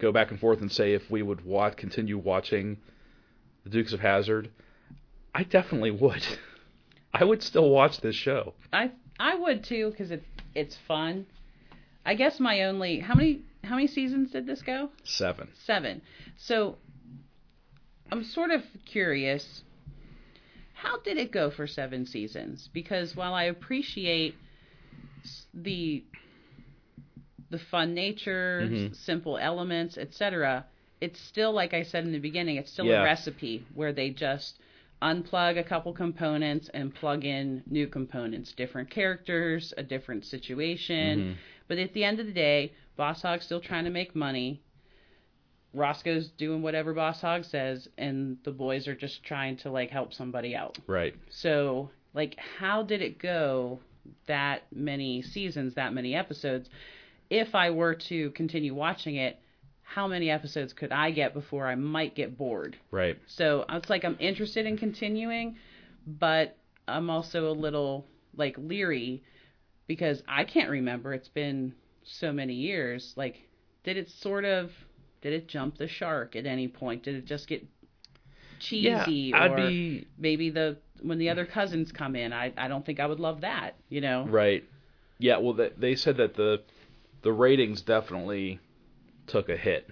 go 0.00 0.12
back 0.12 0.30
and 0.30 0.40
forth 0.40 0.60
and 0.60 0.70
say 0.70 0.94
if 0.94 1.10
we 1.10 1.22
would 1.22 1.42
continue 1.76 2.18
watching 2.18 2.78
the 3.64 3.70
Dukes 3.70 3.92
of 3.92 4.00
Hazzard. 4.00 4.50
I 5.34 5.44
definitely 5.44 5.90
would. 5.90 6.26
I 7.14 7.24
would 7.24 7.42
still 7.42 7.70
watch 7.70 8.00
this 8.00 8.14
show. 8.14 8.54
i 8.72 8.90
i 9.18 9.34
would 9.34 9.64
too 9.64 9.90
because 9.90 10.10
it 10.10 10.22
it's 10.54 10.76
fun 10.88 11.26
I 12.04 12.14
guess 12.14 12.40
my 12.40 12.62
only 12.62 13.00
how 13.00 13.14
many 13.14 13.42
how 13.62 13.74
many 13.74 13.86
seasons 13.86 14.30
did 14.30 14.46
this 14.46 14.62
go? 14.62 14.90
Seven. 15.04 15.48
Seven. 15.64 16.02
So 16.36 16.78
I'm 18.10 18.24
sort 18.24 18.50
of 18.50 18.62
curious. 18.86 19.62
How 20.74 20.98
did 21.00 21.18
it 21.18 21.30
go 21.30 21.50
for 21.50 21.66
seven 21.66 22.06
seasons? 22.06 22.70
Because 22.72 23.14
while 23.14 23.34
I 23.34 23.44
appreciate 23.44 24.34
the 25.52 26.02
the 27.50 27.58
fun 27.58 27.94
nature, 27.94 28.68
Mhm. 28.70 28.94
simple 28.94 29.36
elements, 29.38 29.98
etc., 29.98 30.64
it's 31.00 31.18
still 31.18 31.52
like 31.52 31.72
I 31.74 31.82
said 31.82 32.04
in 32.04 32.12
the 32.12 32.18
beginning, 32.18 32.56
it's 32.56 32.70
still 32.70 32.86
Yeah. 32.86 33.00
a 33.00 33.04
recipe 33.04 33.64
where 33.74 33.92
they 33.92 34.10
just 34.10 34.60
unplug 35.02 35.58
a 35.58 35.64
couple 35.64 35.92
components 35.94 36.68
and 36.74 36.94
plug 36.94 37.24
in 37.24 37.62
new 37.66 37.86
components, 37.86 38.52
different 38.52 38.90
characters, 38.90 39.72
a 39.78 39.82
different 39.82 40.24
situation. 40.24 41.20
Mhm. 41.20 41.34
But 41.68 41.78
at 41.78 41.94
the 41.94 42.04
end 42.04 42.20
of 42.20 42.26
the 42.26 42.32
day, 42.32 42.72
Boss 42.96 43.22
Hogg's 43.22 43.46
still 43.46 43.60
trying 43.60 43.84
to 43.84 43.90
make 43.90 44.14
money. 44.14 44.60
Roscoe's 45.72 46.28
doing 46.30 46.62
whatever 46.62 46.92
Boss 46.92 47.20
Hogg 47.20 47.44
says, 47.44 47.88
and 47.96 48.36
the 48.42 48.50
boys 48.50 48.88
are 48.88 48.94
just 48.94 49.22
trying 49.22 49.56
to 49.58 49.70
like 49.70 49.90
help 49.90 50.12
somebody 50.12 50.54
out. 50.54 50.78
Right. 50.86 51.14
So, 51.30 51.90
like, 52.12 52.36
how 52.38 52.82
did 52.82 53.00
it 53.00 53.18
go 53.18 53.80
that 54.26 54.62
many 54.72 55.22
seasons, 55.22 55.74
that 55.74 55.94
many 55.94 56.14
episodes? 56.14 56.68
If 57.30 57.54
I 57.54 57.70
were 57.70 57.94
to 57.94 58.30
continue 58.32 58.74
watching 58.74 59.16
it, 59.16 59.38
how 59.82 60.06
many 60.06 60.30
episodes 60.30 60.72
could 60.72 60.92
I 60.92 61.10
get 61.10 61.34
before 61.34 61.66
I 61.66 61.74
might 61.74 62.14
get 62.14 62.36
bored? 62.36 62.76
Right. 62.90 63.18
So 63.26 63.64
it's 63.68 63.90
like 63.90 64.04
I'm 64.04 64.16
interested 64.20 64.66
in 64.66 64.76
continuing, 64.76 65.56
but 66.06 66.56
I'm 66.86 67.10
also 67.10 67.50
a 67.50 67.52
little 67.52 68.06
like 68.36 68.56
leery 68.58 69.22
because 69.86 70.22
I 70.28 70.44
can't 70.44 70.70
remember. 70.70 71.12
It's 71.12 71.28
been 71.28 71.74
so 72.04 72.32
many 72.32 72.54
years. 72.54 73.14
Like, 73.16 73.48
did 73.82 73.96
it 73.96 74.10
sort 74.10 74.44
of 74.44 74.70
did 75.22 75.32
it 75.32 75.48
jump 75.48 75.78
the 75.78 75.88
shark 75.88 76.36
at 76.36 76.46
any 76.46 76.68
point? 76.68 77.02
Did 77.02 77.16
it 77.16 77.26
just 77.26 77.48
get 77.48 77.66
cheesy? 78.60 79.32
yeah, 79.32 79.42
I'd 79.42 79.52
or 79.52 79.56
be 79.56 80.06
maybe 80.18 80.50
the 80.50 80.78
when 81.02 81.18
the 81.18 81.30
other 81.30 81.46
cousins 81.46 81.90
come 81.92 82.14
in, 82.14 82.32
I 82.32 82.52
I 82.56 82.68
don't 82.68 82.86
think 82.86 83.00
I 83.00 83.06
would 83.06 83.20
love 83.20 83.40
that. 83.40 83.76
You 83.88 84.00
know? 84.00 84.26
right. 84.26 84.64
Yeah. 85.18 85.38
Well, 85.38 85.54
they, 85.54 85.70
they 85.76 85.94
said 85.96 86.16
that 86.18 86.34
the 86.34 86.62
the 87.22 87.32
ratings 87.32 87.82
definitely 87.82 88.60
took 89.26 89.48
a 89.48 89.56
hit 89.56 89.88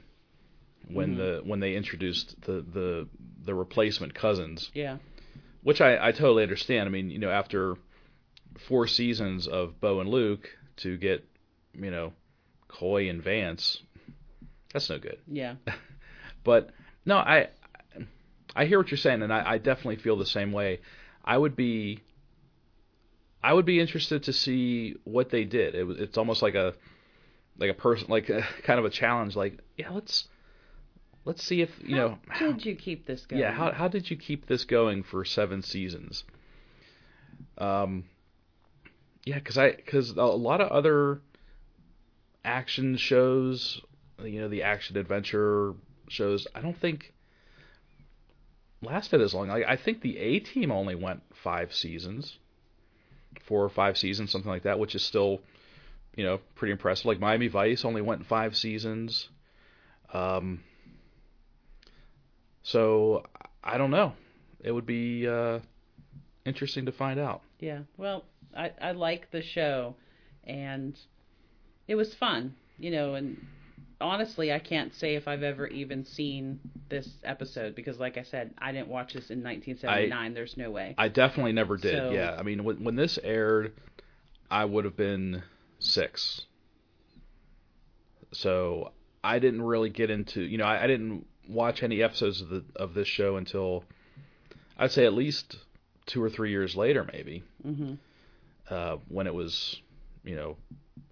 when 0.88 1.14
Mhm. 1.14 1.16
the 1.16 1.42
when 1.44 1.60
they 1.60 1.74
introduced 1.74 2.40
the 2.42 2.62
the 2.62 3.08
the 3.44 3.54
replacement 3.54 4.14
cousins, 4.14 4.70
Yeah. 4.74 4.98
which 5.62 5.80
I 5.80 6.08
I 6.08 6.12
totally 6.12 6.42
understand. 6.42 6.86
I 6.88 6.90
mean, 6.90 7.10
you 7.10 7.18
know, 7.18 7.30
after 7.30 7.76
four 8.58 8.86
seasons 8.86 9.46
of 9.46 9.80
Bo 9.80 10.00
and 10.00 10.08
Luke 10.10 10.48
to 10.78 10.96
get 10.96 11.24
you 11.74 11.90
know 11.90 12.12
Coy 12.68 13.08
and 13.08 13.22
Vance, 13.22 13.82
that's 14.72 14.88
no 14.90 14.98
good. 14.98 15.18
Yeah. 15.26 15.56
But 16.44 16.70
no, 17.04 17.16
I 17.16 17.48
I 18.56 18.64
hear 18.64 18.78
what 18.78 18.90
you're 18.90 18.96
saying, 18.98 19.22
and 19.22 19.32
I, 19.32 19.52
I 19.52 19.58
definitely 19.58 19.96
feel 19.96 20.16
the 20.16 20.24
same 20.24 20.50
way. 20.52 20.80
I 21.24 21.36
would 21.36 21.54
be 21.56 22.00
I 23.42 23.52
would 23.52 23.66
be 23.66 23.78
interested 23.80 24.22
to 24.24 24.32
see 24.32 24.94
what 25.04 25.28
they 25.30 25.44
did. 25.44 25.74
It 25.74 25.84
was 25.84 25.98
it's 25.98 26.16
almost 26.16 26.40
like 26.42 26.54
a 26.54 26.74
like 27.58 27.70
a 27.70 27.74
person 27.74 28.06
like 28.08 28.28
a, 28.28 28.42
kind 28.64 28.78
of 28.78 28.84
a 28.84 28.90
challenge. 28.90 29.36
Like 29.36 29.58
yeah, 29.76 29.90
let's 29.90 30.28
let's 31.24 31.42
see 31.42 31.60
if 31.60 31.70
you 31.82 31.96
know 31.96 32.18
How 32.28 32.52
did 32.52 32.64
you 32.64 32.76
keep 32.76 33.06
this 33.06 33.26
going? 33.26 33.42
yeah 33.42 33.52
how 33.52 33.72
how 33.72 33.88
did 33.88 34.10
you 34.10 34.16
keep 34.16 34.46
this 34.46 34.64
going 34.64 35.02
for 35.02 35.24
seven 35.24 35.62
seasons? 35.62 36.24
Um, 37.56 38.04
yeah, 39.24 39.36
because 39.36 39.58
I 39.58 39.72
because 39.72 40.10
a 40.10 40.22
lot 40.22 40.60
of 40.60 40.68
other 40.68 41.20
action 42.44 42.96
shows, 42.96 43.80
you 44.24 44.40
know, 44.40 44.48
the 44.48 44.62
action 44.62 44.96
adventure 44.96 45.74
shows, 46.08 46.46
I 46.54 46.60
don't 46.60 46.78
think 46.78 47.12
lasted 48.82 49.20
as 49.20 49.34
long. 49.34 49.50
I, 49.50 49.72
I 49.72 49.76
think 49.76 50.00
the 50.00 50.18
A 50.18 50.40
Team 50.40 50.70
only 50.70 50.94
went 50.94 51.22
five 51.42 51.74
seasons, 51.74 52.38
four 53.46 53.64
or 53.64 53.68
five 53.68 53.98
seasons, 53.98 54.30
something 54.30 54.50
like 54.50 54.62
that, 54.62 54.78
which 54.78 54.94
is 54.94 55.02
still, 55.02 55.40
you 56.18 56.24
know, 56.24 56.40
pretty 56.56 56.72
impressive. 56.72 57.06
Like 57.06 57.20
Miami 57.20 57.46
Vice 57.46 57.84
only 57.84 58.02
went 58.02 58.26
five 58.26 58.56
seasons. 58.56 59.28
Um, 60.12 60.64
so 62.64 63.24
I 63.62 63.78
don't 63.78 63.92
know. 63.92 64.14
It 64.60 64.72
would 64.72 64.84
be 64.84 65.28
uh, 65.28 65.60
interesting 66.44 66.86
to 66.86 66.92
find 66.92 67.20
out. 67.20 67.42
Yeah. 67.60 67.80
Well, 67.96 68.24
I 68.56 68.72
I 68.80 68.92
like 68.92 69.30
the 69.30 69.42
show, 69.42 69.94
and 70.44 70.98
it 71.86 71.94
was 71.94 72.12
fun, 72.14 72.54
you 72.78 72.90
know. 72.90 73.14
And 73.14 73.46
honestly, 74.00 74.52
I 74.52 74.58
can't 74.58 74.92
say 74.94 75.14
if 75.14 75.28
I've 75.28 75.44
ever 75.44 75.68
even 75.68 76.04
seen 76.04 76.58
this 76.88 77.08
episode 77.22 77.76
because, 77.76 77.98
like 78.00 78.18
I 78.18 78.22
said, 78.24 78.54
I 78.58 78.72
didn't 78.72 78.88
watch 78.88 79.12
this 79.14 79.30
in 79.30 79.42
1979. 79.44 80.34
There's 80.34 80.56
no 80.56 80.70
way. 80.72 80.94
I 80.98 81.08
definitely 81.08 81.52
never 81.52 81.76
did. 81.76 81.92
So- 81.94 82.10
Yeah, 82.10 82.34
I 82.36 82.42
mean, 82.42 82.64
when 82.64 82.82
when 82.82 82.96
this 82.96 83.18
aired, 83.22 83.72
I 84.50 84.64
would 84.64 84.84
have 84.84 84.96
been 84.96 85.42
six. 85.78 86.42
So 88.32 88.92
I 89.22 89.38
didn't 89.38 89.62
really 89.62 89.90
get 89.90 90.10
into, 90.10 90.42
you 90.42 90.58
know, 90.58 90.64
I, 90.64 90.84
I 90.84 90.86
didn't 90.86 91.26
watch 91.48 91.82
any 91.82 92.02
episodes 92.02 92.40
of 92.40 92.48
the 92.48 92.64
of 92.76 92.94
this 92.94 93.08
show 93.08 93.36
until 93.36 93.84
I'd 94.78 94.92
say 94.92 95.06
at 95.06 95.14
least 95.14 95.56
two 96.06 96.22
or 96.22 96.30
three 96.30 96.50
years 96.50 96.76
later, 96.76 97.08
maybe, 97.12 97.42
hmm 97.62 97.94
uh, 98.70 98.96
when 99.08 99.26
it 99.26 99.34
was, 99.34 99.80
you 100.24 100.36
know, 100.36 100.56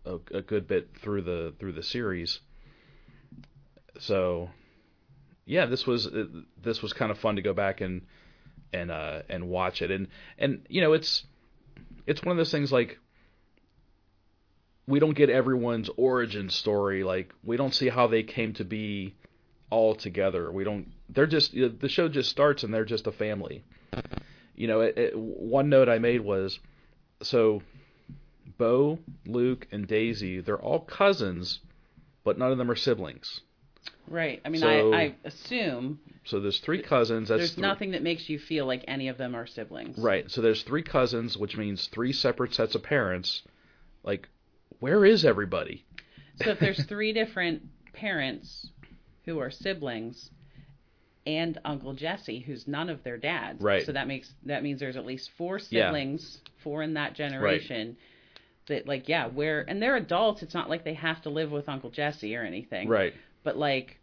a, 0.04 0.16
a 0.36 0.42
good 0.42 0.68
bit 0.68 0.90
through 1.00 1.22
the 1.22 1.54
through 1.58 1.72
the 1.72 1.82
series. 1.82 2.40
So, 3.98 4.50
yeah, 5.46 5.66
this 5.66 5.86
was 5.86 6.06
uh, 6.06 6.24
this 6.62 6.82
was 6.82 6.92
kind 6.92 7.10
of 7.10 7.18
fun 7.18 7.36
to 7.36 7.42
go 7.42 7.54
back 7.54 7.80
and 7.80 8.02
and 8.72 8.90
uh, 8.90 9.22
and 9.28 9.48
watch 9.48 9.80
it, 9.80 9.90
and 9.90 10.08
and 10.38 10.66
you 10.68 10.80
know, 10.80 10.92
it's 10.92 11.24
it's 12.06 12.22
one 12.22 12.32
of 12.32 12.36
those 12.36 12.50
things 12.50 12.70
like 12.70 12.98
we 14.86 15.00
don't 15.00 15.14
get 15.16 15.30
everyone's 15.30 15.90
origin 15.96 16.50
story, 16.50 17.02
like 17.02 17.34
we 17.42 17.56
don't 17.56 17.74
see 17.74 17.88
how 17.88 18.06
they 18.06 18.22
came 18.22 18.52
to 18.54 18.64
be 18.64 19.14
all 19.70 19.94
together. 19.94 20.50
We 20.50 20.64
don't. 20.64 20.92
They're 21.08 21.26
just 21.26 21.52
the 21.52 21.88
show 21.88 22.08
just 22.08 22.30
starts 22.30 22.62
and 22.62 22.72
they're 22.72 22.84
just 22.84 23.06
a 23.06 23.12
family. 23.12 23.64
You 24.54 24.68
know, 24.68 24.80
it, 24.80 24.96
it, 24.96 25.18
one 25.18 25.68
note 25.68 25.88
I 25.88 25.98
made 25.98 26.20
was 26.22 26.58
so 27.22 27.62
Bo, 28.58 28.98
Luke, 29.26 29.66
and 29.70 29.86
Daisy, 29.86 30.40
they're 30.40 30.60
all 30.60 30.80
cousins, 30.80 31.60
but 32.24 32.38
none 32.38 32.52
of 32.52 32.58
them 32.58 32.70
are 32.70 32.76
siblings. 32.76 33.40
Right. 34.08 34.40
I 34.44 34.48
mean, 34.48 34.60
So- 34.60 34.92
I, 34.92 34.96
I 34.98 35.14
assume 35.24 35.98
So 36.24 36.40
there's 36.40 36.60
three 36.60 36.82
cousins. 36.82 37.28
That's 37.28 37.38
there's 37.38 37.58
nothing 37.58 37.90
that 37.90 38.02
makes 38.02 38.28
you 38.28 38.38
feel 38.38 38.66
like 38.66 38.84
any 38.88 39.08
of 39.08 39.18
them 39.18 39.34
are 39.34 39.46
siblings. 39.46 39.98
Right. 39.98 40.30
So 40.30 40.40
there's 40.40 40.62
three 40.62 40.82
cousins, 40.82 41.36
which 41.36 41.56
means 41.56 41.88
three 41.88 42.12
separate 42.12 42.54
sets 42.54 42.74
of 42.74 42.82
parents. 42.82 43.42
Like, 44.04 44.28
where 44.80 45.04
is 45.04 45.24
everybody? 45.24 45.84
So 46.42 46.50
if 46.50 46.58
there's 46.58 46.84
three 46.84 47.12
different 47.12 47.62
parents 47.92 48.70
who 49.24 49.38
are 49.38 49.50
siblings 49.50 50.30
and 51.26 51.58
Uncle 51.64 51.92
Jesse, 51.94 52.40
who's 52.40 52.68
none 52.68 52.88
of 52.88 53.02
their 53.02 53.16
dads. 53.16 53.60
Right. 53.62 53.84
So 53.84 53.92
that 53.92 54.06
makes 54.06 54.32
that 54.44 54.62
means 54.62 54.78
there's 54.80 54.96
at 54.96 55.06
least 55.06 55.30
four 55.36 55.58
Yeah. 55.70 55.86
siblings, 55.88 56.40
four 56.62 56.82
in 56.82 56.94
that 56.94 57.14
generation. 57.14 57.96
That 58.68 58.86
like 58.86 59.08
yeah, 59.08 59.26
where 59.28 59.64
and 59.68 59.80
they're 59.80 59.96
adults. 59.96 60.42
It's 60.42 60.54
not 60.54 60.68
like 60.68 60.84
they 60.84 60.94
have 60.94 61.22
to 61.22 61.30
live 61.30 61.50
with 61.50 61.68
Uncle 61.68 61.90
Jesse 61.90 62.36
or 62.36 62.42
anything. 62.42 62.88
Right. 62.88 63.14
But 63.44 63.56
like, 63.56 63.98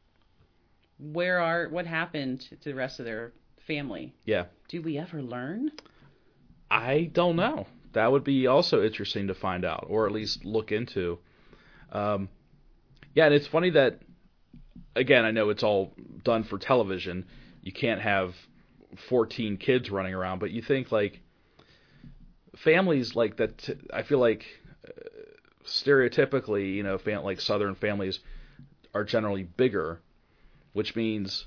where 1.00 1.40
are 1.40 1.68
what 1.70 1.86
happened 1.86 2.42
to 2.50 2.56
the 2.70 2.76
rest 2.76 3.00
of 3.00 3.06
their 3.06 3.32
family? 3.68 4.14
Yeah. 4.26 4.46
Do 4.70 4.82
we 4.82 4.98
ever 4.98 5.22
learn? 5.22 5.72
I 6.72 7.10
don't 7.14 7.36
know. 7.36 7.68
That 7.94 8.12
would 8.12 8.24
be 8.24 8.48
also 8.48 8.84
interesting 8.84 9.28
to 9.28 9.36
find 9.36 9.66
out, 9.66 9.86
or 9.88 10.06
at 10.06 10.12
least 10.12 10.46
look 10.46 10.72
into. 10.72 11.20
Um, 11.92 12.30
yeah, 13.14 13.26
and 13.26 13.34
it's 13.34 13.48
funny 13.48 13.70
that, 13.72 14.02
again, 14.96 15.26
I 15.26 15.32
know 15.32 15.50
it's 15.50 15.64
all 15.64 15.94
done 16.24 16.44
for 16.44 16.58
television. 16.58 17.26
You 17.62 17.72
can't 17.72 18.02
have 18.02 18.36
14 19.10 19.58
kids 19.58 19.90
running 19.90 20.14
around, 20.14 20.40
but 20.40 20.52
you 20.52 20.62
think 20.62 20.92
like 20.92 21.22
families 22.58 23.16
like 23.16 23.38
that. 23.38 23.70
I 23.94 24.04
feel 24.04 24.20
like 24.20 24.46
uh, 24.88 24.92
stereotypically, 25.66 26.74
you 26.74 26.84
know, 26.84 26.98
fam- 26.98 27.24
like 27.24 27.42
Southern 27.42 27.76
families 27.76 28.20
are 28.94 29.04
generally 29.04 29.44
bigger, 29.44 30.02
which 30.74 30.96
means, 30.96 31.46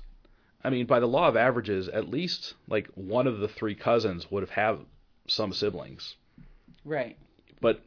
I 0.63 0.69
mean, 0.69 0.85
by 0.85 0.99
the 0.99 1.07
law 1.07 1.27
of 1.27 1.37
averages, 1.37 1.87
at 1.87 2.09
least 2.09 2.55
like 2.67 2.87
one 2.95 3.27
of 3.27 3.39
the 3.39 3.47
three 3.47 3.75
cousins 3.75 4.29
would 4.31 4.43
have 4.43 4.49
had 4.49 4.79
some 5.27 5.53
siblings, 5.53 6.15
Right. 6.87 7.17
but 7.61 7.81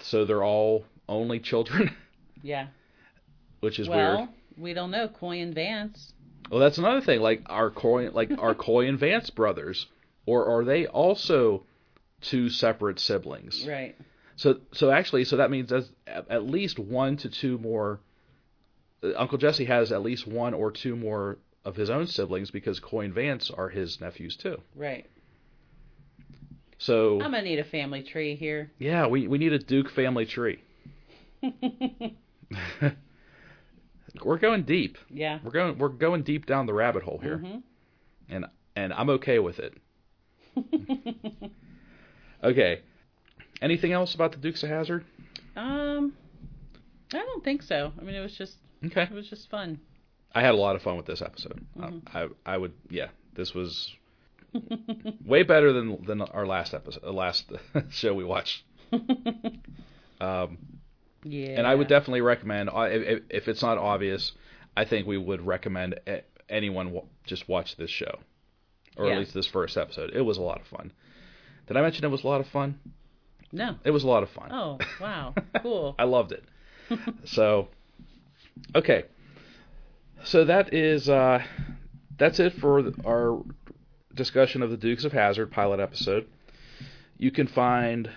so 0.00 0.24
they're 0.24 0.44
all 0.44 0.84
only 1.08 1.38
children, 1.40 1.94
Yeah. 2.42 2.68
which 3.60 3.78
is 3.78 3.88
well, 3.88 4.16
weird. 4.18 4.28
we 4.56 4.72
don't 4.74 4.90
know. 4.90 5.08
Coy 5.08 5.40
and 5.40 5.54
Vance. 5.54 6.12
Well, 6.50 6.60
that's 6.60 6.78
another 6.78 7.00
thing. 7.02 7.20
Like 7.20 7.42
our 7.46 7.70
Coy, 7.70 8.10
like 8.10 8.30
are 8.38 8.54
Coy 8.68 8.86
and 8.88 8.98
Vance 8.98 9.30
brothers, 9.30 9.86
or 10.26 10.46
are 10.46 10.64
they 10.64 10.86
also 10.86 11.64
two 12.22 12.48
separate 12.48 12.98
siblings? 13.00 13.66
Right. 13.68 13.94
So 14.36 14.60
so 14.72 14.90
actually, 14.90 15.24
so 15.24 15.36
that 15.36 15.50
means 15.50 15.70
that's 15.70 15.90
at 16.06 16.30
at 16.30 16.44
least 16.46 16.78
one 16.78 17.16
to 17.18 17.28
two 17.28 17.58
more. 17.58 18.00
uh, 19.02 19.12
Uncle 19.16 19.36
Jesse 19.38 19.64
has 19.66 19.92
at 19.92 20.02
least 20.02 20.26
one 20.26 20.54
or 20.54 20.70
two 20.70 20.96
more 20.96 21.38
of 21.64 21.76
his 21.76 21.90
own 21.90 22.06
siblings 22.06 22.50
because 22.50 22.80
Coy 22.80 23.04
and 23.04 23.14
Vance 23.14 23.50
are 23.50 23.68
his 23.68 24.00
nephews 24.00 24.36
too. 24.36 24.60
Right. 24.74 25.06
So 26.78 27.14
I'm 27.20 27.32
gonna 27.32 27.42
need 27.42 27.58
a 27.58 27.64
family 27.64 28.02
tree 28.02 28.36
here. 28.36 28.70
yeah, 28.78 29.06
we 29.06 29.26
we 29.28 29.38
need 29.38 29.52
a 29.52 29.58
Duke 29.58 29.90
family 29.90 30.26
tree. 30.26 30.62
we're 34.24 34.38
going 34.38 34.62
deep. 34.62 34.96
yeah. 35.10 35.38
We're 35.42 35.50
going 35.50 35.78
we're 35.78 35.88
going 35.88 36.22
deep 36.22 36.46
down 36.46 36.66
the 36.66 36.72
rabbit 36.74 37.02
hole 37.02 37.18
here, 37.18 37.38
Mhm. 37.38 37.62
and 38.28 38.46
and 38.76 38.92
I'm 38.92 39.10
okay 39.10 39.38
with 39.38 39.58
it. 39.58 39.74
Okay. 42.44 42.82
Anything 43.60 43.90
else 43.90 44.14
about 44.14 44.30
the 44.30 44.38
Dukes 44.38 44.62
of 44.62 44.68
Hazzard? 44.68 45.04
um, 45.56 46.12
I 47.12 47.16
don't 47.18 47.42
think 47.42 47.62
so. 47.62 47.92
I 48.00 48.04
mean, 48.04 48.14
it 48.14 48.20
was 48.20 48.36
just 48.36 48.58
Okay. 48.86 49.02
it 49.02 49.10
was 49.10 49.28
just 49.28 49.50
fun. 49.50 49.80
I 50.32 50.42
had 50.42 50.54
a 50.54 50.56
lot 50.56 50.76
of 50.76 50.82
fun 50.82 50.96
with 50.96 51.06
this 51.06 51.20
episode. 51.20 51.66
Mhm. 51.76 52.02
I 52.14 52.28
I 52.46 52.56
would 52.56 52.74
yeah, 52.90 53.08
this 53.34 53.54
was 53.54 53.92
way 55.24 55.42
better 55.42 55.72
than 55.72 56.04
than 56.04 56.20
our 56.22 56.46
last 56.46 56.74
episode, 56.74 57.04
last 57.14 57.50
show 57.90 58.14
we 58.14 58.24
watched. 58.24 58.62
Um, 60.20 60.58
yeah. 61.22 61.50
and 61.58 61.64
I 61.66 61.74
would 61.74 61.86
definitely 61.86 62.22
recommend 62.22 62.70
uh, 62.70 62.88
if, 62.90 63.22
if 63.30 63.46
it's 63.48 63.62
not 63.62 63.78
obvious, 63.78 64.32
I 64.76 64.84
think 64.84 65.06
we 65.06 65.16
would 65.16 65.46
recommend 65.46 66.00
anyone 66.48 67.00
just 67.24 67.48
watch 67.48 67.76
this 67.76 67.90
show, 67.90 68.18
or 68.96 69.06
Yeah. 69.06 69.12
at 69.12 69.18
least 69.20 69.32
this 69.34 69.46
first 69.46 69.76
episode. 69.76 70.10
It 70.12 70.22
was 70.22 70.36
a 70.38 70.42
lot 70.42 70.60
of 70.60 70.66
fun. 70.66 70.92
Did 71.68 71.76
I 71.76 71.82
mention 71.82 72.04
it 72.04 72.08
was 72.10 72.24
a 72.24 72.26
lot 72.26 72.40
of 72.40 72.48
fun? 72.48 72.80
No. 73.52 73.76
It 73.84 73.92
was 73.92 74.02
a 74.02 74.08
lot 74.08 74.24
of 74.24 74.30
fun. 74.30 74.50
Oh 74.52 74.78
wow. 75.00 75.34
Cool. 75.62 75.94
I 75.98 76.04
loved 76.04 76.32
it. 76.32 76.42
so, 77.24 77.68
okay. 78.74 79.04
So 80.24 80.44
that 80.46 80.74
is 80.74 81.08
uh, 81.08 81.44
that's 82.18 82.40
it 82.40 82.54
for 82.54 82.90
our 83.06 83.40
discussion 84.18 84.62
of 84.62 84.70
the 84.70 84.76
Dukes 84.76 85.04
of 85.04 85.12
Hazzard 85.12 85.50
pilot 85.50 85.80
episode. 85.80 86.26
You 87.16 87.30
can 87.30 87.46
find 87.46 88.10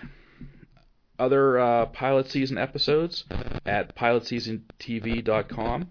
other 1.18 1.58
uh, 1.58 1.86
pilot 1.86 2.28
season 2.28 2.58
episodes 2.58 3.24
at 3.64 3.96
pilotseasontv.com, 3.96 5.88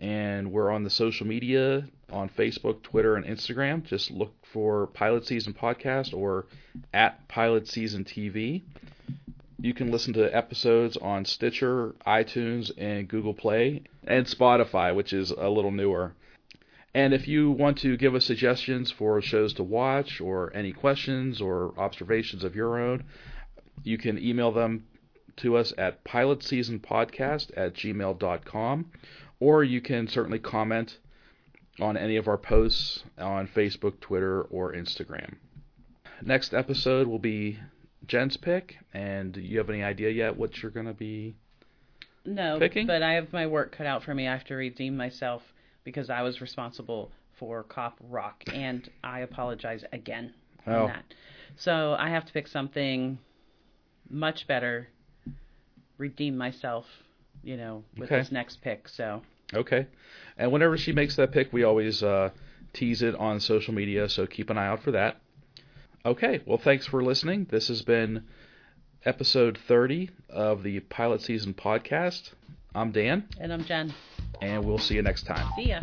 and 0.00 0.50
we're 0.50 0.70
on 0.70 0.82
the 0.82 0.90
social 0.90 1.26
media 1.26 1.84
on 2.10 2.28
Facebook, 2.28 2.82
Twitter, 2.82 3.14
and 3.16 3.24
Instagram. 3.24 3.84
Just 3.84 4.10
look 4.10 4.34
for 4.52 4.88
Pilot 4.88 5.26
Season 5.26 5.54
Podcast 5.54 6.12
or 6.14 6.46
at 6.92 7.28
Pilot 7.28 7.68
Season 7.68 8.04
TV. 8.04 8.62
You 9.60 9.74
can 9.74 9.90
listen 9.90 10.12
to 10.14 10.36
episodes 10.36 10.96
on 10.96 11.24
Stitcher, 11.24 11.94
iTunes, 12.06 12.72
and 12.76 13.06
Google 13.06 13.34
Play, 13.34 13.82
and 14.04 14.26
Spotify, 14.26 14.94
which 14.94 15.12
is 15.12 15.30
a 15.30 15.48
little 15.48 15.70
newer. 15.70 16.14
And 16.94 17.14
if 17.14 17.26
you 17.26 17.50
want 17.50 17.78
to 17.78 17.96
give 17.96 18.14
us 18.14 18.26
suggestions 18.26 18.90
for 18.90 19.20
shows 19.22 19.54
to 19.54 19.62
watch, 19.62 20.20
or 20.20 20.54
any 20.54 20.72
questions 20.72 21.40
or 21.40 21.72
observations 21.78 22.44
of 22.44 22.54
your 22.54 22.78
own, 22.78 23.04
you 23.82 23.96
can 23.96 24.18
email 24.18 24.52
them 24.52 24.84
to 25.36 25.56
us 25.56 25.72
at 25.78 26.04
pilotseasonpodcast 26.04 27.50
at 27.56 27.74
gmail.com, 27.74 28.90
or 29.40 29.64
you 29.64 29.80
can 29.80 30.06
certainly 30.06 30.38
comment 30.38 30.98
on 31.80 31.96
any 31.96 32.16
of 32.16 32.28
our 32.28 32.36
posts 32.36 33.02
on 33.16 33.48
Facebook, 33.48 33.98
Twitter, 34.00 34.42
or 34.42 34.72
Instagram. 34.74 35.36
Next 36.20 36.52
episode 36.52 37.08
will 37.08 37.18
be 37.18 37.58
Jen's 38.06 38.36
pick, 38.36 38.76
and 38.92 39.32
do 39.32 39.40
you 39.40 39.58
have 39.58 39.70
any 39.70 39.82
idea 39.82 40.10
yet 40.10 40.36
what 40.36 40.62
you're 40.62 40.70
going 40.70 40.86
to 40.86 40.92
be? 40.92 41.34
No, 42.24 42.58
Picking? 42.58 42.86
but 42.86 43.02
I 43.02 43.14
have 43.14 43.32
my 43.32 43.46
work 43.46 43.74
cut 43.76 43.86
out 43.86 44.04
for 44.04 44.14
me. 44.14 44.28
I 44.28 44.32
have 44.32 44.44
to 44.44 44.54
redeem 44.54 44.96
myself 44.96 45.42
because 45.84 46.10
I 46.10 46.22
was 46.22 46.40
responsible 46.40 47.10
for 47.38 47.62
Cop 47.64 47.98
Rock, 48.08 48.42
and 48.52 48.88
I 49.02 49.20
apologize 49.20 49.84
again 49.92 50.32
Oh. 50.66 50.82
on 50.82 50.86
that. 50.88 51.04
So 51.56 51.96
I 51.98 52.08
have 52.10 52.24
to 52.26 52.32
pick 52.32 52.46
something 52.46 53.18
much 54.08 54.46
better, 54.46 54.88
redeem 55.98 56.36
myself, 56.36 56.86
you 57.42 57.56
know, 57.56 57.82
with 57.96 58.10
Okay. 58.10 58.20
this 58.20 58.30
next 58.32 58.60
pick. 58.62 58.88
So 58.88 59.22
Okay. 59.54 59.86
And 60.38 60.50
whenever 60.52 60.76
she 60.78 60.92
makes 60.92 61.16
that 61.16 61.30
pick, 61.32 61.52
we 61.52 61.62
always 61.64 62.02
uh, 62.02 62.30
tease 62.72 63.02
it 63.02 63.14
on 63.16 63.38
social 63.40 63.74
media, 63.74 64.08
so 64.08 64.26
keep 64.26 64.48
an 64.50 64.56
eye 64.56 64.66
out 64.66 64.82
for 64.82 64.92
that. 64.92 65.20
Okay. 66.06 66.40
Well, 66.46 66.58
thanks 66.58 66.86
for 66.86 67.02
listening. 67.02 67.46
This 67.50 67.68
has 67.68 67.82
been 67.82 68.24
episode 69.04 69.58
30 69.58 70.10
of 70.30 70.62
the 70.62 70.80
Pilot 70.80 71.20
Season 71.22 71.52
Podcast. 71.54 72.30
I'm 72.74 72.92
Dan, 72.92 73.28
and 73.38 73.52
I'm 73.52 73.64
Jen. 73.64 73.92
And 74.42 74.64
we'll 74.64 74.78
see 74.78 74.94
you 74.96 75.02
next 75.02 75.22
time. 75.22 75.46
See 75.56 75.68
ya. 75.68 75.80